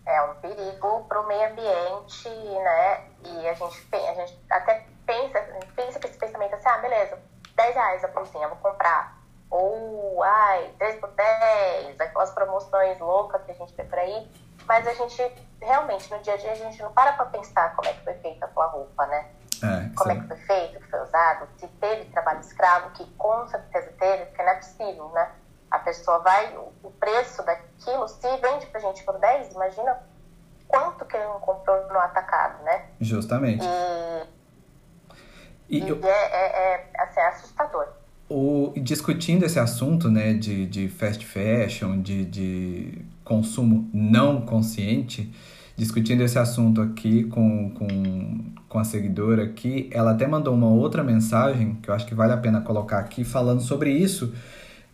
É 0.06 0.22
um 0.22 0.34
perigo 0.36 1.04
pro 1.08 1.26
meio 1.26 1.50
ambiente, 1.50 2.28
né? 2.28 3.00
E 3.24 3.48
a 3.48 3.54
gente, 3.54 3.88
a 3.92 4.14
gente 4.14 4.38
até 4.50 4.86
pensa, 5.04 5.40
pensa 5.74 6.00
com 6.00 6.06
esse 6.06 6.18
pensamento 6.18 6.54
assim, 6.54 6.68
ah, 6.68 6.78
beleza, 6.78 7.18
10 7.56 7.74
reais 7.74 8.04
a 8.04 8.08
blusinha, 8.08 8.48
vou 8.48 8.56
comprar. 8.58 9.18
Ou, 9.50 10.22
ai, 10.22 10.70
3 10.78 11.00
por 11.00 11.10
10, 11.10 12.00
aquelas 12.00 12.30
promoções 12.30 12.98
loucas 12.98 13.42
que 13.44 13.52
a 13.52 13.54
gente 13.54 13.74
vê 13.74 13.84
por 13.84 13.98
aí. 13.98 14.28
Mas 14.66 14.86
a 14.86 14.92
gente, 14.92 15.32
realmente, 15.60 16.10
no 16.10 16.18
dia 16.20 16.34
a 16.34 16.36
dia, 16.36 16.52
a 16.52 16.54
gente 16.54 16.82
não 16.82 16.92
para 16.92 17.14
pra 17.14 17.26
pensar 17.26 17.74
como 17.74 17.88
é 17.88 17.92
que 17.92 18.04
foi 18.04 18.14
feita 18.14 18.44
aquela 18.44 18.66
roupa, 18.66 19.06
né? 19.06 19.26
É, 19.62 19.90
como 19.96 20.12
é 20.12 20.16
que 20.16 20.26
foi 20.26 20.36
feito, 20.36 20.80
que 20.80 20.90
foi 20.90 21.02
usado, 21.02 21.48
se 21.58 21.66
teve 21.66 22.04
trabalho 22.06 22.40
escravo, 22.40 22.90
que 22.90 23.04
com 23.16 23.46
certeza 23.48 23.92
teve, 23.98 24.26
porque 24.26 24.42
não 24.42 24.50
é 24.50 24.56
possível, 24.56 25.08
né? 25.10 25.30
A 25.70 25.78
pessoa 25.80 26.20
vai, 26.20 26.56
o 26.56 26.90
preço 26.92 27.42
daquilo, 27.44 28.08
se 28.08 28.36
vende 28.38 28.66
pra 28.66 28.80
gente 28.80 29.02
por 29.04 29.18
10, 29.18 29.52
imagina 29.52 29.98
quanto 30.66 31.04
que 31.04 31.16
ele 31.16 31.26
não 31.26 31.40
comprou 31.40 31.86
no 31.88 31.98
atacado, 31.98 32.62
né? 32.64 32.86
Justamente. 33.00 33.64
E 33.64 34.38
e, 35.68 35.78
e 35.78 35.88
eu... 35.88 36.00
é, 36.02 36.08
é, 36.08 36.90
é, 36.94 37.02
assim, 37.02 37.20
é 37.20 37.28
assustador. 37.28 37.86
O, 38.28 38.72
discutindo 38.76 39.44
esse 39.44 39.58
assunto 39.58 40.10
né, 40.10 40.34
de, 40.34 40.66
de 40.66 40.88
fast 40.88 41.24
fashion, 41.24 42.00
de, 42.00 42.24
de 42.24 43.04
consumo 43.24 43.88
não 43.92 44.42
consciente, 44.42 45.32
discutindo 45.78 46.24
esse 46.24 46.36
assunto 46.36 46.82
aqui 46.82 47.22
com, 47.22 47.70
com, 47.70 48.52
com 48.68 48.78
a 48.80 48.84
seguidora 48.84 49.44
aqui, 49.44 49.88
ela 49.92 50.10
até 50.10 50.26
mandou 50.26 50.52
uma 50.52 50.66
outra 50.66 51.04
mensagem 51.04 51.76
que 51.76 51.88
eu 51.88 51.94
acho 51.94 52.04
que 52.04 52.16
vale 52.16 52.32
a 52.32 52.36
pena 52.36 52.60
colocar 52.60 52.98
aqui, 52.98 53.22
falando 53.22 53.60
sobre 53.60 53.92
isso, 53.92 54.34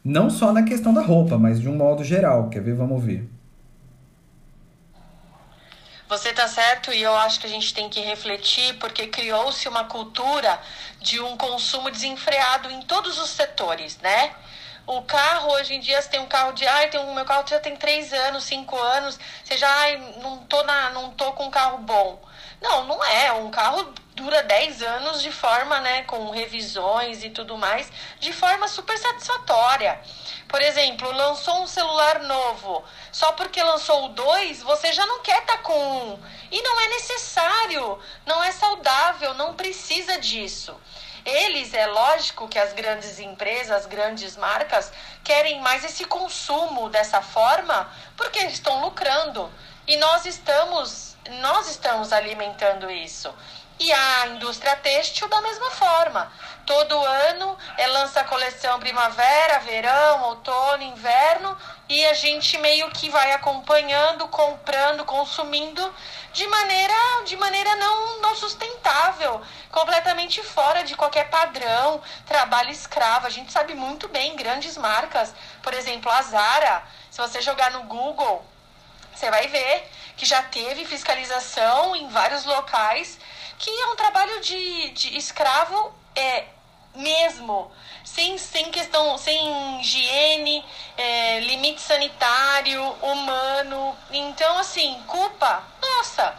não 0.04 0.28
só 0.28 0.52
na 0.52 0.62
questão 0.62 0.92
da 0.92 1.00
roupa, 1.00 1.38
mas 1.38 1.58
de 1.58 1.70
um 1.70 1.74
modo 1.74 2.04
geral. 2.04 2.50
Quer 2.50 2.60
ver? 2.60 2.74
Vamos 2.74 3.02
ver. 3.02 3.26
Você 6.06 6.28
está 6.28 6.46
certo 6.46 6.92
e 6.92 7.00
eu 7.00 7.16
acho 7.16 7.40
que 7.40 7.46
a 7.46 7.50
gente 7.50 7.72
tem 7.72 7.88
que 7.88 8.00
refletir 8.00 8.74
porque 8.74 9.06
criou-se 9.06 9.66
uma 9.66 9.84
cultura 9.84 10.60
de 11.00 11.18
um 11.18 11.34
consumo 11.38 11.90
desenfreado 11.90 12.70
em 12.70 12.82
todos 12.82 13.18
os 13.18 13.30
setores, 13.30 13.98
né? 14.02 14.32
O 14.86 15.00
carro, 15.02 15.52
hoje 15.52 15.74
em 15.74 15.80
dia, 15.80 16.00
você 16.00 16.10
tem 16.10 16.20
um 16.20 16.26
carro 16.26 16.52
de. 16.52 16.66
Ai, 16.66 16.88
tem 16.90 17.00
um, 17.00 17.14
meu 17.14 17.24
carro 17.24 17.46
já 17.46 17.58
tem 17.58 17.74
três 17.74 18.12
anos, 18.12 18.44
cinco 18.44 18.78
anos. 18.78 19.18
Você 19.42 19.56
já, 19.56 19.68
ai, 19.68 19.96
não 20.20 20.38
tô, 20.44 20.62
na, 20.62 20.90
não 20.90 21.10
tô 21.12 21.32
com 21.32 21.46
um 21.46 21.50
carro 21.50 21.78
bom. 21.78 22.20
Não, 22.60 22.84
não 22.84 23.02
é. 23.02 23.32
Um 23.32 23.50
carro 23.50 23.94
dura 24.14 24.42
10 24.42 24.82
anos 24.82 25.22
de 25.22 25.32
forma, 25.32 25.80
né, 25.80 26.04
com 26.04 26.30
revisões 26.30 27.24
e 27.24 27.30
tudo 27.30 27.58
mais, 27.58 27.90
de 28.20 28.32
forma 28.32 28.68
super 28.68 28.96
satisfatória. 28.96 30.00
Por 30.48 30.60
exemplo, 30.62 31.10
lançou 31.10 31.62
um 31.62 31.66
celular 31.66 32.20
novo. 32.20 32.84
Só 33.10 33.32
porque 33.32 33.62
lançou 33.62 34.06
o 34.06 34.08
2, 34.10 34.62
você 34.62 34.92
já 34.92 35.04
não 35.06 35.20
quer 35.20 35.44
tá 35.44 35.58
com 35.58 35.72
um. 35.72 36.22
E 36.50 36.62
não 36.62 36.80
é 36.80 36.88
necessário, 36.88 37.98
não 38.24 38.42
é 38.42 38.52
saudável, 38.52 39.34
não 39.34 39.54
precisa 39.54 40.18
disso. 40.18 40.78
Eles, 41.24 41.72
é 41.72 41.86
lógico 41.86 42.46
que 42.48 42.58
as 42.58 42.72
grandes 42.74 43.18
empresas, 43.18 43.70
as 43.70 43.86
grandes 43.86 44.36
marcas, 44.36 44.92
querem 45.22 45.60
mais 45.60 45.82
esse 45.84 46.04
consumo 46.04 46.90
dessa 46.90 47.22
forma 47.22 47.90
porque 48.16 48.40
estão 48.40 48.82
lucrando. 48.82 49.50
E 49.86 49.96
nós 49.96 50.26
estamos, 50.26 51.16
nós 51.40 51.68
estamos 51.70 52.12
alimentando 52.12 52.90
isso. 52.90 53.32
E 53.78 53.92
a 53.92 54.26
indústria 54.28 54.76
têxtil 54.76 55.28
da 55.28 55.40
mesma 55.40 55.70
forma. 55.72 56.32
Todo 56.64 56.98
ano 56.98 57.58
é, 57.76 57.86
lança 57.88 58.20
a 58.20 58.24
coleção 58.24 58.78
primavera, 58.78 59.58
verão, 59.60 60.22
outono, 60.22 60.82
inverno 60.82 61.56
e 61.88 62.04
a 62.06 62.14
gente 62.14 62.56
meio 62.58 62.90
que 62.90 63.10
vai 63.10 63.32
acompanhando, 63.32 64.26
comprando, 64.28 65.04
consumindo 65.04 65.94
de 66.32 66.46
maneira, 66.46 66.94
de 67.26 67.36
maneira 67.36 67.76
não, 67.76 68.20
não 68.20 68.34
sustentável, 68.34 69.42
completamente 69.70 70.42
fora 70.42 70.82
de 70.82 70.96
qualquer 70.96 71.28
padrão, 71.28 72.00
trabalho 72.26 72.70
escravo. 72.70 73.26
A 73.26 73.30
gente 73.30 73.52
sabe 73.52 73.74
muito 73.74 74.08
bem 74.08 74.34
grandes 74.34 74.76
marcas, 74.76 75.34
por 75.62 75.74
exemplo, 75.74 76.10
a 76.10 76.22
Zara. 76.22 76.82
Se 77.10 77.20
você 77.20 77.42
jogar 77.42 77.70
no 77.72 77.82
Google, 77.82 78.44
você 79.14 79.30
vai 79.30 79.46
ver 79.46 79.88
que 80.16 80.26
já 80.26 80.42
teve 80.42 80.84
fiscalização 80.84 81.94
em 81.94 82.08
vários 82.08 82.44
locais, 82.44 83.18
que 83.58 83.70
é 83.70 83.86
um 83.88 83.96
trabalho 83.96 84.40
de, 84.40 84.90
de 84.90 85.16
escravo 85.16 85.94
é, 86.14 86.46
mesmo, 86.94 87.70
sem, 88.04 88.38
sem 88.38 88.70
questão, 88.70 89.18
sem 89.18 89.80
higiene, 89.80 90.64
é, 90.96 91.40
limite 91.40 91.80
sanitário, 91.80 92.82
humano. 93.02 93.96
Então, 94.10 94.58
assim, 94.58 95.02
culpa, 95.06 95.62
nossa. 95.80 96.34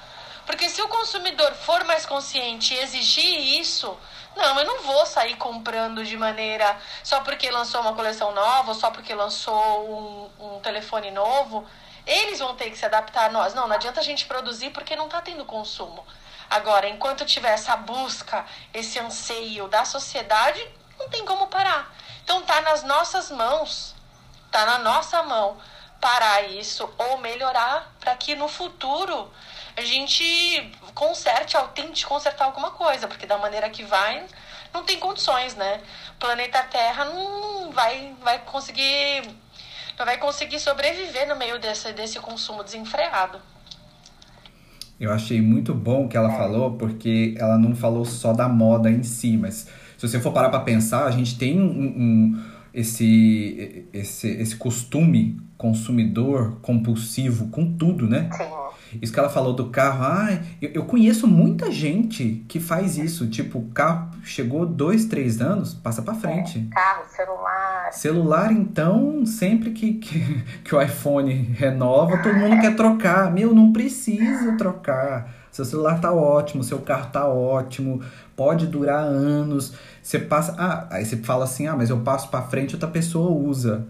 Porque 0.45 0.69
se 0.69 0.81
o 0.81 0.87
consumidor 0.87 1.53
for 1.53 1.83
mais 1.85 2.05
consciente 2.05 2.73
e 2.73 2.79
exigir 2.79 3.59
isso, 3.59 3.97
não, 4.35 4.59
eu 4.59 4.65
não 4.65 4.83
vou 4.83 5.05
sair 5.05 5.35
comprando 5.35 6.03
de 6.03 6.17
maneira 6.17 6.77
só 7.03 7.21
porque 7.21 7.49
lançou 7.49 7.81
uma 7.81 7.93
coleção 7.93 8.31
nova, 8.31 8.73
só 8.73 8.91
porque 8.91 9.13
lançou 9.13 10.29
um, 10.39 10.55
um 10.55 10.59
telefone 10.59 11.09
novo. 11.09 11.65
Eles 12.05 12.39
vão 12.39 12.53
ter 12.55 12.69
que 12.69 12.77
se 12.77 12.85
adaptar 12.85 13.29
a 13.29 13.31
nós. 13.31 13.53
Não, 13.55 13.67
não 13.67 13.75
adianta 13.75 13.99
a 13.99 14.03
gente 14.03 14.25
produzir 14.25 14.69
porque 14.69 14.95
não 14.95 15.05
está 15.05 15.21
tendo 15.21 15.43
consumo. 15.45 16.05
Agora, 16.49 16.87
enquanto 16.87 17.25
tiver 17.25 17.51
essa 17.51 17.75
busca, 17.75 18.45
esse 18.73 18.99
anseio 18.99 19.67
da 19.67 19.85
sociedade, 19.85 20.65
não 20.97 21.09
tem 21.09 21.25
como 21.25 21.47
parar. 21.47 21.93
Então 22.23 22.41
tá 22.41 22.61
nas 22.61 22.83
nossas 22.83 23.29
mãos, 23.31 23.95
tá 24.51 24.65
na 24.65 24.79
nossa 24.79 25.21
mão 25.23 25.57
parar 25.99 26.43
isso 26.43 26.91
ou 26.97 27.17
melhorar 27.17 27.91
para 27.99 28.15
que 28.15 28.35
no 28.35 28.47
futuro 28.47 29.31
a 29.75 29.81
gente 29.81 30.71
conserte, 30.93 31.57
tente 31.73 32.05
consertar 32.05 32.45
alguma 32.45 32.71
coisa, 32.71 33.07
porque 33.07 33.25
da 33.25 33.37
maneira 33.37 33.69
que 33.69 33.83
vai, 33.83 34.25
não 34.73 34.83
tem 34.83 34.99
condições, 34.99 35.55
né? 35.55 35.81
O 36.11 36.19
planeta 36.19 36.63
Terra 36.63 37.05
não 37.05 37.71
vai, 37.71 38.15
vai 38.21 38.39
conseguir 38.39 39.23
não 39.97 40.05
vai 40.05 40.17
conseguir 40.17 40.59
sobreviver 40.59 41.27
no 41.27 41.35
meio 41.35 41.57
desse, 41.57 41.93
desse 41.93 42.19
consumo 42.19 42.63
desenfreado. 42.63 43.41
Eu 44.99 45.11
achei 45.11 45.41
muito 45.41 45.73
bom 45.73 46.05
o 46.05 46.07
que 46.07 46.15
ela 46.15 46.29
falou, 46.31 46.71
porque 46.73 47.35
ela 47.37 47.57
não 47.57 47.75
falou 47.75 48.05
só 48.05 48.33
da 48.33 48.47
moda 48.47 48.89
em 48.89 49.03
si, 49.03 49.35
mas 49.37 49.67
se 49.97 50.07
você 50.07 50.19
for 50.19 50.31
parar 50.31 50.49
para 50.49 50.61
pensar, 50.61 51.05
a 51.05 51.11
gente 51.11 51.37
tem 51.37 51.59
um, 51.59 51.65
um, 51.65 52.41
esse, 52.73 53.85
esse, 53.91 54.27
esse 54.27 54.55
costume 54.55 55.37
consumidor 55.57 56.59
compulsivo 56.61 57.47
com 57.47 57.73
tudo, 57.73 58.07
né? 58.07 58.29
Sim. 58.31 58.99
Isso 59.01 59.11
que 59.11 59.19
ela 59.19 59.29
falou 59.29 59.53
do 59.53 59.65
carro, 59.69 60.03
ah, 60.03 60.39
eu, 60.61 60.69
eu 60.71 60.85
conheço 60.85 61.27
muita 61.27 61.71
gente 61.71 62.43
que 62.47 62.59
faz 62.59 62.97
isso. 62.97 63.27
Tipo, 63.27 63.61
carro 63.73 64.11
chegou 64.25 64.65
dois, 64.65 65.05
três 65.05 65.39
anos, 65.39 65.73
passa 65.73 66.01
para 66.01 66.15
frente. 66.15 66.67
É, 66.71 66.73
carro, 66.73 67.03
celular. 67.07 67.93
Celular, 67.93 68.51
então, 68.51 69.25
sempre 69.25 69.71
que, 69.71 69.93
que, 69.93 70.43
que 70.65 70.75
o 70.75 70.81
iPhone 70.81 71.31
renova, 71.31 72.17
todo 72.17 72.35
mundo 72.35 72.59
quer 72.59 72.75
trocar. 72.75 73.31
Meu, 73.31 73.53
não 73.53 73.71
precisa 73.71 74.57
trocar. 74.57 75.33
Seu 75.51 75.63
celular 75.63 76.01
tá 76.01 76.11
ótimo, 76.11 76.63
seu 76.63 76.79
carro 76.79 77.09
tá 77.11 77.27
ótimo, 77.29 78.01
pode 78.35 78.67
durar 78.67 79.03
anos. 79.03 79.73
Você 80.01 80.19
passa. 80.19 80.53
Ah, 80.57 80.87
aí 80.89 81.05
você 81.05 81.17
fala 81.17 81.45
assim: 81.45 81.67
ah, 81.67 81.75
mas 81.75 81.89
eu 81.89 81.99
passo 81.99 82.27
para 82.29 82.41
frente, 82.41 82.75
outra 82.75 82.89
pessoa 82.89 83.31
usa. 83.31 83.85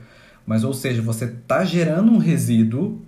Mas, 0.45 0.63
ou 0.63 0.73
seja, 0.73 1.01
você 1.01 1.27
tá 1.47 1.63
gerando 1.63 2.11
um 2.11 2.19
resíduo 2.19 3.01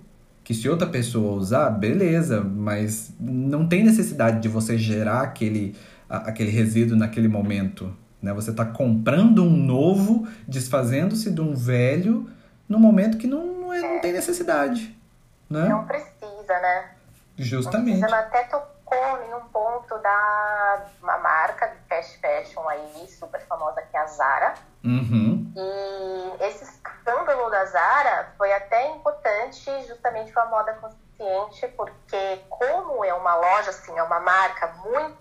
que 0.48 0.54
se 0.54 0.70
outra 0.70 0.88
pessoa 0.88 1.34
usar, 1.34 1.70
beleza, 1.72 2.42
mas 2.42 3.14
não 3.20 3.68
tem 3.68 3.84
necessidade 3.84 4.42
de 4.42 4.48
você 4.48 4.78
gerar 4.78 5.20
aquele, 5.20 5.76
aquele 6.10 6.52
resíduo 6.52 6.98
naquele 6.98 7.28
momento. 7.28 7.96
Né? 8.22 8.34
Você 8.34 8.52
está 8.52 8.66
comprando 8.66 9.44
um 9.44 9.56
novo, 9.56 10.28
desfazendo-se 10.48 11.32
de 11.32 11.42
um 11.42 11.56
velho, 11.56 12.30
no 12.68 12.80
momento 12.80 13.18
que 13.18 13.28
não, 13.28 13.46
não, 13.46 13.74
é, 13.74 13.82
não 13.82 14.02
tem 14.02 14.12
necessidade. 14.12 14.98
Né? 15.50 15.68
Não 15.70 15.86
precisa, 15.86 16.60
né? 16.60 16.92
Justamente. 17.38 18.04
Ela 18.04 18.20
até 18.20 18.44
tocou 18.44 19.24
em 19.24 19.34
um 19.34 19.46
ponto 19.48 19.98
da 20.00 20.86
uma 21.02 21.18
marca 21.20 21.68
de 21.68 21.78
fast 21.88 22.20
fashion 22.20 22.68
aí, 22.68 23.08
super 23.08 23.40
famosa, 23.42 23.82
que 23.82 23.96
é 23.96 24.00
a 24.00 24.08
Zara. 24.08 24.54
Uhum. 24.84 25.52
E 25.56 26.44
esse 26.46 26.64
escândalo 26.64 27.50
da 27.50 27.66
Zara 27.66 28.34
foi 28.38 28.52
até 28.54 28.90
importante 28.92 29.72
justamente 29.88 30.32
para 30.32 30.44
a 30.44 30.50
moda 30.50 30.74
consciente, 30.74 31.68
porque 31.76 32.42
como 32.50 33.04
é 33.06 33.14
uma 33.14 33.36
loja, 33.36 33.70
assim, 33.70 33.98
é 33.98 34.04
uma 34.04 34.20
marca 34.20 34.68
muito, 34.86 35.18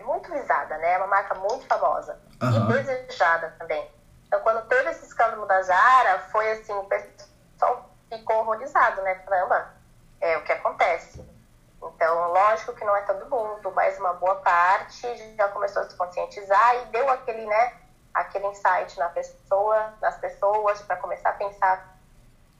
muito 0.00 0.30
visada, 0.32 0.76
né? 0.78 0.94
É 0.94 0.98
uma 0.98 1.06
marca 1.06 1.34
muito 1.34 1.66
famosa 1.66 2.18
uhum. 2.40 2.70
e 2.70 2.82
desejada 2.82 3.54
também. 3.58 3.90
Então, 4.26 4.40
quando 4.40 4.66
teve 4.66 4.90
esse 4.90 5.04
escândalo 5.04 5.46
da 5.46 5.60
Zara, 5.62 6.20
foi 6.30 6.52
assim, 6.52 6.72
o 6.72 6.84
pessoal 6.84 7.90
ficou 8.08 8.36
horrorizado, 8.36 9.02
né? 9.02 9.14
Caramba, 9.16 9.74
é 10.20 10.36
o 10.38 10.44
que 10.44 10.52
acontece. 10.52 11.22
Então, 11.82 12.32
lógico 12.32 12.74
que 12.74 12.84
não 12.84 12.96
é 12.96 13.02
todo 13.02 13.28
mundo, 13.28 13.72
mas 13.72 13.98
uma 13.98 14.14
boa 14.14 14.36
parte 14.36 15.34
já 15.36 15.48
começou 15.48 15.82
a 15.82 15.90
se 15.90 15.96
conscientizar 15.96 16.76
e 16.76 16.86
deu 16.86 17.10
aquele, 17.10 17.44
né, 17.44 17.74
aquele 18.14 18.46
insight 18.46 18.98
na 18.98 19.08
pessoa, 19.08 19.92
nas 20.00 20.16
pessoas, 20.18 20.80
para 20.82 20.96
começar 20.96 21.30
a 21.30 21.34
pensar 21.34 21.96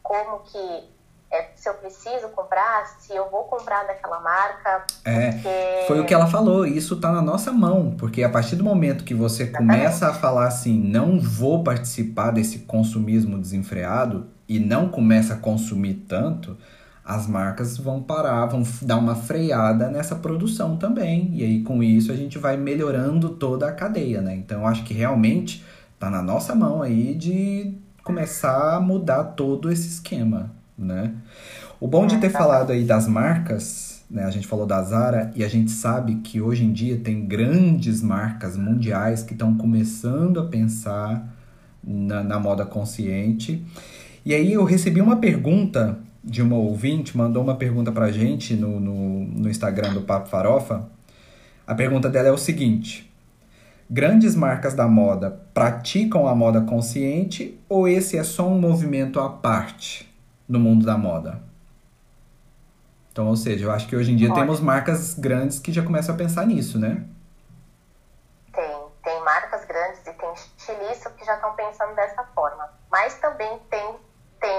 como 0.02 0.40
que 0.40 1.01
é, 1.32 1.48
se 1.56 1.68
eu 1.68 1.74
preciso 1.74 2.28
comprar, 2.28 2.86
se 3.00 3.14
eu 3.14 3.30
vou 3.30 3.44
comprar 3.44 3.84
daquela 3.86 4.20
marca. 4.20 4.84
É, 5.04 5.32
porque... 5.32 5.86
foi 5.88 6.00
o 6.00 6.04
que 6.04 6.12
ela 6.12 6.26
falou, 6.26 6.66
isso 6.66 6.96
tá 7.00 7.10
na 7.10 7.22
nossa 7.22 7.50
mão, 7.50 7.94
porque 7.96 8.22
a 8.22 8.28
partir 8.28 8.54
do 8.54 8.62
momento 8.62 9.02
que 9.02 9.14
você 9.14 9.44
Exatamente. 9.44 9.78
começa 9.78 10.08
a 10.08 10.14
falar 10.14 10.46
assim, 10.46 10.78
não 10.78 11.18
vou 11.18 11.64
participar 11.64 12.30
desse 12.30 12.60
consumismo 12.60 13.38
desenfreado 13.38 14.28
e 14.46 14.58
não 14.58 14.88
começa 14.88 15.32
a 15.32 15.38
consumir 15.38 16.04
tanto, 16.06 16.56
as 17.04 17.26
marcas 17.26 17.78
vão 17.78 18.02
parar, 18.02 18.46
vão 18.46 18.62
dar 18.82 18.98
uma 18.98 19.14
freada 19.14 19.88
nessa 19.88 20.14
produção 20.14 20.76
também. 20.76 21.30
E 21.32 21.42
aí, 21.42 21.62
com 21.62 21.82
isso, 21.82 22.12
a 22.12 22.16
gente 22.16 22.38
vai 22.38 22.56
melhorando 22.56 23.30
toda 23.30 23.66
a 23.66 23.72
cadeia, 23.72 24.20
né? 24.20 24.36
Então, 24.36 24.60
eu 24.60 24.66
acho 24.66 24.84
que 24.84 24.94
realmente 24.94 25.64
tá 25.98 26.10
na 26.10 26.22
nossa 26.22 26.54
mão 26.54 26.82
aí 26.82 27.14
de 27.14 27.74
começar 28.04 28.76
a 28.76 28.80
mudar 28.80 29.24
todo 29.24 29.70
esse 29.70 29.88
esquema, 29.88 30.50
né? 30.76 31.14
O 31.82 31.88
bom 31.88 32.06
de 32.06 32.18
ter 32.18 32.30
falado 32.30 32.70
aí 32.70 32.84
das 32.84 33.08
marcas, 33.08 34.04
né? 34.08 34.22
A 34.22 34.30
gente 34.30 34.46
falou 34.46 34.64
da 34.64 34.80
Zara 34.84 35.32
e 35.34 35.42
a 35.42 35.48
gente 35.48 35.72
sabe 35.72 36.14
que 36.20 36.40
hoje 36.40 36.64
em 36.64 36.72
dia 36.72 36.96
tem 36.96 37.26
grandes 37.26 38.00
marcas 38.00 38.56
mundiais 38.56 39.24
que 39.24 39.32
estão 39.32 39.56
começando 39.56 40.38
a 40.38 40.44
pensar 40.44 41.28
na, 41.82 42.22
na 42.22 42.38
moda 42.38 42.64
consciente. 42.64 43.66
E 44.24 44.32
aí 44.32 44.52
eu 44.52 44.62
recebi 44.62 45.00
uma 45.00 45.16
pergunta 45.16 45.98
de 46.22 46.40
uma 46.40 46.54
ouvinte, 46.54 47.16
mandou 47.16 47.42
uma 47.42 47.56
pergunta 47.56 47.90
pra 47.90 48.12
gente 48.12 48.54
no, 48.54 48.78
no, 48.78 49.24
no 49.24 49.50
Instagram 49.50 49.92
do 49.92 50.02
Papo 50.02 50.28
Farofa. 50.28 50.88
A 51.66 51.74
pergunta 51.74 52.08
dela 52.08 52.28
é 52.28 52.32
o 52.32 52.38
seguinte: 52.38 53.12
Grandes 53.90 54.36
marcas 54.36 54.74
da 54.74 54.86
moda 54.86 55.36
praticam 55.52 56.28
a 56.28 56.34
moda 56.36 56.60
consciente 56.60 57.58
ou 57.68 57.88
esse 57.88 58.16
é 58.16 58.22
só 58.22 58.48
um 58.48 58.60
movimento 58.60 59.18
à 59.18 59.28
parte 59.28 60.08
no 60.48 60.60
mundo 60.60 60.86
da 60.86 60.96
moda? 60.96 61.50
Então, 63.12 63.28
ou 63.28 63.36
seja, 63.36 63.66
eu 63.66 63.70
acho 63.70 63.86
que 63.86 63.94
hoje 63.94 64.10
em 64.10 64.16
dia 64.16 64.30
Olha, 64.30 64.40
temos 64.40 64.58
marcas 64.58 65.14
grandes 65.14 65.58
que 65.58 65.70
já 65.70 65.82
começam 65.82 66.14
a 66.14 66.18
pensar 66.18 66.46
nisso, 66.46 66.78
né? 66.78 67.04
Tem, 68.52 68.86
tem 69.04 69.20
marcas 69.22 69.64
grandes 69.66 70.00
e 70.00 70.12
tem 70.14 70.32
estilistas 70.32 71.12
que 71.12 71.24
já 71.24 71.34
estão 71.34 71.54
pensando 71.54 71.94
dessa 71.94 72.24
forma. 72.34 72.70
Mas 72.90 73.14
também 73.20 73.60
tem, 73.70 73.96
tem 74.40 74.50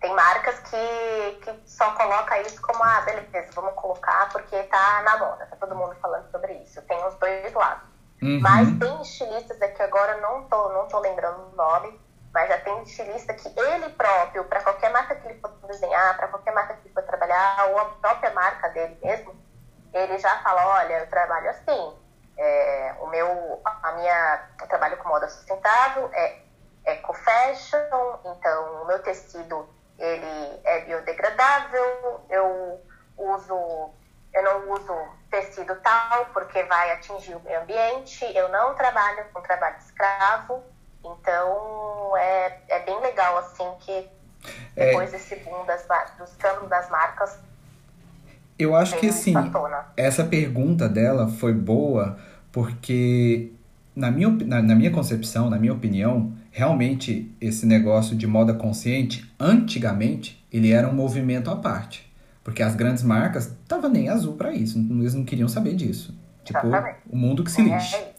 tem 0.00 0.14
marcas 0.14 0.60
que, 0.60 1.40
que 1.42 1.60
só 1.66 1.90
coloca 1.92 2.40
isso 2.42 2.60
como, 2.62 2.82
ah, 2.84 3.00
beleza, 3.00 3.50
vamos 3.54 3.74
colocar 3.74 4.28
porque 4.30 4.62
tá 4.64 5.02
na 5.02 5.18
moda, 5.18 5.46
tá 5.46 5.56
todo 5.56 5.74
mundo 5.74 5.94
falando 6.00 6.30
sobre 6.30 6.52
isso. 6.62 6.80
Tem 6.82 7.04
os 7.04 7.14
dois 7.16 7.52
lados. 7.52 7.82
Uhum. 8.22 8.40
Mas 8.40 8.68
tem 8.78 9.02
estilistas 9.02 9.60
aqui 9.60 9.82
agora, 9.82 10.20
não 10.20 10.44
tô, 10.44 10.68
não 10.70 10.86
tô 10.86 11.00
lembrando 11.00 11.52
o 11.52 11.56
nome, 11.56 12.00
mas 12.32 12.48
já 12.48 12.58
tem 12.58 12.82
estilista 12.82 13.34
que 13.34 13.48
ele 13.48 13.88
próprio, 13.90 14.44
para 14.44 14.62
qualquer 14.62 14.92
marca 14.92 15.16
que 15.16 15.28
ele 15.28 15.40
for 15.40 15.50
desenhar, 15.66 16.16
para 16.16 16.28
qualquer 16.28 16.52
marca 16.52 16.74
que 16.74 16.86
ele 16.86 16.94
for 16.94 17.02
trabalhar, 17.38 17.70
ou 17.70 17.78
a 17.78 17.84
própria 17.86 18.30
marca 18.32 18.68
dele 18.70 18.98
mesmo, 19.02 19.34
ele 19.92 20.18
já 20.18 20.38
fala, 20.42 20.66
olha, 20.80 20.98
eu 20.98 21.08
trabalho 21.08 21.50
assim, 21.50 21.96
é, 22.36 22.94
o 23.00 23.06
meu, 23.06 23.60
a 23.64 23.92
minha, 23.92 24.48
eu 24.60 24.68
trabalho 24.68 24.96
com 24.98 25.08
moda 25.08 25.28
sustentável, 25.28 26.10
é 26.12 26.38
eco-fashion, 26.84 28.18
então 28.24 28.82
o 28.82 28.86
meu 28.86 28.98
tecido 29.02 29.68
ele 29.98 30.60
é 30.64 30.80
biodegradável, 30.80 32.20
eu 32.30 32.80
uso, 33.16 33.90
eu 34.32 34.42
não 34.42 34.70
uso 34.72 34.94
tecido 35.30 35.74
tal, 35.80 36.26
porque 36.26 36.62
vai 36.64 36.92
atingir 36.92 37.34
o 37.34 37.40
meio 37.40 37.60
ambiente. 37.60 38.24
Eu 38.36 38.48
não 38.48 38.74
trabalho 38.74 39.26
com 39.32 39.42
trabalho 39.42 39.76
escravo, 39.78 40.62
então 41.04 42.16
é, 42.16 42.60
é 42.68 42.78
bem 42.80 42.98
legal, 43.00 43.38
assim, 43.38 43.76
que 43.80 43.92
é. 43.92 44.17
Depois 44.74 45.08
é... 45.08 45.12
desse 45.12 45.36
boom 45.36 45.64
das, 45.66 45.86
do 46.16 46.24
escândalo 46.24 46.68
das 46.68 46.88
marcas. 46.90 47.38
Eu 48.58 48.74
acho 48.74 48.98
que, 48.98 49.06
assim, 49.06 49.34
essa 49.96 50.24
pergunta 50.24 50.88
dela 50.88 51.28
foi 51.28 51.52
boa 51.54 52.18
porque, 52.50 53.52
na 53.94 54.10
minha, 54.10 54.28
na, 54.28 54.60
na 54.60 54.74
minha 54.74 54.90
concepção, 54.90 55.48
na 55.48 55.58
minha 55.58 55.72
opinião, 55.72 56.32
realmente 56.50 57.32
esse 57.40 57.64
negócio 57.64 58.16
de 58.16 58.26
moda 58.26 58.52
consciente, 58.52 59.32
antigamente, 59.38 60.44
ele 60.52 60.72
era 60.72 60.88
um 60.88 60.92
movimento 60.92 61.50
à 61.50 61.56
parte. 61.56 62.12
Porque 62.42 62.62
as 62.62 62.74
grandes 62.74 63.04
marcas 63.04 63.46
estavam 63.46 63.90
nem 63.90 64.08
azul 64.08 64.34
para 64.34 64.52
isso, 64.52 64.78
eles 64.78 65.14
não 65.14 65.24
queriam 65.24 65.48
saber 65.48 65.74
disso. 65.74 66.18
Tipo, 66.44 66.66
Exatamente. 66.66 66.98
o 67.08 67.16
mundo 67.16 67.44
que 67.44 67.50
se 67.52 67.60
é 67.60 67.64
lixe. 67.64 67.94
É 67.94 68.12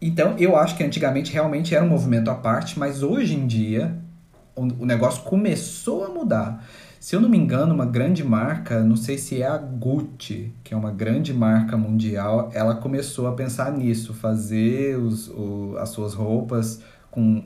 então, 0.00 0.36
eu 0.36 0.56
acho 0.56 0.76
que 0.76 0.82
antigamente 0.82 1.32
realmente 1.32 1.74
era 1.74 1.84
um 1.84 1.88
movimento 1.88 2.30
à 2.30 2.34
parte, 2.34 2.78
mas 2.78 3.02
hoje 3.02 3.34
em 3.34 3.46
dia 3.46 3.96
o, 4.56 4.86
negócio 4.86 5.22
começou 5.22 6.04
a 6.04 6.08
mudar. 6.08 6.64
Se 7.00 7.14
eu 7.14 7.20
não 7.20 7.28
me 7.28 7.36
engano, 7.36 7.74
uma 7.74 7.84
grande 7.84 8.24
marca, 8.24 8.82
não 8.82 8.96
sei 8.96 9.18
se 9.18 9.42
é 9.42 9.46
a 9.46 9.58
Gucci, 9.58 10.52
que 10.62 10.72
é 10.72 10.76
uma 10.76 10.90
grande 10.90 11.34
marca 11.34 11.76
mundial, 11.76 12.50
ela 12.54 12.76
começou 12.76 13.26
a 13.26 13.32
pensar 13.32 13.72
nisso, 13.72 14.14
fazer 14.14 14.96
os, 14.98 15.28
o, 15.28 15.76
as 15.78 15.90
suas 15.90 16.14
roupas 16.14 16.80
com 17.10 17.44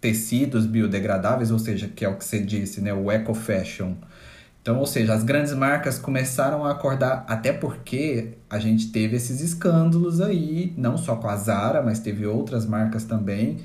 tecidos 0.00 0.64
biodegradáveis, 0.64 1.50
ou 1.50 1.58
seja, 1.58 1.88
que 1.88 2.04
é 2.04 2.08
o 2.08 2.16
que 2.16 2.24
você 2.24 2.38
disse, 2.38 2.80
né, 2.80 2.94
o 2.94 3.10
eco 3.10 3.34
fashion. 3.34 3.94
Então, 4.62 4.78
ou 4.78 4.86
seja, 4.86 5.14
as 5.14 5.24
grandes 5.24 5.54
marcas 5.54 5.98
começaram 5.98 6.64
a 6.64 6.72
acordar, 6.72 7.24
até 7.26 7.52
porque 7.52 8.34
a 8.50 8.58
gente 8.58 8.92
teve 8.92 9.16
esses 9.16 9.40
escândalos 9.40 10.20
aí, 10.20 10.74
não 10.76 10.96
só 10.98 11.16
com 11.16 11.26
a 11.26 11.36
Zara, 11.36 11.82
mas 11.82 12.00
teve 12.00 12.26
outras 12.26 12.66
marcas 12.66 13.04
também. 13.04 13.58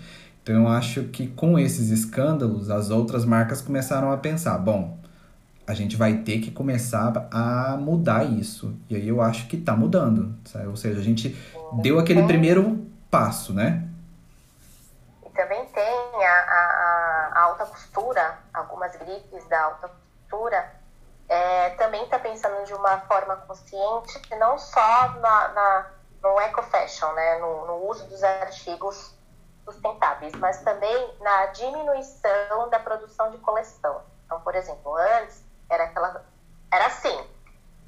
Então, 0.43 0.55
eu 0.55 0.67
acho 0.67 1.05
que 1.05 1.27
com 1.27 1.57
esses 1.57 1.89
escândalos, 1.89 2.69
as 2.69 2.89
outras 2.89 3.25
marcas 3.25 3.61
começaram 3.61 4.11
a 4.11 4.17
pensar: 4.17 4.57
bom, 4.57 4.97
a 5.65 5.73
gente 5.73 5.95
vai 5.95 6.17
ter 6.17 6.39
que 6.39 6.51
começar 6.51 7.27
a 7.31 7.77
mudar 7.77 8.25
isso. 8.25 8.77
E 8.89 8.95
aí 8.95 9.07
eu 9.07 9.21
acho 9.21 9.47
que 9.47 9.55
está 9.55 9.73
mudando. 9.73 10.35
Sabe? 10.45 10.67
Ou 10.67 10.75
seja, 10.75 10.99
a 10.99 11.03
gente 11.03 11.29
deu 11.81 11.97
aquele 11.97 12.23
primeiro 12.23 12.85
passo, 13.09 13.53
né? 13.53 13.87
E 15.25 15.29
também 15.29 15.65
tem 15.67 16.25
a, 16.25 16.29
a, 16.29 17.31
a 17.33 17.41
alta 17.43 17.65
costura, 17.65 18.37
algumas 18.53 18.93
gripes 18.97 19.47
da 19.47 19.63
alta 19.63 19.89
costura 20.29 20.83
é, 21.29 21.69
também 21.71 22.03
está 22.03 22.19
pensando 22.19 22.65
de 22.65 22.73
uma 22.73 22.99
forma 23.01 23.35
consciente, 23.37 24.21
não 24.37 24.57
só 24.57 25.09
na, 25.19 25.47
na 25.49 25.85
no 26.21 26.39
eco 26.39 26.63
fashion, 26.63 27.11
né, 27.13 27.37
no, 27.39 27.67
no, 27.67 27.89
uso 27.89 28.05
dos 28.05 28.23
artigos 28.23 29.13
sustentáveis, 29.65 30.33
mas 30.35 30.61
também 30.61 31.13
na 31.19 31.47
diminuição 31.47 32.69
da 32.69 32.79
produção 32.79 33.31
de 33.31 33.37
coleção. 33.37 34.01
Então, 34.25 34.39
por 34.41 34.55
exemplo, 34.55 34.95
antes 34.95 35.43
era 35.69 35.85
aquela, 35.85 36.23
era 36.71 36.87
assim, 36.87 37.27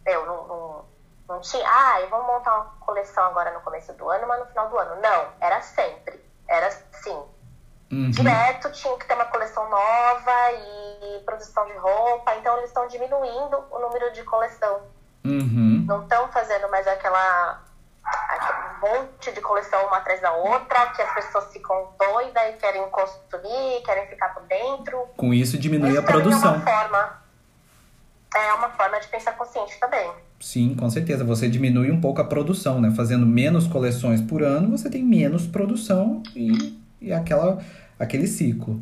eu 0.06 0.26
não, 0.26 0.48
não, 0.48 0.86
não 1.28 1.42
tinha, 1.42 1.66
ah, 1.68 2.02
eu 2.02 2.10
vou 2.10 2.24
montar 2.24 2.56
uma 2.56 2.66
coleção 2.80 3.26
agora 3.26 3.52
no 3.52 3.62
começo 3.62 3.94
do 3.94 4.10
ano, 4.10 4.28
mas 4.28 4.40
no 4.40 4.46
final 4.48 4.70
do 4.70 4.78
ano. 4.78 5.02
Não, 5.02 5.34
era 5.40 5.62
sempre, 5.62 6.24
era 6.48 6.68
assim, 6.68 7.24
Uhum. 7.92 8.10
Direto 8.10 8.72
tinha 8.72 8.98
que 8.98 9.06
ter 9.06 9.14
uma 9.14 9.26
coleção 9.26 9.70
nova 9.70 10.52
e 10.52 11.20
produção 11.24 11.66
de 11.66 11.78
roupa, 11.78 12.36
então 12.36 12.58
eles 12.58 12.70
estão 12.70 12.88
diminuindo 12.88 13.64
o 13.70 13.80
número 13.80 14.12
de 14.12 14.24
coleção. 14.24 14.82
Uhum. 15.24 15.86
Não 15.88 16.04
estão 16.04 16.28
fazendo 16.30 16.70
mais 16.70 16.88
aquela 16.88 17.62
monte 18.82 19.32
de 19.32 19.42
coleção 19.42 19.86
uma 19.88 19.98
atrás 19.98 20.22
da 20.22 20.34
outra, 20.34 20.88
que 20.88 21.02
as 21.02 21.14
pessoas 21.14 21.52
ficam 21.52 21.90
doidas 21.98 22.44
e 22.50 22.54
querem 22.58 22.90
consumir, 22.90 23.82
querem 23.86 24.08
ficar 24.08 24.30
por 24.30 24.44
dentro. 24.44 25.08
Com 25.18 25.34
isso 25.34 25.58
diminui 25.58 25.92
isso 25.92 26.00
a 26.00 26.04
produção. 26.04 26.54
É 26.54 26.58
uma 26.58 26.66
forma, 26.66 27.22
é 28.36 28.54
uma 28.54 28.70
forma 28.70 29.00
de 29.00 29.08
pensar 29.08 29.34
consciente 29.34 29.80
também. 29.80 30.12
Sim, 30.40 30.76
com 30.76 30.90
certeza. 30.90 31.24
Você 31.24 31.48
diminui 31.48 31.92
um 31.92 32.02
pouco 32.02 32.22
a 32.22 32.26
produção, 32.26 32.80
né? 32.80 32.92
Fazendo 32.96 33.26
menos 33.26 33.68
coleções 33.68 34.22
por 34.22 34.44
ano, 34.44 34.78
você 34.78 34.90
tem 34.90 35.04
menos 35.04 35.48
produção 35.48 36.22
e 36.36 36.86
e 37.06 37.14
aquela, 37.14 37.62
aquele 38.00 38.28
ciclo. 38.28 38.82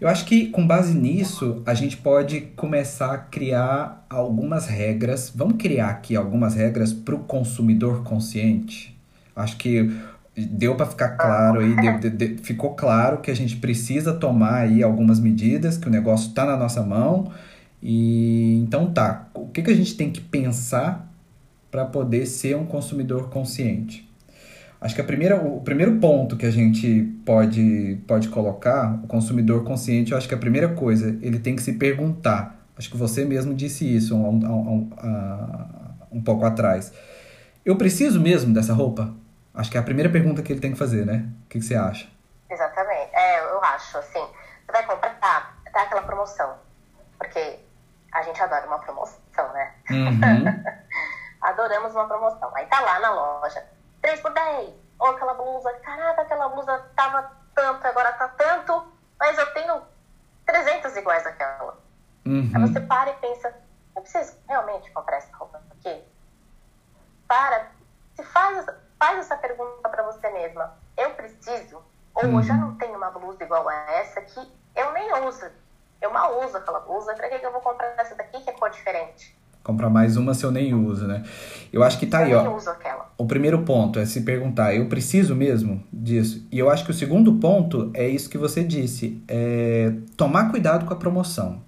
Eu 0.00 0.08
acho 0.08 0.24
que 0.24 0.48
com 0.48 0.66
base 0.66 0.92
nisso 0.92 1.62
a 1.64 1.72
gente 1.72 1.96
pode 1.96 2.40
começar 2.56 3.12
a 3.12 3.18
criar 3.18 4.04
algumas 4.10 4.66
regras. 4.66 5.32
Vamos 5.34 5.56
criar 5.56 5.88
aqui 5.88 6.16
algumas 6.16 6.54
regras 6.54 6.92
para 6.92 7.14
o 7.14 7.20
consumidor 7.20 8.02
consciente. 8.02 8.93
Acho 9.34 9.56
que 9.56 9.90
deu 10.36 10.74
para 10.74 10.86
ficar 10.86 11.10
claro 11.10 11.60
aí, 11.60 11.74
deu, 11.76 11.98
de, 11.98 12.10
de, 12.10 12.42
ficou 12.42 12.74
claro 12.74 13.18
que 13.18 13.30
a 13.30 13.36
gente 13.36 13.56
precisa 13.56 14.12
tomar 14.12 14.62
aí 14.62 14.82
algumas 14.82 15.20
medidas, 15.20 15.76
que 15.76 15.86
o 15.86 15.90
negócio 15.90 16.28
está 16.28 16.44
na 16.44 16.56
nossa 16.56 16.82
mão. 16.82 17.30
E 17.82 18.56
então 18.62 18.90
tá, 18.92 19.28
o 19.34 19.46
que, 19.48 19.62
que 19.62 19.70
a 19.70 19.76
gente 19.76 19.96
tem 19.96 20.10
que 20.10 20.20
pensar 20.20 21.12
para 21.70 21.84
poder 21.84 22.26
ser 22.26 22.56
um 22.56 22.64
consumidor 22.64 23.28
consciente? 23.30 24.08
Acho 24.80 24.94
que 24.94 25.00
a 25.00 25.04
primeira, 25.04 25.36
o 25.36 25.60
primeiro 25.60 25.96
ponto 25.96 26.36
que 26.36 26.44
a 26.44 26.50
gente 26.50 27.10
pode, 27.24 27.98
pode 28.06 28.28
colocar, 28.28 29.00
o 29.02 29.06
consumidor 29.06 29.64
consciente, 29.64 30.12
eu 30.12 30.18
acho 30.18 30.28
que 30.28 30.34
a 30.34 30.38
primeira 30.38 30.68
coisa, 30.68 31.16
ele 31.22 31.38
tem 31.38 31.56
que 31.56 31.62
se 31.62 31.72
perguntar. 31.72 32.62
Acho 32.76 32.90
que 32.90 32.96
você 32.96 33.24
mesmo 33.24 33.54
disse 33.54 33.84
isso 33.84 34.14
um, 34.14 34.28
um, 34.28 34.70
um, 34.70 34.88
um 36.12 36.20
pouco 36.20 36.44
atrás. 36.44 36.92
Eu 37.64 37.76
preciso 37.76 38.20
mesmo 38.20 38.52
dessa 38.52 38.74
roupa? 38.74 39.14
Acho 39.54 39.70
que 39.70 39.76
é 39.76 39.80
a 39.80 39.84
primeira 39.84 40.10
pergunta 40.10 40.42
que 40.42 40.52
ele 40.52 40.60
tem 40.60 40.72
que 40.72 40.78
fazer, 40.78 41.06
né? 41.06 41.26
O 41.44 41.48
que, 41.48 41.58
que 41.58 41.64
você 41.64 41.76
acha? 41.76 42.10
Exatamente. 42.50 43.14
É, 43.14 43.40
eu 43.40 43.62
acho, 43.64 43.98
assim. 43.98 44.26
Você 44.66 44.72
vai 44.72 44.84
comprar, 44.84 45.14
tá, 45.20 45.52
tá 45.72 45.82
aquela 45.82 46.02
promoção. 46.02 46.58
Porque 47.18 47.60
a 48.12 48.22
gente 48.22 48.42
adora 48.42 48.66
uma 48.66 48.78
promoção, 48.80 49.52
né? 49.52 49.74
Uhum. 49.90 50.44
Adoramos 51.40 51.94
uma 51.94 52.06
promoção. 52.06 52.50
Aí 52.54 52.66
tá 52.66 52.80
lá 52.80 52.98
na 53.00 53.10
loja 53.10 53.64
3 54.02 54.20
por 54.20 54.32
10. 54.32 54.74
Ou 54.98 55.08
aquela 55.08 55.34
blusa, 55.34 55.72
caraca, 55.84 56.22
aquela 56.22 56.48
blusa 56.48 56.78
tava 56.96 57.30
tanto, 57.54 57.86
agora 57.86 58.12
tá 58.12 58.28
tanto, 58.28 58.92
mas 59.18 59.38
eu 59.38 59.46
tenho 59.52 59.82
300 60.46 60.96
iguais 60.96 61.24
daquela. 61.24 61.78
Uhum. 62.26 62.50
Aí 62.54 62.60
você 62.60 62.80
para 62.80 63.10
e 63.10 63.14
pensa, 63.14 63.54
eu 63.94 64.02
preciso 64.02 64.36
realmente 64.48 64.90
comprar 64.92 65.16
essa 65.16 65.34
roupa 65.36 65.60
aqui? 65.70 66.02
Para, 67.28 67.70
se 68.14 68.22
faz, 68.24 68.66
faz 68.98 69.18
essa 69.18 69.36
pergunta 69.36 69.88
para 69.88 70.02
você 70.04 70.30
mesma. 70.30 70.74
Eu 70.96 71.10
preciso? 71.10 71.82
Ou 72.14 72.24
eu 72.24 72.42
já 72.42 72.54
não 72.54 72.74
tenho 72.76 72.96
uma 72.96 73.10
blusa 73.10 73.42
igual 73.42 73.68
a 73.68 73.74
essa 73.92 74.20
que 74.20 74.40
eu 74.76 74.92
nem 74.92 75.26
uso. 75.26 75.46
Eu 76.00 76.12
mal 76.12 76.44
uso 76.44 76.56
aquela 76.56 76.80
blusa, 76.80 77.14
pra 77.14 77.28
que 77.28 77.44
eu 77.44 77.52
vou 77.52 77.60
comprar 77.60 77.94
essa 77.98 78.14
daqui 78.14 78.40
que 78.40 78.50
é 78.50 78.52
cor 78.52 78.70
diferente? 78.70 79.34
comprar 79.64 79.88
mais 79.88 80.18
uma 80.18 80.34
se 80.34 80.44
eu 80.44 80.50
nem 80.52 80.74
uso, 80.74 81.06
né? 81.06 81.24
Eu 81.72 81.82
acho 81.82 81.98
que 81.98 82.06
tá 82.06 82.18
aí, 82.18 82.34
ó. 82.34 82.60
O 83.16 83.26
primeiro 83.26 83.62
ponto 83.62 83.98
é 83.98 84.04
se 84.04 84.20
perguntar, 84.20 84.74
eu 84.74 84.86
preciso 84.86 85.34
mesmo 85.34 85.82
disso? 85.90 86.46
E 86.52 86.58
eu 86.58 86.68
acho 86.68 86.84
que 86.84 86.90
o 86.90 86.94
segundo 86.94 87.36
ponto 87.36 87.90
é 87.94 88.06
isso 88.06 88.28
que 88.28 88.36
você 88.36 88.62
disse, 88.62 89.22
é 89.26 89.94
tomar 90.16 90.50
cuidado 90.50 90.84
com 90.84 90.92
a 90.92 90.96
promoção. 90.96 91.62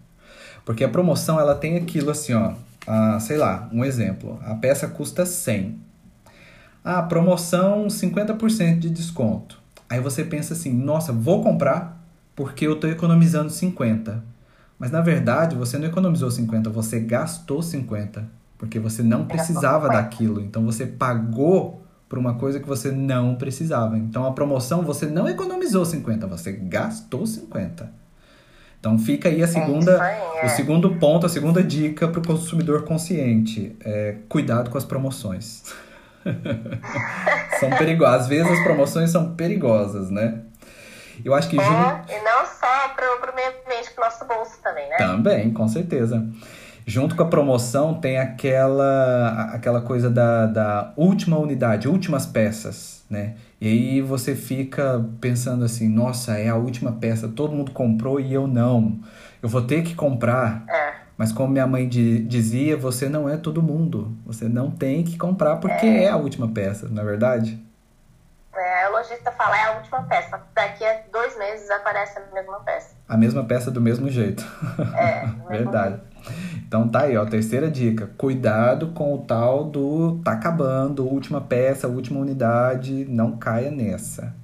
Porque 0.65 0.85
a 0.85 0.89
promoção, 0.89 1.41
ela 1.41 1.55
tem 1.55 1.79
aquilo 1.79 2.11
assim, 2.11 2.35
ó, 2.35 2.53
a, 2.87 3.19
sei 3.19 3.39
lá, 3.39 3.69
um 3.73 3.83
exemplo, 3.83 4.39
a 4.45 4.55
peça 4.55 4.87
custa 4.87 5.25
100. 5.25 5.86
Ah, 6.87 7.03
promoção 7.03 7.89
50% 7.89 8.79
de 8.79 8.91
desconto. 8.91 9.59
Aí 9.89 10.01
você 10.01 10.25
pensa 10.25 10.55
assim, 10.55 10.73
nossa, 10.73 11.13
vou 11.13 11.43
comprar 11.43 12.01
porque 12.35 12.67
eu 12.67 12.77
tô 12.77 12.87
economizando 12.87 13.51
50 13.51 14.37
mas 14.79 14.91
na 14.91 15.01
verdade, 15.01 15.57
você 15.57 15.79
não 15.79 15.87
economizou 15.87 16.31
50, 16.31 16.69
você 16.71 17.01
gastou 17.01 17.63
50, 17.63 18.29
porque 18.59 18.79
você 18.79 19.03
não 19.03 19.25
precisava 19.25 19.89
daquilo. 19.89 20.41
Então 20.41 20.65
você 20.65 20.87
pagou 20.87 21.83
por 22.09 22.19
uma 22.19 22.35
coisa 22.35 22.61
que 22.61 22.69
você 22.69 22.93
não 22.93 23.35
precisava. 23.37 23.97
Então 23.97 24.27
a 24.27 24.33
promoção 24.33 24.83
você 24.83 25.07
não 25.07 25.29
economizou 25.29 25.85
50, 25.85 26.27
você 26.27 26.53
gastou 26.53 27.27
50. 27.27 27.91
Então 28.79 28.99
fica 28.99 29.31
aí 29.31 29.43
a 29.43 29.49
segunda, 29.49 29.93
é 29.93 30.01
aí, 30.01 30.43
é. 30.43 30.47
o 30.47 30.49
segundo 30.51 30.95
ponto, 30.97 31.25
a 31.25 31.29
segunda 31.29 31.63
dica 31.63 32.07
para 32.07 32.21
o 32.21 32.27
consumidor 32.27 32.85
consciente: 32.85 33.75
é, 33.81 34.17
cuidado 34.29 34.71
com 34.71 34.77
as 34.77 34.85
promoções. 34.85 35.65
são 37.61 37.71
perigosas. 37.71 38.23
Às 38.23 38.29
vezes 38.29 38.53
as 38.53 38.63
promoções 38.63 39.11
são 39.11 39.35
perigosas, 39.35 40.11
né? 40.11 40.41
Eu 41.25 41.35
acho 41.35 41.49
que 41.49 41.59
é, 41.59 41.65
junto... 41.65 42.13
e 42.13 42.23
não 42.23 42.47
só 42.47 42.89
para 42.95 43.33
o 43.33 43.35
meio 43.35 43.49
ambiente, 43.49 43.91
para 43.93 44.03
o 44.03 44.05
nosso 44.05 44.25
bolso 44.27 44.59
também, 44.63 44.89
né? 44.89 44.97
Também, 44.97 45.51
com 45.53 45.67
certeza. 45.67 46.27
Junto 46.87 47.17
com 47.17 47.23
a 47.23 47.27
promoção 47.27 47.95
tem 47.95 48.19
aquela, 48.19 49.51
aquela 49.53 49.81
coisa 49.81 50.09
da, 50.09 50.47
da 50.47 50.93
última 50.97 51.37
unidade, 51.37 51.89
últimas 51.89 52.27
peças, 52.27 53.05
né? 53.11 53.35
E 53.61 53.67
aí 53.67 54.01
você 54.01 54.37
fica 54.37 55.05
pensando 55.21 55.65
assim, 55.65 55.89
nossa, 55.89 56.39
é 56.39 56.49
a 56.49 56.55
última 56.55 56.93
peça, 56.93 57.27
todo 57.27 57.53
mundo 57.53 57.73
comprou 57.73 58.21
e 58.21 58.33
eu 58.33 58.47
não. 58.47 59.01
Eu 59.43 59.49
vou 59.49 59.63
ter 59.63 59.83
que 59.83 59.95
comprar. 59.95 60.65
É. 60.69 61.06
Mas 61.17 61.33
como 61.33 61.53
minha 61.53 61.67
mãe 61.67 61.89
dizia, 61.89 62.77
você 62.77 63.09
não 63.09 63.29
é 63.29 63.37
todo 63.37 63.63
mundo. 63.63 64.15
Você 64.27 64.49
não 64.49 64.71
tem 64.71 65.03
que 65.03 65.17
comprar 65.17 65.57
porque 65.57 65.87
é, 65.87 66.05
é 66.05 66.11
a 66.11 66.17
última 66.17 66.49
peça, 66.49 66.89
não 66.89 67.03
é 67.03 67.05
verdade? 67.05 67.63
É, 68.55 68.89
o 68.89 68.93
lojista 68.93 69.31
fala, 69.33 69.59
é 69.59 69.65
a 69.65 69.77
última 69.77 70.03
peça. 70.05 70.41
Daqui 70.55 70.85
a 70.85 71.01
dois 71.13 71.37
meses 71.39 71.71
aparece 71.71 72.19
a 72.19 72.35
mesma 72.35 72.61
peça. 72.61 72.95
A 73.09 73.17
mesma 73.17 73.45
peça 73.45 73.71
do 73.71 73.81
mesmo 73.81 74.09
jeito. 74.11 74.45
É, 74.95 75.27
verdade. 75.49 76.01
Então 76.67 76.89
tá 76.89 77.03
aí, 77.03 77.17
ó, 77.17 77.25
terceira 77.25 77.71
dica. 77.71 78.11
Cuidado 78.19 78.89
com 78.89 79.15
o 79.15 79.19
tal 79.19 79.65
do 79.65 80.21
tá 80.25 80.33
acabando, 80.33 81.07
última 81.07 81.41
peça, 81.41 81.87
última 81.87 82.19
unidade, 82.19 83.07
não 83.09 83.37
caia 83.37 83.71
nessa. 83.71 84.35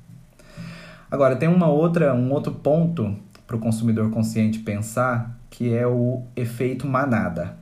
Agora, 1.11 1.37
tem 1.37 1.49
uma 1.49 1.69
outra, 1.69 2.15
um 2.15 2.33
outro 2.33 2.53
ponto 2.53 3.15
para 3.47 3.57
o 3.57 3.59
consumidor 3.59 4.11
consciente 4.11 4.61
pensar, 4.61 5.39
que 5.53 5.75
é 5.75 5.87
o 5.87 6.23
efeito 6.35 6.89
manada. 6.89 7.57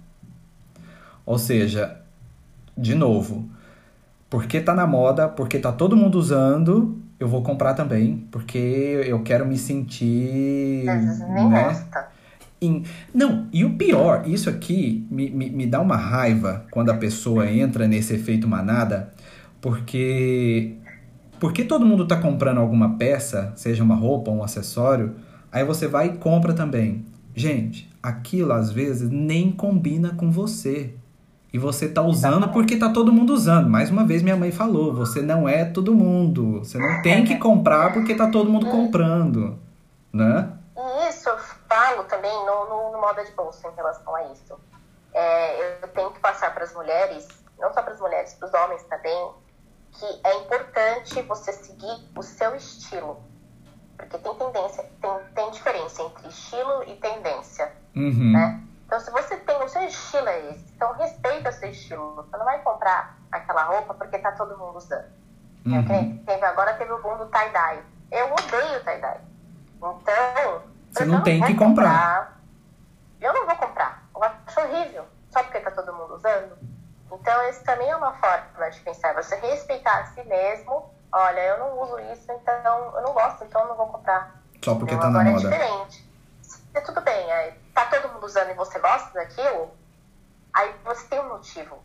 Ou 1.27 1.37
seja, 1.37 1.97
de 2.79 2.95
novo, 2.95 3.51
porque 4.31 4.61
tá 4.61 4.73
na 4.73 4.87
moda, 4.87 5.29
porque 5.29 5.59
tá 5.59 5.73
todo 5.73 5.97
mundo 5.97 6.17
usando, 6.17 7.03
eu 7.19 7.27
vou 7.27 7.43
comprar 7.43 7.75
também, 7.75 8.29
porque 8.31 9.03
eu 9.05 9.25
quero 9.25 9.45
me 9.45 9.59
sentir. 9.59 10.85
Né? 10.85 11.87
Em... 12.63 12.85
Não, 13.13 13.49
e 13.53 13.65
o 13.65 13.77
pior, 13.77 14.23
isso 14.25 14.49
aqui 14.49 15.05
me, 15.11 15.29
me, 15.29 15.51
me 15.51 15.67
dá 15.67 15.81
uma 15.81 15.97
raiva 15.97 16.67
quando 16.71 16.91
a 16.91 16.97
pessoa 16.97 17.51
entra 17.51 17.89
nesse 17.89 18.15
efeito 18.15 18.47
manada, 18.47 19.13
porque 19.61 20.77
porque 21.41 21.65
todo 21.65 21.85
mundo 21.85 22.05
está 22.05 22.17
comprando 22.17 22.59
alguma 22.59 22.97
peça, 22.97 23.53
seja 23.57 23.83
uma 23.83 23.97
roupa, 23.97 24.31
um 24.31 24.45
acessório, 24.45 25.17
aí 25.51 25.65
você 25.65 25.89
vai 25.89 26.07
e 26.07 26.19
compra 26.19 26.53
também. 26.53 27.05
Gente, 27.35 27.91
aquilo 28.03 28.53
às 28.53 28.71
vezes 28.71 29.11
nem 29.11 29.53
combina 29.53 30.15
com 30.15 30.31
você. 30.31 30.95
E 31.53 31.59
você 31.59 31.89
tá 31.89 32.01
usando 32.01 32.49
porque 32.53 32.77
tá 32.77 32.93
todo 32.93 33.13
mundo 33.13 33.35
usando. 33.35 33.69
Mais 33.69 33.91
uma 33.91 34.05
vez 34.05 34.23
minha 34.23 34.37
mãe 34.37 34.53
falou, 34.53 34.95
você 34.95 35.21
não 35.21 35.49
é 35.49 35.65
todo 35.65 35.95
mundo. 35.95 36.61
Você 36.61 36.79
não 36.79 37.03
tem 37.03 37.25
que 37.25 37.37
comprar 37.39 37.93
porque 37.93 38.15
tá 38.15 38.29
todo 38.31 38.51
mundo 38.51 38.67
comprando, 38.71 39.59
né? 40.13 40.53
E 40.77 41.09
isso 41.09 41.29
eu 41.29 41.37
falo 41.69 42.05
também 42.05 42.33
no, 42.47 42.69
no, 42.69 42.93
no 42.93 43.01
moda 43.01 43.25
de 43.25 43.33
bolsa 43.33 43.69
em 43.69 43.75
relação 43.75 44.15
a 44.15 44.33
isso. 44.33 44.59
É, 45.13 45.83
eu 45.83 45.89
tenho 45.89 46.11
que 46.13 46.21
passar 46.21 46.55
para 46.55 46.63
as 46.63 46.73
mulheres, 46.73 47.27
não 47.59 47.73
só 47.73 47.83
para 47.83 47.95
as 47.95 48.01
mulheres, 48.01 48.35
para 48.35 48.47
os 48.47 48.55
homens 48.55 48.83
também, 48.85 49.33
que 49.93 50.07
é 50.25 50.37
importante 50.37 51.21
você 51.23 51.53
seguir 51.53 52.09
o 52.17 52.23
seu 52.23 52.55
estilo. 52.55 53.21
Porque 53.97 54.17
tem 54.19 54.35
tendência, 54.35 54.89
tem, 55.03 55.11
tem 55.35 55.51
diferença 55.51 56.03
entre 56.03 56.29
estilo 56.29 56.85
e 56.85 56.97
tendência, 56.97 57.73
uhum. 57.95 58.33
né? 58.33 58.61
Então, 58.91 58.99
se 58.99 59.11
você 59.13 59.37
tem 59.37 59.63
o 59.63 59.69
seu 59.69 59.83
estilo 59.83 60.29
é 60.29 60.51
esse, 60.51 60.73
então 60.75 60.93
respeita 60.95 61.49
o 61.49 61.53
seu 61.53 61.71
estilo. 61.71 62.15
Você 62.17 62.37
não 62.37 62.45
vai 62.45 62.59
comprar 62.61 63.17
aquela 63.31 63.63
roupa 63.63 63.95
porque 63.95 64.19
tá 64.19 64.33
todo 64.33 64.59
mundo 64.59 64.79
usando. 64.79 65.05
Uhum. 65.65 66.19
Teve, 66.27 66.45
agora 66.45 66.75
teve 66.75 66.93
o 66.93 67.01
boom 67.01 67.17
do 67.19 67.27
tie-dye. 67.27 67.85
Eu 68.11 68.33
odeio 68.33 68.83
tie-dye. 68.83 69.21
Então, 69.77 70.63
você 70.91 71.05
não, 71.05 71.19
não 71.19 71.23
tem 71.23 71.41
que 71.41 71.55
comprar. 71.55 71.89
comprar. 71.89 72.41
Eu 73.21 73.33
não 73.33 73.47
vou 73.47 73.55
comprar. 73.55 74.03
Eu 74.13 74.25
acho 74.25 74.61
horrível. 74.61 75.05
Só 75.31 75.41
porque 75.45 75.61
tá 75.61 75.71
todo 75.71 75.95
mundo 75.95 76.17
usando. 76.17 76.59
Então, 77.13 77.43
esse 77.49 77.63
também 77.63 77.89
é 77.89 77.95
uma 77.95 78.13
forma 78.15 78.71
de 78.71 78.81
pensar. 78.81 79.15
Você 79.15 79.37
respeitar 79.37 80.01
a 80.01 80.07
si 80.07 80.25
mesmo. 80.25 80.91
Olha, 81.13 81.41
eu 81.41 81.59
não 81.59 81.81
uso 81.81 81.99
isso, 82.13 82.33
então 82.33 82.93
eu 82.97 83.03
não 83.03 83.13
gosto, 83.13 83.45
então 83.45 83.61
eu 83.63 83.69
não 83.69 83.77
vou 83.77 83.87
comprar. 83.87 84.43
Só 84.65 84.75
porque 84.75 84.95
então, 84.95 85.13
tá 85.13 85.23
na 85.23 85.31
moda. 85.31 85.47
é 85.47 85.51
diferente. 85.51 86.11
Tudo 86.85 87.01
bem, 87.03 87.33
aí 87.33 87.60
tá 87.75 87.87
todo 87.87 88.13
mundo 88.13 88.27
usando 88.27 88.51
e 88.51 88.55
você 88.55 88.79
gosta 88.79 89.13
daquilo, 89.13 89.71
aí 90.55 90.73
você 90.85 91.07
tem 91.09 91.21
um 91.21 91.29
motivo. 91.29 91.77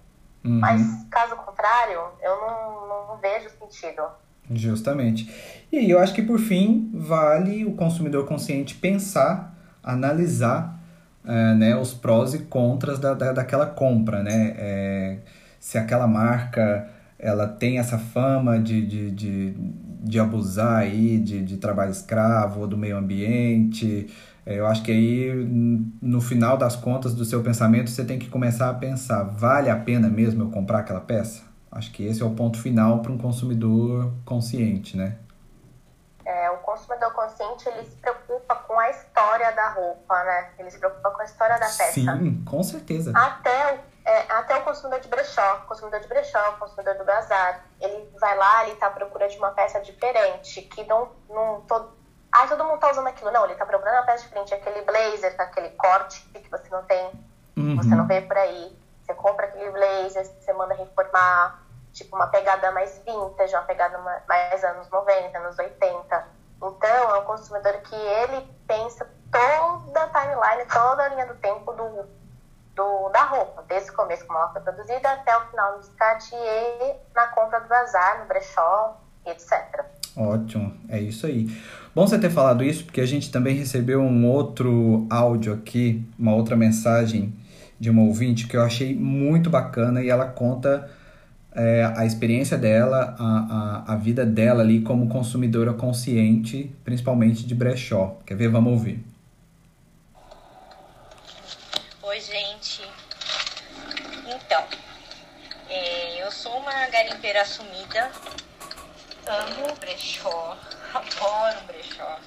Uhum. 0.43 0.59
Mas, 0.59 1.05
caso 1.09 1.35
contrário, 1.37 1.99
eu 2.21 2.41
não, 2.41 3.07
não 3.07 3.17
vejo 3.17 3.49
sentido. 3.59 4.03
Justamente. 4.51 5.33
E 5.71 5.89
eu 5.89 5.99
acho 5.99 6.13
que, 6.13 6.21
por 6.21 6.39
fim, 6.39 6.91
vale 6.93 7.65
o 7.65 7.73
consumidor 7.73 8.27
consciente 8.27 8.75
pensar, 8.75 9.55
analisar 9.83 10.79
é, 11.25 11.55
né, 11.55 11.75
os 11.75 11.93
prós 11.93 12.35
e 12.35 12.39
contras 12.39 12.99
da, 12.99 13.13
da, 13.15 13.33
daquela 13.33 13.65
compra, 13.65 14.21
né? 14.21 14.53
É, 14.57 15.17
se 15.59 15.77
aquela 15.79 16.05
marca 16.05 16.87
ela 17.17 17.47
tem 17.47 17.79
essa 17.79 17.97
fama 17.97 18.59
de, 18.59 18.85
de, 18.85 19.11
de, 19.11 19.53
de 20.03 20.19
abusar 20.19 20.81
aí 20.81 21.17
de, 21.17 21.41
de 21.41 21.57
trabalho 21.57 21.91
escravo 21.91 22.61
ou 22.61 22.67
do 22.67 22.77
meio 22.77 22.97
ambiente, 22.97 24.07
eu 24.45 24.67
acho 24.67 24.83
que 24.83 24.91
aí, 24.91 25.33
no 26.01 26.21
final 26.21 26.55
das 26.55 26.75
contas 26.75 27.15
do 27.15 27.25
seu 27.25 27.41
pensamento, 27.41 27.89
você 27.89 28.05
tem 28.05 28.19
que 28.19 28.29
começar 28.29 28.69
a 28.69 28.73
pensar: 28.73 29.23
vale 29.23 29.69
a 29.69 29.75
pena 29.75 30.07
mesmo 30.07 30.43
eu 30.43 30.51
comprar 30.51 30.79
aquela 30.79 31.01
peça? 31.01 31.43
Acho 31.71 31.91
que 31.91 32.05
esse 32.05 32.21
é 32.21 32.25
o 32.25 32.29
ponto 32.29 32.61
final 32.61 33.01
para 33.01 33.11
um 33.11 33.17
consumidor 33.17 34.13
consciente, 34.23 34.95
né? 34.95 35.17
É, 36.23 36.49
o 36.51 36.57
consumidor 36.57 37.11
consciente 37.13 37.67
ele 37.69 37.83
se 37.83 37.95
preocupa 37.97 38.55
com 38.55 38.79
a 38.79 38.89
história 38.89 39.51
da 39.51 39.69
roupa, 39.69 40.23
né? 40.23 40.49
Ele 40.57 40.69
se 40.69 40.77
preocupa 40.79 41.11
com 41.11 41.21
a 41.21 41.25
história 41.25 41.55
da 41.55 41.65
peça. 41.65 41.91
Sim, 41.91 42.43
com 42.45 42.63
certeza. 42.63 43.11
Até 43.15 43.73
o, 43.73 43.79
é, 44.05 44.31
até 44.31 44.55
o 44.57 44.63
consumidor 44.63 44.99
de 45.01 45.07
brechó, 45.07 45.57
consumidor 45.67 45.99
de 45.99 46.07
brechó, 46.07 46.51
consumidor 46.53 46.95
do 46.95 47.03
bazar, 47.03 47.65
ele 47.81 48.09
vai 48.19 48.37
lá, 48.37 48.63
ele 48.63 48.73
está 48.73 48.87
à 48.87 48.91
procura 48.91 49.27
de 49.27 49.37
uma 49.37 49.51
peça 49.51 49.81
diferente, 49.81 50.61
que 50.61 50.83
não, 50.85 51.09
não 51.29 51.61
todo, 51.61 51.91
ah, 52.35 52.47
todo 52.47 52.65
mundo 52.65 52.79
tá 52.79 52.91
usando 52.91 53.07
aquilo. 53.07 53.31
Não, 53.31 53.45
ele 53.45 53.55
tá 53.55 53.65
procurando 53.65 53.95
uma 53.95 54.03
peça 54.03 54.23
diferente, 54.23 54.53
aquele 54.53 54.81
blazer, 54.81 55.33
aquele 55.39 55.69
corte 55.69 56.21
que 56.33 56.49
você 56.51 56.67
não 56.69 56.83
tem, 56.83 57.11
uhum. 57.55 57.77
você 57.77 57.95
não 57.95 58.05
vê 58.05 58.21
por 58.21 58.37
aí. 58.37 58.77
Você 59.01 59.13
compra 59.13 59.45
aquele 59.45 59.71
blazer, 59.71 60.25
você 60.25 60.51
manda 60.51 60.73
reformar, 60.73 61.63
tipo 61.93 62.13
uma 62.15 62.27
pegada 62.27 62.71
mais 62.71 62.97
vintage, 63.05 63.55
uma 63.55 63.63
pegada 63.63 63.97
mais 64.27 64.63
anos 64.65 64.89
90, 64.89 65.37
anos 65.37 65.57
80. 65.57 66.27
Então, 66.57 67.15
é 67.15 67.19
um 67.19 67.23
consumidor 67.23 67.73
que 67.73 67.95
ele 67.95 68.41
pensa 68.67 69.07
toda 69.31 70.03
a 70.03 70.07
timeline, 70.09 70.69
toda 70.71 71.03
a 71.03 71.09
linha 71.09 71.25
do 71.27 71.35
tempo 71.35 71.71
do, 71.71 72.05
do, 72.73 73.09
da 73.09 73.23
roupa, 73.23 73.63
desde 73.67 73.91
o 73.91 73.93
começo 73.93 74.25
como 74.25 74.39
ela 74.39 74.51
foi 74.51 74.61
produzida 74.61 75.11
até 75.11 75.37
o 75.37 75.41
final 75.49 75.73
no 75.73 75.79
descarte 75.79 76.35
e 76.35 76.95
na 77.13 77.27
compra 77.27 77.61
do 77.61 77.67
bazar, 77.67 78.19
no 78.19 78.25
brechó, 78.25 78.97
etc. 79.25 79.85
Ótimo, 80.17 80.77
é 80.89 80.99
isso 80.99 81.25
aí. 81.27 81.47
Bom 81.95 82.05
você 82.05 82.19
ter 82.19 82.29
falado 82.29 82.61
isso, 82.61 82.83
porque 82.83 82.99
a 82.99 83.05
gente 83.05 83.31
também 83.31 83.55
recebeu 83.55 84.01
um 84.01 84.27
outro 84.27 85.07
áudio 85.09 85.53
aqui, 85.53 86.03
uma 86.19 86.35
outra 86.35 86.53
mensagem 86.53 87.33
de 87.79 87.89
uma 87.89 88.01
ouvinte 88.01 88.47
que 88.47 88.57
eu 88.57 88.61
achei 88.61 88.93
muito 88.93 89.49
bacana 89.49 90.03
e 90.03 90.09
ela 90.09 90.25
conta 90.25 90.91
é, 91.53 91.89
a 91.95 92.05
experiência 92.05 92.57
dela, 92.57 93.15
a, 93.17 93.85
a, 93.87 93.93
a 93.93 93.95
vida 93.95 94.25
dela 94.25 94.61
ali 94.61 94.81
como 94.81 95.07
consumidora 95.07 95.71
consciente, 95.73 96.69
principalmente 96.83 97.47
de 97.47 97.55
brechó. 97.55 98.17
Quer 98.25 98.35
ver? 98.35 98.49
Vamos 98.49 98.73
ouvir. 98.73 99.01
Oi, 102.03 102.19
gente. 102.19 102.81
Então, 104.27 104.63
é, 105.69 106.21
eu 106.21 106.29
sou 106.29 106.57
uma 106.57 106.87
garimpeira 106.87 107.41
assumida 107.41 108.11
amo 109.27 109.73
brechó, 109.79 110.55
adoro 110.97 111.61
brechó. 111.67 112.19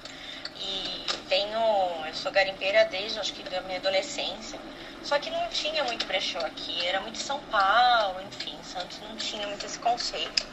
E 0.59 1.05
tenho, 1.27 1.59
eu 2.05 2.13
sou 2.13 2.31
garimpeira 2.31 2.85
desde 2.85 3.19
acho 3.19 3.33
que 3.33 3.43
da 3.43 3.61
minha 3.61 3.77
adolescência. 3.77 4.59
Só 5.03 5.17
que 5.17 5.29
não 5.29 5.47
tinha 5.49 5.83
muito 5.85 6.05
brechó 6.05 6.39
aqui, 6.39 6.85
era 6.85 6.99
muito 6.99 7.17
São 7.17 7.39
Paulo, 7.43 8.21
enfim, 8.21 8.57
Santos 8.63 8.99
não 9.01 9.15
tinha 9.15 9.47
muito 9.47 9.65
esse 9.65 9.79
conceito. 9.79 10.45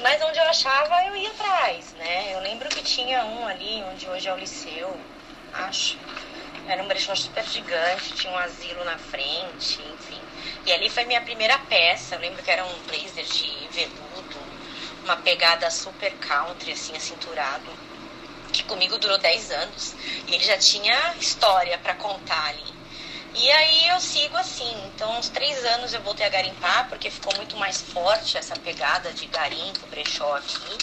Mas 0.00 0.22
onde 0.22 0.38
eu 0.38 0.44
achava, 0.44 1.04
eu 1.04 1.16
ia 1.16 1.30
atrás, 1.30 1.92
né? 1.94 2.34
Eu 2.34 2.40
lembro 2.40 2.68
que 2.68 2.82
tinha 2.82 3.24
um 3.24 3.46
ali, 3.46 3.82
onde 3.90 4.08
hoje 4.08 4.28
é 4.28 4.32
o 4.32 4.36
Liceu, 4.36 4.98
acho. 5.52 5.98
Era 6.66 6.82
um 6.82 6.88
brechó 6.88 7.14
super 7.14 7.44
gigante, 7.44 8.14
tinha 8.14 8.32
um 8.32 8.38
asilo 8.38 8.82
na 8.84 8.96
frente, 8.96 9.80
enfim. 9.94 10.20
E 10.64 10.72
ali 10.72 10.88
foi 10.88 11.04
minha 11.04 11.20
primeira 11.20 11.58
peça, 11.58 12.14
eu 12.14 12.20
lembro 12.20 12.42
que 12.42 12.50
era 12.50 12.64
um 12.64 12.78
blazer 12.86 13.24
de 13.24 13.68
veludo, 13.70 14.53
uma 15.04 15.16
pegada 15.18 15.70
super 15.70 16.12
country, 16.16 16.72
assim, 16.72 16.96
acinturado, 16.96 17.70
que 18.52 18.64
comigo 18.64 18.98
durou 18.98 19.18
10 19.18 19.50
anos. 19.50 19.94
E 20.26 20.34
ele 20.34 20.44
já 20.44 20.56
tinha 20.56 21.14
história 21.20 21.78
para 21.78 21.94
contar 21.94 22.46
ali. 22.48 22.74
E 23.34 23.50
aí 23.50 23.88
eu 23.88 24.00
sigo 24.00 24.36
assim. 24.36 24.72
Então, 24.86 25.18
uns 25.18 25.28
três 25.28 25.64
anos 25.64 25.92
eu 25.92 26.00
voltei 26.00 26.24
a 26.24 26.30
garimpar, 26.30 26.88
porque 26.88 27.10
ficou 27.10 27.34
muito 27.36 27.56
mais 27.56 27.80
forte 27.80 28.38
essa 28.38 28.56
pegada 28.56 29.12
de 29.12 29.26
garimpo, 29.26 29.86
brechó 29.88 30.36
aqui. 30.36 30.78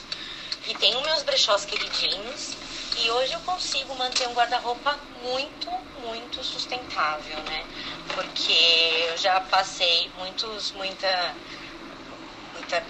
E 0.68 0.76
tenho 0.76 1.02
meus 1.02 1.24
brechós 1.24 1.66
queridinhos. 1.66 2.56
E 2.98 3.10
hoje 3.10 3.34
eu 3.34 3.40
consigo 3.40 3.96
manter 3.96 4.28
um 4.28 4.34
guarda-roupa 4.34 5.00
muito, 5.24 5.72
muito 6.02 6.44
sustentável, 6.44 7.38
né? 7.44 7.66
Porque 8.14 9.08
eu 9.10 9.18
já 9.18 9.40
passei 9.40 10.12
muitos, 10.18 10.72
muita 10.74 11.34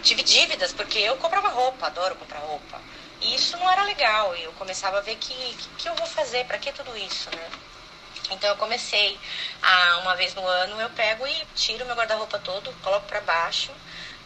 tive 0.03 0.23
dívidas, 0.23 0.73
porque 0.73 0.99
eu 0.99 1.17
comprava 1.17 1.49
roupa, 1.49 1.87
adoro 1.87 2.15
comprar 2.15 2.39
roupa. 2.39 2.79
E 3.21 3.35
isso 3.35 3.57
não 3.57 3.69
era 3.69 3.83
legal. 3.83 4.35
E 4.35 4.43
eu 4.43 4.51
começava 4.53 4.99
a 4.99 5.01
ver 5.01 5.15
que 5.15 5.33
que, 5.33 5.67
que 5.77 5.89
eu 5.89 5.95
vou 5.95 6.07
fazer, 6.07 6.45
para 6.45 6.57
que 6.57 6.71
tudo 6.71 6.95
isso, 6.97 7.29
né? 7.35 7.49
Então 8.31 8.49
eu 8.49 8.55
comecei 8.57 9.19
a 9.61 9.97
uma 9.97 10.15
vez 10.15 10.33
no 10.35 10.45
ano 10.45 10.79
eu 10.79 10.89
pego 10.91 11.27
e 11.27 11.45
tiro 11.55 11.85
meu 11.85 11.95
guarda-roupa 11.95 12.39
todo, 12.39 12.71
coloco 12.81 13.05
para 13.07 13.19
baixo 13.21 13.71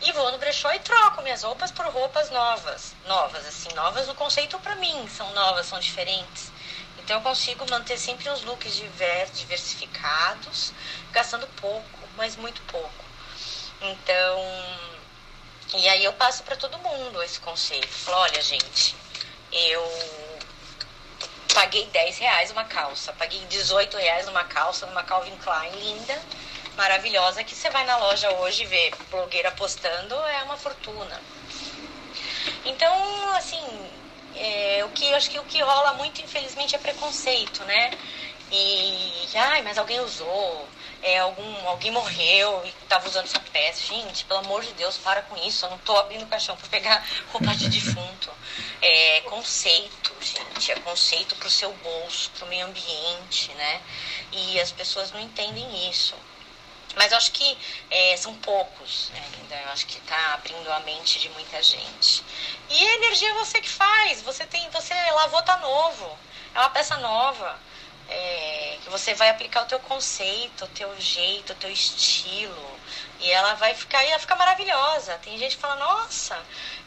e 0.01 0.11
vou 0.11 0.31
no 0.31 0.37
brechó 0.37 0.71
e 0.71 0.79
troco 0.79 1.21
minhas 1.23 1.41
roupas 1.43 1.71
por 1.71 1.87
roupas 1.87 2.29
novas, 2.29 2.93
novas 3.07 3.45
assim, 3.47 3.73
novas 3.73 4.07
no 4.07 4.13
conceito 4.13 4.59
para 4.59 4.75
mim, 4.75 5.07
são 5.09 5.31
novas, 5.33 5.65
são 5.65 5.79
diferentes. 5.79 6.51
Então 6.99 7.17
eu 7.17 7.21
consigo 7.23 7.69
manter 7.69 7.97
sempre 7.97 8.29
uns 8.29 8.43
looks 8.43 8.75
diversificados, 8.75 10.71
gastando 11.11 11.47
pouco, 11.59 11.99
mas 12.15 12.35
muito 12.35 12.61
pouco. 12.63 13.05
Então, 13.81 14.39
e 15.77 15.89
aí 15.89 16.03
eu 16.03 16.13
passo 16.13 16.43
para 16.43 16.55
todo 16.55 16.77
mundo 16.79 17.21
esse 17.23 17.39
conceito. 17.39 17.87
Falo, 17.87 18.17
olha, 18.17 18.41
gente, 18.41 18.95
eu 19.51 19.83
paguei 21.53 21.85
10 21.87 22.17
reais 22.17 22.51
uma 22.51 22.63
calça, 22.65 23.13
paguei 23.13 23.39
18 23.45 23.97
reais 23.97 24.25
numa 24.25 24.43
calça, 24.43 24.85
numa 24.85 25.03
Calvin 25.03 25.35
Klein 25.37 25.71
linda, 25.71 26.21
maravilhosa, 26.75 27.43
que 27.43 27.55
você 27.55 27.69
vai 27.69 27.85
na 27.85 27.97
loja 27.97 28.29
hoje 28.33 28.63
e 28.63 28.65
vê 28.65 28.93
blogueira 29.09 29.51
postando, 29.51 30.15
é 30.15 30.43
uma 30.43 30.57
fortuna. 30.57 31.21
Então, 32.65 33.35
assim, 33.35 33.89
é, 34.35 34.83
o 34.83 34.89
que 34.89 35.13
acho 35.13 35.29
que 35.29 35.39
o 35.39 35.43
que 35.45 35.61
rola 35.61 35.93
muito, 35.93 36.21
infelizmente, 36.21 36.75
é 36.75 36.79
preconceito, 36.79 37.63
né? 37.63 37.91
E, 38.51 39.27
ai, 39.35 39.61
mas 39.61 39.77
alguém 39.77 39.99
usou, 40.01 40.67
é, 41.01 41.19
algum, 41.19 41.67
alguém 41.67 41.91
morreu 41.91 42.61
e 42.65 42.69
estava 42.69 43.07
usando 43.07 43.25
essa 43.25 43.39
peça. 43.39 43.81
Gente, 43.81 44.25
pelo 44.25 44.39
amor 44.39 44.63
de 44.63 44.73
Deus, 44.73 44.97
para 44.97 45.21
com 45.23 45.37
isso. 45.45 45.65
Eu 45.65 45.69
não 45.69 45.77
estou 45.77 45.97
abrindo 45.97 46.23
o 46.23 46.27
caixão 46.27 46.55
para 46.55 46.67
pegar 46.67 47.05
roupa 47.31 47.55
de 47.55 47.69
defunto. 47.69 48.31
É 48.81 49.21
conceito, 49.21 50.13
gente. 50.21 50.71
É 50.71 50.75
conceito 50.79 51.35
para 51.35 51.47
o 51.47 51.51
seu 51.51 51.71
bolso, 51.73 52.31
para 52.31 52.45
o 52.45 52.49
meio 52.49 52.65
ambiente, 52.65 53.51
né? 53.53 53.81
E 54.31 54.59
as 54.59 54.71
pessoas 54.71 55.11
não 55.11 55.19
entendem 55.19 55.89
isso. 55.89 56.15
Mas 56.95 57.11
eu 57.11 57.17
acho 57.17 57.31
que 57.31 57.57
é, 57.91 58.15
são 58.17 58.33
poucos 58.35 59.11
ainda. 59.13 59.55
Eu 59.55 59.69
acho 59.69 59.85
que 59.85 59.97
está 59.97 60.33
abrindo 60.33 60.71
a 60.71 60.79
mente 60.79 61.19
de 61.19 61.29
muita 61.29 61.61
gente. 61.61 62.23
E 62.69 62.87
a 62.87 62.95
energia 62.95 63.29
é 63.29 63.33
você 63.33 63.59
que 63.59 63.69
faz. 63.69 64.21
Você 64.21 64.45
tem, 64.45 64.69
você 64.69 64.93
lavou, 65.11 65.41
tá 65.43 65.57
novo. 65.57 66.17
É 66.53 66.59
uma 66.59 66.69
peça 66.69 66.97
nova. 66.97 67.59
É, 68.09 68.77
que 68.83 68.89
você 68.89 69.13
vai 69.15 69.29
aplicar 69.29 69.63
o 69.63 69.65
teu 69.65 69.79
conceito, 69.79 70.65
o 70.65 70.67
teu 70.69 70.99
jeito, 70.99 71.53
o 71.53 71.55
teu 71.55 71.71
estilo. 71.71 72.79
E 73.19 73.31
ela 73.31 73.55
vai 73.55 73.73
ficar, 73.73 74.03
ela 74.03 74.19
fica 74.19 74.35
maravilhosa. 74.35 75.17
Tem 75.23 75.37
gente 75.37 75.55
que 75.55 75.61
fala, 75.61 75.75
nossa, 75.75 76.37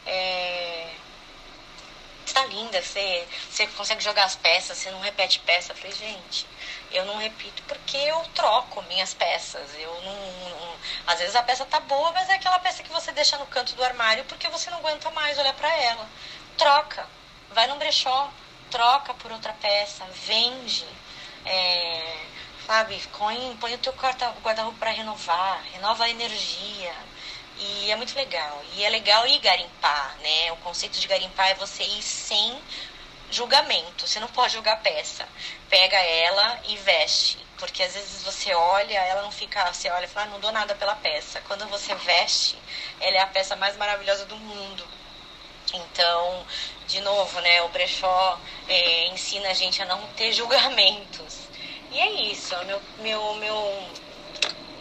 é, 0.05 0.89
está 2.29 2.45
linda, 2.45 2.81
você, 2.81 3.27
você 3.49 3.67
consegue 3.67 4.03
jogar 4.03 4.23
as 4.23 4.35
peças, 4.35 4.77
você 4.77 4.91
não 4.91 5.01
repete 5.01 5.39
peça. 5.39 5.71
Eu 5.71 5.75
falei, 5.75 5.91
gente, 5.91 6.47
eu 6.91 7.05
não 7.05 7.17
repito 7.17 7.61
porque 7.63 7.97
eu 7.97 8.21
troco 8.33 8.81
minhas 8.83 9.13
peças. 9.13 9.69
Eu 9.77 9.93
não, 10.01 10.49
não, 10.49 10.75
às 11.07 11.19
vezes 11.19 11.35
a 11.35 11.43
peça 11.43 11.65
tá 11.65 11.79
boa, 11.79 12.11
mas 12.11 12.29
é 12.29 12.35
aquela 12.35 12.59
peça 12.59 12.83
que 12.83 12.91
você 12.91 13.11
deixa 13.11 13.37
no 13.37 13.47
canto 13.47 13.75
do 13.75 13.83
armário 13.83 14.23
porque 14.25 14.47
você 14.47 14.69
não 14.69 14.77
aguenta 14.79 15.09
mais 15.11 15.37
olhar 15.37 15.53
para 15.53 15.73
ela. 15.75 16.07
Troca, 16.57 17.07
vai 17.51 17.67
num 17.67 17.77
brechó, 17.77 18.31
troca 18.71 19.13
por 19.15 19.31
outra 19.31 19.53
peça, 19.53 20.05
vende. 20.25 20.85
É, 21.49 22.15
sabe, 22.65 23.01
põe, 23.17 23.57
põe 23.57 23.73
o 23.73 23.77
teu 23.79 23.91
guarda-roupa 23.93 24.73
para 24.79 24.91
renovar, 24.91 25.63
renova 25.73 26.03
a 26.03 26.09
energia. 26.09 26.93
E 27.57 27.91
é 27.91 27.95
muito 27.95 28.15
legal. 28.15 28.63
E 28.75 28.83
é 28.83 28.89
legal 28.89 29.27
ir 29.27 29.39
garimpar, 29.39 30.15
né? 30.21 30.51
O 30.53 30.57
conceito 30.57 30.99
de 30.99 31.07
garimpar 31.07 31.49
é 31.49 31.55
você 31.55 31.83
ir 31.83 32.01
sem 32.01 32.57
julgamento. 33.31 34.07
Você 34.07 34.19
não 34.19 34.27
pode 34.27 34.53
julgar 34.53 34.73
a 34.73 34.77
peça. 34.77 35.27
Pega 35.69 35.97
ela 35.97 36.61
e 36.67 36.77
veste. 36.77 37.37
Porque 37.57 37.83
às 37.83 37.93
vezes 37.93 38.23
você 38.23 38.53
olha, 38.53 38.97
ela 38.99 39.23
não 39.23 39.31
fica. 39.31 39.73
Você 39.73 39.89
olha 39.89 40.05
e 40.05 40.07
fala, 40.07 40.27
ah, 40.27 40.29
não 40.29 40.39
dou 40.39 40.51
nada 40.51 40.73
pela 40.75 40.95
peça. 40.95 41.41
Quando 41.47 41.67
você 41.67 41.93
veste, 41.95 42.57
ela 42.99 43.17
é 43.17 43.21
a 43.21 43.27
peça 43.27 43.55
mais 43.55 43.75
maravilhosa 43.75 44.25
do 44.25 44.37
mundo. 44.37 44.87
Então, 45.73 46.45
de 46.87 47.01
novo, 47.01 47.39
né? 47.41 47.61
O 47.63 47.69
brechó 47.69 48.39
é, 48.67 49.07
ensina 49.07 49.49
a 49.49 49.53
gente 49.53 49.81
a 49.81 49.85
não 49.85 50.01
ter 50.13 50.31
julgamentos. 50.33 51.38
E 51.91 51.99
é 51.99 52.11
isso. 52.31 52.55
Meu, 52.65 52.81
meu, 52.97 53.35
meu 53.35 53.89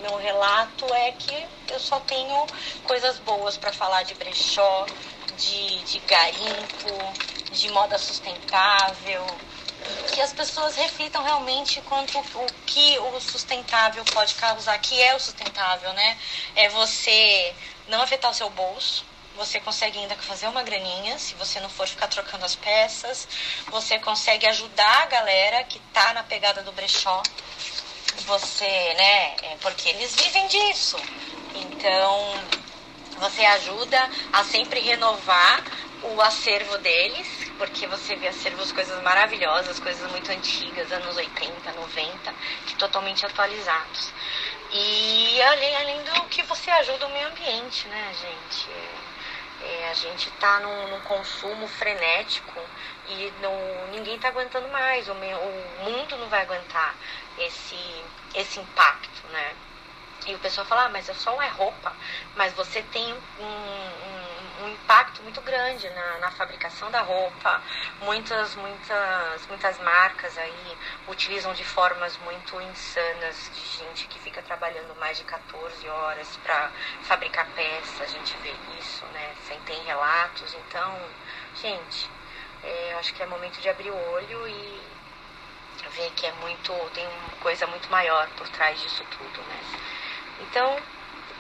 meu 0.01 0.17
relato 0.17 0.93
é 0.95 1.11
que 1.13 1.47
eu 1.69 1.81
só 1.81 1.99
tenho 2.01 2.47
coisas 2.85 3.19
boas 3.19 3.57
para 3.57 3.73
falar 3.73 4.05
de 4.05 4.15
brechó, 4.15 4.89
de, 5.37 5.83
de 5.83 5.99
garimpo, 6.01 6.89
de 7.51 7.69
moda 7.71 7.99
sustentável, 7.99 9.41
que 10.07 10.21
as 10.21 10.33
pessoas 10.33 10.77
reflitam 10.77 11.23
realmente 11.23 11.81
quanto 11.83 12.19
o 12.35 12.47
que 12.65 12.99
o 12.99 13.21
sustentável 13.21 14.05
pode 14.07 14.35
causar, 14.37 14.79
que 14.79 15.03
é 15.03 15.15
o 15.15 15.21
sustentável, 15.21 15.93
né? 15.93 16.19
É 16.55 16.69
você 16.69 17.55
não 17.89 18.01
afetar 18.03 18.31
o 18.31 18.35
seu 18.35 18.51
bolso, 18.51 19.05
você 19.39 19.61
consegue 19.61 19.99
ainda 19.99 20.17
fazer 20.17 20.49
uma 20.49 20.65
graninha, 20.65 21.17
se 21.17 21.35
você 21.37 21.61
não 21.61 21.71
for 21.71 21.87
ficar 21.87 22.09
trocando 22.09 22.45
as 22.45 22.57
peças, 22.57 23.29
você 23.71 23.99
consegue 24.01 24.47
ajudar 24.47 25.05
a 25.05 25.07
galera 25.07 25.63
que 25.65 25.79
tá 25.93 26.13
na 26.13 26.25
pegada 26.25 26.63
do 26.63 26.73
brechó, 26.73 27.23
você, 28.27 28.95
né? 28.95 29.37
É 29.43 29.57
porque 29.61 29.89
eles 29.91 30.15
vivem 30.17 30.47
disso. 30.49 30.99
Então, 31.55 32.35
você 33.21 33.45
ajuda 33.47 34.11
a 34.33 34.43
sempre 34.45 34.81
renovar 34.81 35.63
o 36.03 36.21
acervo 36.21 36.77
deles, 36.79 37.27
porque 37.57 37.87
você 37.87 38.17
vê 38.17 38.29
acervos, 38.29 38.73
coisas 38.73 39.01
maravilhosas, 39.03 39.79
coisas 39.79 40.11
muito 40.11 40.31
antigas, 40.33 40.91
anos 40.93 41.17
80, 41.17 41.73
90, 41.73 42.35
que 42.67 42.75
totalmente 42.75 43.25
atualizados. 43.25 44.13
E 44.73 45.41
além, 45.43 45.77
além 45.77 46.03
do 46.03 46.25
que 46.25 46.43
você 46.43 46.71
ajuda 46.71 47.07
o 47.07 47.11
meio 47.11 47.29
ambiente, 47.29 47.87
né, 47.89 48.13
gente? 48.21 49.08
É, 49.61 49.91
a 49.91 49.95
gente 49.95 50.29
está 50.29 50.61
num, 50.61 50.89
num, 50.89 51.01
consumo 51.01 51.67
frenético 51.67 52.61
e 53.09 53.33
não, 53.43 53.53
ninguém 53.91 54.15
está 54.15 54.29
aguentando 54.29 54.69
mais, 54.69 55.09
o, 55.09 55.13
o 55.13 55.85
mundo 55.85 56.17
não 56.17 56.29
vai 56.29 56.43
aguentar 56.43 56.95
esse, 57.39 58.05
esse 58.35 58.61
impacto, 58.61 59.27
né? 59.29 59.57
E 60.27 60.35
o 60.35 60.39
pessoal 60.39 60.67
fala, 60.67 60.85
ah, 60.85 60.89
mas 60.89 61.09
é 61.09 61.15
só 61.15 61.41
é 61.41 61.49
roupa, 61.49 61.93
mas 62.37 62.53
você 62.53 62.83
tem 62.83 63.13
um, 63.13 63.45
um, 63.45 64.18
impacto 64.69 65.23
muito 65.23 65.41
grande 65.41 65.89
na, 65.91 66.19
na, 66.19 66.31
fabricação 66.31 66.91
da 66.91 67.01
roupa. 67.01 67.63
Muitas, 68.03 68.55
muitas, 68.57 69.47
muitas 69.47 69.79
marcas 69.81 70.37
aí 70.39 70.77
utilizam 71.09 71.53
de 71.55 71.65
formas 71.65 72.17
muito 72.19 72.61
insanas 72.61 73.51
de 73.55 73.79
gente 73.79 74.07
que 74.09 74.19
fica 74.19 74.43
trabalhando 74.43 74.95
mais 74.99 75.19
de 75.19 75.25
14 75.25 75.89
horas 75.89 76.37
para 76.43 76.71
fabricar 77.03 77.47
peças. 77.55 78.01
A 78.01 78.07
gente 78.07 78.37
vê 78.39 78.55
isso, 78.79 79.05
né? 79.07 79.35
Sem 79.47 79.59
tem 79.61 79.83
relatos. 79.85 80.55
Então, 80.55 80.99
gente, 81.57 82.11
é, 82.63 82.97
acho 82.99 83.15
que 83.15 83.23
é 83.23 83.27
momento 83.27 83.61
de 83.61 83.69
abrir 83.69 83.91
o 83.91 84.11
olho 84.13 84.49
e 84.49 84.89
ver 85.91 86.11
que 86.13 86.27
é 86.27 86.33
muito, 86.33 86.73
tem 86.95 87.07
uma 87.07 87.41
coisa 87.41 87.67
muito 87.67 87.91
maior 87.91 88.29
por 88.37 88.49
trás 88.49 88.81
disso 88.81 89.05
tudo, 89.11 89.41
né? 89.49 89.61
Então, 90.41 90.77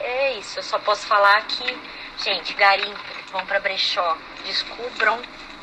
é 0.01 0.35
isso. 0.35 0.59
Eu 0.59 0.63
só 0.63 0.79
posso 0.79 1.07
falar 1.07 1.43
que, 1.47 1.79
gente, 2.19 2.55
garimpo, 2.55 3.18
vão 3.33 3.45
para 3.47 3.61
brechó, 3.61 4.17
descubram 4.45 5.19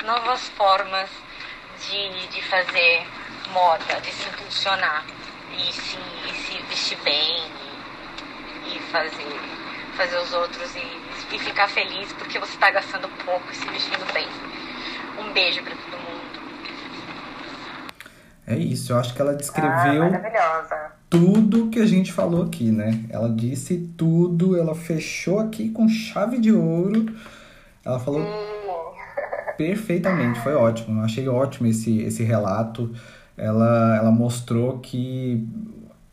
novas 0.06 0.48
formas 0.50 1.10
de, 1.90 2.28
de 2.28 2.42
fazer 2.44 3.06
moda, 3.52 4.00
de 4.02 4.12
se 4.12 4.28
impulsionar 4.30 5.06
e 5.58 5.74
se, 5.74 5.98
e 6.30 6.34
se 6.34 6.62
vestir 6.64 6.98
bem 7.04 7.44
e, 8.66 8.76
e, 8.76 8.80
fazer, 8.92 9.40
fazer 9.98 10.18
os 10.18 10.34
outros 10.34 10.76
e, 10.76 11.36
e 11.36 11.40
ficar 11.40 11.68
feliz 11.70 12.12
porque 12.14 12.40
você 12.40 12.54
está 12.54 12.72
gastando 12.72 13.08
pouco 13.24 13.52
e 13.52 13.56
se 13.56 13.68
vestindo 13.70 14.14
bem. 14.14 14.28
Um 15.20 15.32
beijo 15.32 15.64
para 15.64 15.76
todo 15.76 16.02
mundo. 16.02 16.16
É 18.48 18.56
isso, 18.56 18.94
eu 18.94 19.00
acho 19.00 19.14
que 19.14 19.22
ela 19.22 19.34
descreveu 19.34 20.04
ah, 20.04 20.92
tudo 21.10 21.70
que 21.70 21.80
a 21.80 21.86
gente 21.86 22.12
falou 22.12 22.44
aqui, 22.44 22.72
né? 22.72 23.04
Ela 23.10 23.30
disse 23.30 23.90
tudo, 23.98 24.58
ela 24.58 24.76
fechou 24.76 25.40
aqui 25.40 25.70
com 25.70 25.88
chave 25.88 26.38
de 26.38 26.52
ouro. 26.52 27.06
Ela 27.86 28.00
falou 28.00 28.26
perfeitamente, 29.58 30.40
foi 30.42 30.56
ótimo. 30.56 31.00
Eu 31.00 31.06
achei 31.06 31.28
ótimo 31.30 31.68
esse, 31.68 32.00
esse 32.00 32.24
relato. 32.24 32.92
Ela, 33.38 33.98
ela 33.98 34.12
mostrou 34.12 34.80
que 34.80 35.48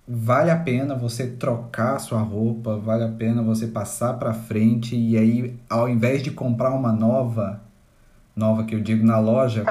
vale 0.06 0.50
a 0.50 0.56
pena 0.56 0.94
você 0.94 1.26
trocar 1.26 1.98
sua 1.98 2.20
roupa, 2.20 2.76
vale 2.76 3.04
a 3.04 3.08
pena 3.08 3.42
você 3.42 3.66
passar 3.66 4.14
para 4.14 4.34
frente 4.34 4.96
e 4.96 5.16
aí 5.16 5.56
ao 5.70 5.88
invés 5.88 6.22
de 6.22 6.30
comprar 6.30 6.70
uma 6.70 6.92
nova, 6.92 7.62
nova 8.34 8.64
que 8.64 8.74
eu 8.74 8.80
digo 8.80 9.06
na 9.06 9.18
loja, 9.18 9.64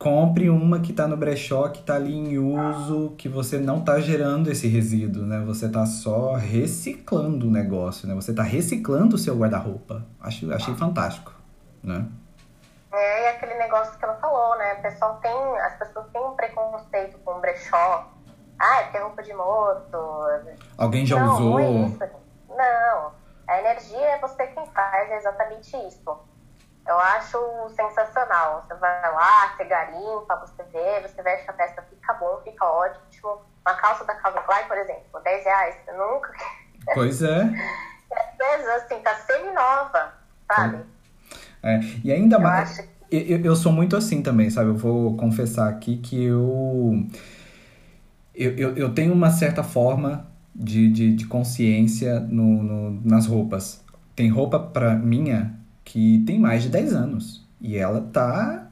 compre 0.00 0.48
uma 0.48 0.80
que 0.80 0.92
está 0.92 1.06
no 1.06 1.14
brechó, 1.14 1.68
que 1.68 1.80
está 1.80 1.96
ali 1.96 2.14
em 2.16 2.38
uso, 2.38 3.14
que 3.18 3.28
você 3.28 3.58
não 3.58 3.80
está 3.80 4.00
gerando 4.00 4.50
esse 4.50 4.66
resíduo, 4.66 5.26
né? 5.26 5.44
Você 5.46 5.66
está 5.66 5.84
só 5.84 6.32
reciclando 6.32 7.46
o 7.46 7.50
negócio, 7.50 8.08
né? 8.08 8.14
Você 8.14 8.30
está 8.30 8.42
reciclando 8.42 9.16
o 9.16 9.18
seu 9.18 9.36
guarda-roupa. 9.36 10.02
Achei, 10.18 10.50
achei 10.54 10.74
fantástico, 10.74 11.34
né? 11.84 12.06
É, 12.90 13.24
e 13.24 13.28
aquele 13.28 13.54
negócio 13.56 13.98
que 13.98 14.02
ela 14.02 14.14
falou, 14.14 14.56
né? 14.56 14.72
O 14.78 14.82
pessoal 14.82 15.16
tem, 15.16 15.58
as 15.58 15.74
pessoas 15.78 16.06
têm 16.10 16.24
um 16.24 16.34
preconceito 16.34 17.18
com 17.18 17.32
o 17.32 17.40
brechó, 17.40 18.10
Ah, 18.58 18.80
é 18.80 18.96
é 18.96 19.02
roupa 19.02 19.22
de 19.22 19.34
morto. 19.34 19.98
Alguém 20.78 21.04
já 21.04 21.20
não, 21.20 21.34
usou? 21.34 21.58
Não, 21.60 21.84
é 21.84 21.86
isso. 21.86 21.98
não, 22.48 23.12
a 23.46 23.58
energia 23.58 24.06
é 24.12 24.18
você 24.18 24.46
quem 24.46 24.64
faz, 24.64 25.10
é 25.10 25.18
exatamente 25.18 25.76
isso. 25.86 26.29
Eu 26.90 26.98
acho 26.98 27.38
sensacional. 27.76 28.64
Você 28.66 28.74
vai 28.74 29.12
lá, 29.14 29.54
você 29.56 29.64
garimpa, 29.64 30.36
você 30.44 30.62
vê, 30.72 31.00
você 31.00 31.22
veste 31.22 31.48
a 31.48 31.52
peça, 31.52 31.82
fica 31.88 32.12
bom, 32.14 32.40
fica 32.42 32.64
ótimo. 32.64 33.42
Uma 33.64 33.76
calça 33.76 34.04
da 34.04 34.14
Calvin 34.16 34.40
Klein, 34.42 34.66
por 34.66 34.76
exemplo, 34.76 35.20
10 35.22 35.44
reais, 35.44 35.76
você 35.84 35.92
nunca. 35.92 36.32
Pois 36.94 37.22
é. 37.22 37.42
Às 38.10 38.36
vezes, 38.36 38.68
assim, 38.68 38.98
tá 39.02 39.14
semi-nova, 39.14 40.12
sabe? 40.50 40.84
É, 41.62 41.78
e 42.02 42.10
ainda 42.12 42.36
Eu 42.36 42.40
mais. 42.42 42.80
acho 42.80 42.88
Eu, 43.10 43.40
eu 43.44 43.54
sou 43.56 43.70
muito 43.70 43.96
assim 43.96 44.20
também, 44.22 44.50
sabe? 44.50 44.70
Eu 44.70 44.76
vou 44.76 45.16
confessar 45.16 45.68
aqui 45.68 45.98
que 45.98 46.24
eu. 46.24 47.06
Eu, 48.34 48.56
eu, 48.56 48.76
eu 48.76 48.94
tenho 48.94 49.12
uma 49.12 49.30
certa 49.30 49.62
forma 49.62 50.26
de, 50.54 50.90
de, 50.90 51.14
de 51.14 51.26
consciência 51.26 52.20
no, 52.20 52.62
no- 52.62 53.00
nas 53.04 53.26
roupas. 53.26 53.84
Tem 54.16 54.28
roupa 54.28 54.58
pra 54.58 54.94
minha 54.94 55.59
que 55.90 56.22
tem 56.24 56.38
mais 56.38 56.62
de 56.62 56.68
10 56.68 56.94
anos. 56.94 57.44
E 57.60 57.76
ela 57.76 58.00
tá 58.00 58.68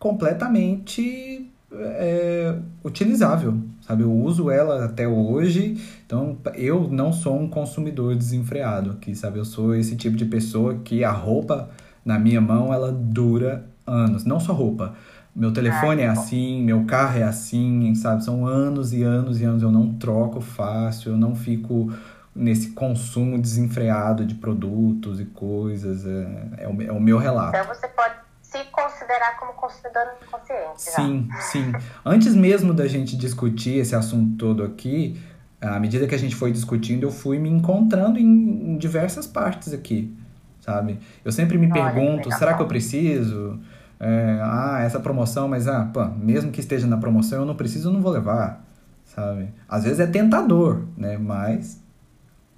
completamente 0.00 1.48
é, 1.72 2.56
utilizável, 2.84 3.56
sabe? 3.86 4.02
Eu 4.02 4.12
uso 4.12 4.50
ela 4.50 4.84
até 4.84 5.06
hoje, 5.06 5.80
então 6.04 6.36
eu 6.54 6.88
não 6.90 7.12
sou 7.12 7.40
um 7.40 7.48
consumidor 7.48 8.16
desenfreado 8.16 8.90
aqui, 8.90 9.14
sabe? 9.14 9.38
Eu 9.38 9.44
sou 9.44 9.76
esse 9.76 9.94
tipo 9.94 10.16
de 10.16 10.24
pessoa 10.24 10.80
que 10.82 11.04
a 11.04 11.12
roupa 11.12 11.70
na 12.04 12.18
minha 12.18 12.40
mão 12.40 12.74
ela 12.74 12.90
dura 12.90 13.64
anos, 13.86 14.24
não 14.24 14.40
só 14.40 14.52
roupa. 14.52 14.94
Meu 15.34 15.52
telefone 15.52 16.02
é 16.02 16.06
bom. 16.06 16.20
assim, 16.20 16.62
meu 16.64 16.84
carro 16.84 17.18
é 17.18 17.22
assim, 17.22 17.94
sabe? 17.94 18.24
São 18.24 18.44
anos 18.44 18.92
e 18.92 19.02
anos 19.02 19.40
e 19.40 19.44
anos. 19.44 19.62
Eu 19.62 19.70
não 19.70 19.92
troco 19.92 20.40
fácil, 20.40 21.12
eu 21.12 21.16
não 21.16 21.36
fico 21.36 21.92
nesse 22.36 22.70
consumo 22.70 23.40
desenfreado 23.40 24.24
de 24.24 24.34
produtos 24.34 25.18
e 25.20 25.24
coisas. 25.24 26.06
É, 26.06 26.64
é 26.64 26.68
o, 26.68 26.82
é 26.82 26.92
o 26.92 27.00
meu 27.00 27.18
relato. 27.18 27.56
Então 27.56 27.74
você 27.74 27.88
pode 27.88 28.14
se 28.42 28.58
considerar 28.70 29.36
como 29.38 29.52
consumidor 29.54 30.02
consciente. 30.30 30.84
já. 30.84 30.92
Sim, 30.92 31.28
sim. 31.40 31.72
Antes 32.04 32.34
mesmo 32.34 32.72
da 32.72 32.86
gente 32.86 33.16
discutir 33.16 33.78
esse 33.78 33.94
assunto 33.94 34.36
todo 34.36 34.62
aqui, 34.62 35.20
à 35.60 35.80
medida 35.80 36.06
que 36.06 36.14
a 36.14 36.18
gente 36.18 36.36
foi 36.36 36.52
discutindo, 36.52 37.04
eu 37.04 37.10
fui 37.10 37.38
me 37.38 37.48
encontrando 37.48 38.18
em, 38.18 38.24
em 38.24 38.78
diversas 38.78 39.26
partes 39.26 39.72
aqui, 39.72 40.14
sabe? 40.60 40.98
Eu 41.24 41.32
sempre 41.32 41.58
me 41.58 41.70
Olha, 41.72 41.92
pergunto, 41.92 42.30
será 42.32 42.54
que 42.54 42.62
eu 42.62 42.68
preciso? 42.68 43.58
É, 43.98 44.38
ah, 44.42 44.80
essa 44.82 45.00
promoção, 45.00 45.48
mas 45.48 45.66
ah, 45.66 45.88
pô, 45.92 46.04
mesmo 46.04 46.52
que 46.52 46.60
esteja 46.60 46.86
na 46.86 46.98
promoção, 46.98 47.40
eu 47.40 47.46
não 47.46 47.56
preciso, 47.56 47.88
eu 47.88 47.92
não 47.92 48.02
vou 48.02 48.12
levar, 48.12 48.62
sabe? 49.04 49.48
Às 49.68 49.84
vezes 49.84 50.00
é 50.00 50.06
tentador, 50.06 50.84
né? 50.96 51.16
Mas 51.16 51.82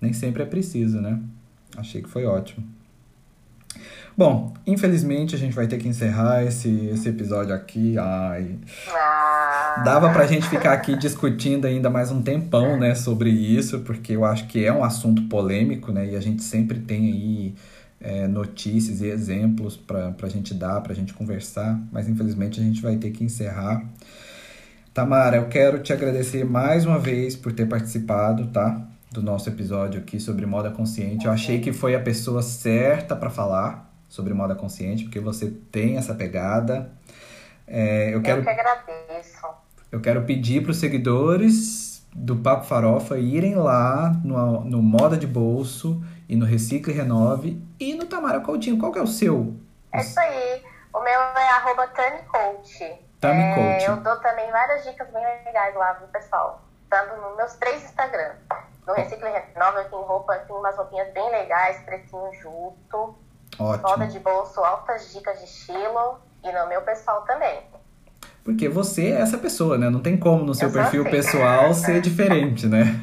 nem 0.00 0.12
sempre 0.12 0.42
é 0.42 0.46
preciso, 0.46 1.00
né? 1.00 1.20
Achei 1.76 2.02
que 2.02 2.08
foi 2.08 2.24
ótimo. 2.24 2.66
Bom, 4.16 4.52
infelizmente 4.66 5.36
a 5.36 5.38
gente 5.38 5.54
vai 5.54 5.68
ter 5.68 5.78
que 5.78 5.86
encerrar 5.86 6.42
esse, 6.42 6.68
esse 6.92 7.08
episódio 7.08 7.54
aqui. 7.54 7.96
Ai, 7.96 8.56
Dava 9.84 10.10
pra 10.10 10.26
gente 10.26 10.48
ficar 10.48 10.72
aqui 10.72 10.96
discutindo 10.96 11.66
ainda 11.66 11.88
mais 11.88 12.10
um 12.10 12.20
tempão, 12.20 12.76
né, 12.76 12.96
sobre 12.96 13.30
isso, 13.30 13.78
porque 13.80 14.14
eu 14.14 14.24
acho 14.24 14.48
que 14.48 14.64
é 14.64 14.72
um 14.72 14.82
assunto 14.82 15.22
polêmico, 15.28 15.92
né, 15.92 16.04
e 16.08 16.16
a 16.16 16.20
gente 16.20 16.42
sempre 16.42 16.80
tem 16.80 17.12
aí 17.12 17.54
é, 18.00 18.26
notícias 18.26 19.00
e 19.00 19.06
exemplos 19.06 19.76
pra, 19.76 20.10
pra 20.10 20.28
gente 20.28 20.52
dar, 20.52 20.80
pra 20.80 20.94
gente 20.94 21.14
conversar, 21.14 21.80
mas 21.92 22.08
infelizmente 22.08 22.58
a 22.58 22.62
gente 22.62 22.82
vai 22.82 22.96
ter 22.96 23.12
que 23.12 23.22
encerrar. 23.22 23.84
Tamara, 24.92 25.36
eu 25.36 25.46
quero 25.46 25.78
te 25.78 25.92
agradecer 25.92 26.44
mais 26.44 26.84
uma 26.84 26.98
vez 26.98 27.36
por 27.36 27.52
ter 27.52 27.66
participado, 27.66 28.48
tá? 28.48 28.84
Do 29.10 29.22
nosso 29.22 29.48
episódio 29.48 30.00
aqui 30.00 30.20
sobre 30.20 30.44
moda 30.44 30.70
consciente. 30.70 31.26
Eu 31.26 31.32
achei 31.32 31.60
que 31.60 31.72
foi 31.72 31.94
a 31.94 32.00
pessoa 32.00 32.42
certa 32.42 33.16
pra 33.16 33.30
falar 33.30 33.90
sobre 34.08 34.34
moda 34.34 34.54
consciente, 34.54 35.04
porque 35.04 35.18
você 35.18 35.50
tem 35.72 35.96
essa 35.96 36.14
pegada. 36.14 36.90
É, 37.66 38.14
eu 38.14 38.20
quero 38.20 38.40
Eu 38.40 38.44
que 38.44 38.50
agradeço. 38.50 39.46
eu 39.92 40.00
quero 40.00 40.22
pedir 40.24 40.62
para 40.62 40.72
os 40.72 40.78
seguidores 40.78 42.06
do 42.14 42.36
Papo 42.36 42.64
Farofa 42.64 43.18
irem 43.18 43.54
lá 43.54 44.10
no, 44.24 44.64
no 44.64 44.82
Moda 44.82 45.16
de 45.16 45.26
Bolso 45.26 46.02
e 46.28 46.36
no 46.36 46.44
Recicle 46.44 46.92
Renove 46.92 47.62
e 47.80 47.94
no 47.94 48.06
Tamara 48.06 48.40
Coutinho. 48.40 48.78
Qual 48.78 48.92
que 48.92 48.98
é 48.98 49.02
o 49.02 49.06
seu? 49.06 49.54
É 49.92 50.00
isso 50.00 50.18
aí. 50.20 50.62
O 50.92 51.00
meu 51.00 51.20
é 51.20 51.48
arroba 51.50 51.86
TamiCoach. 51.88 52.98
Tami 53.20 53.40
É. 53.40 53.88
Eu 53.88 53.96
dou 53.98 54.16
também 54.16 54.50
várias 54.50 54.84
dicas 54.84 55.08
bem 55.12 55.22
legais 55.44 55.74
lá 55.74 55.94
pro 55.94 56.08
pessoal. 56.08 56.62
Tanto 56.90 57.20
nos 57.20 57.36
meus 57.36 57.52
três 57.54 57.84
Instagram. 57.84 58.32
No 58.88 58.94
Recicle 58.94 59.28
Renova 59.28 59.80
eu 59.80 59.90
tenho 59.90 60.02
roupa, 60.02 60.34
tenho 60.46 60.58
umas 60.58 60.74
roupinhas 60.74 61.12
bem 61.12 61.30
legais, 61.30 61.78
precinho 61.84 62.32
justo. 62.42 63.14
Moda 63.58 63.82
Ótimo. 63.86 64.06
de 64.08 64.18
bolso, 64.20 64.60
altas 64.60 65.12
dicas 65.12 65.38
de 65.38 65.44
estilo. 65.44 66.18
E 66.42 66.50
no 66.50 66.66
meu 66.68 66.80
pessoal 66.82 67.20
também. 67.22 67.60
Porque 68.44 68.66
você 68.66 69.08
é 69.08 69.20
essa 69.20 69.36
pessoa, 69.36 69.76
né? 69.76 69.90
Não 69.90 70.00
tem 70.00 70.16
como 70.16 70.42
no 70.42 70.54
seu 70.54 70.68
Eu 70.68 70.72
perfil 70.72 71.02
assim. 71.02 71.10
pessoal 71.10 71.74
ser 71.74 72.00
diferente, 72.02 72.66
né? 72.66 72.98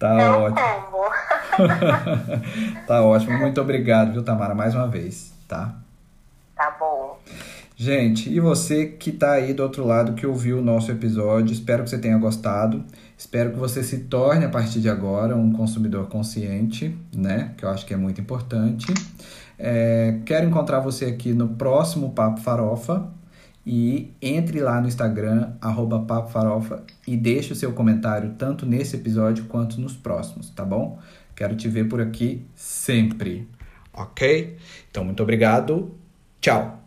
tá 0.00 0.18
É 0.18 0.30
um 0.30 0.42
ótimo. 0.44 0.56
combo. 0.56 1.04
tá 2.86 3.02
ótimo. 3.02 3.36
Muito 3.38 3.60
obrigado, 3.60 4.12
viu, 4.12 4.24
Tamara, 4.24 4.54
mais 4.54 4.74
uma 4.74 4.86
vez, 4.88 5.34
tá? 5.46 5.74
Tá 6.56 6.70
bom. 6.80 7.18
Gente, 7.76 8.30
e 8.32 8.40
você 8.40 8.86
que 8.86 9.12
tá 9.12 9.32
aí 9.32 9.52
do 9.52 9.62
outro 9.62 9.84
lado 9.84 10.14
que 10.14 10.26
ouviu 10.26 10.58
o 10.58 10.62
nosso 10.62 10.90
episódio, 10.90 11.52
espero 11.52 11.82
que 11.84 11.90
você 11.90 11.98
tenha 11.98 12.16
gostado. 12.16 12.82
Espero 13.16 13.52
que 13.52 13.58
você 13.58 13.82
se 13.82 13.98
torne 14.00 14.44
a 14.44 14.48
partir 14.48 14.80
de 14.80 14.88
agora 14.88 15.36
um 15.36 15.52
consumidor 15.52 16.08
consciente, 16.08 16.96
né? 17.14 17.54
Que 17.56 17.64
eu 17.64 17.68
acho 17.68 17.86
que 17.86 17.94
é 17.94 17.96
muito 17.96 18.20
importante. 18.20 18.92
É, 19.58 20.18
quero 20.24 20.46
encontrar 20.46 20.80
você 20.80 21.06
aqui 21.06 21.32
no 21.32 21.50
próximo 21.50 22.10
Papo 22.10 22.40
Farofa 22.40 23.08
e 23.66 24.12
entre 24.20 24.60
lá 24.60 24.80
no 24.80 24.88
Instagram, 24.88 25.52
arroba 25.60 26.00
Papo 26.00 26.30
Farofa 26.30 26.82
e 27.06 27.16
deixe 27.16 27.52
o 27.52 27.56
seu 27.56 27.72
comentário 27.72 28.34
tanto 28.36 28.66
nesse 28.66 28.96
episódio 28.96 29.44
quanto 29.44 29.80
nos 29.80 29.94
próximos, 29.94 30.50
tá 30.50 30.64
bom? 30.64 30.98
Quero 31.34 31.56
te 31.56 31.68
ver 31.68 31.88
por 31.88 32.00
aqui 32.00 32.44
sempre, 32.54 33.48
ok? 33.92 34.56
Então, 34.90 35.04
muito 35.04 35.22
obrigado. 35.22 35.94
Tchau! 36.40 36.80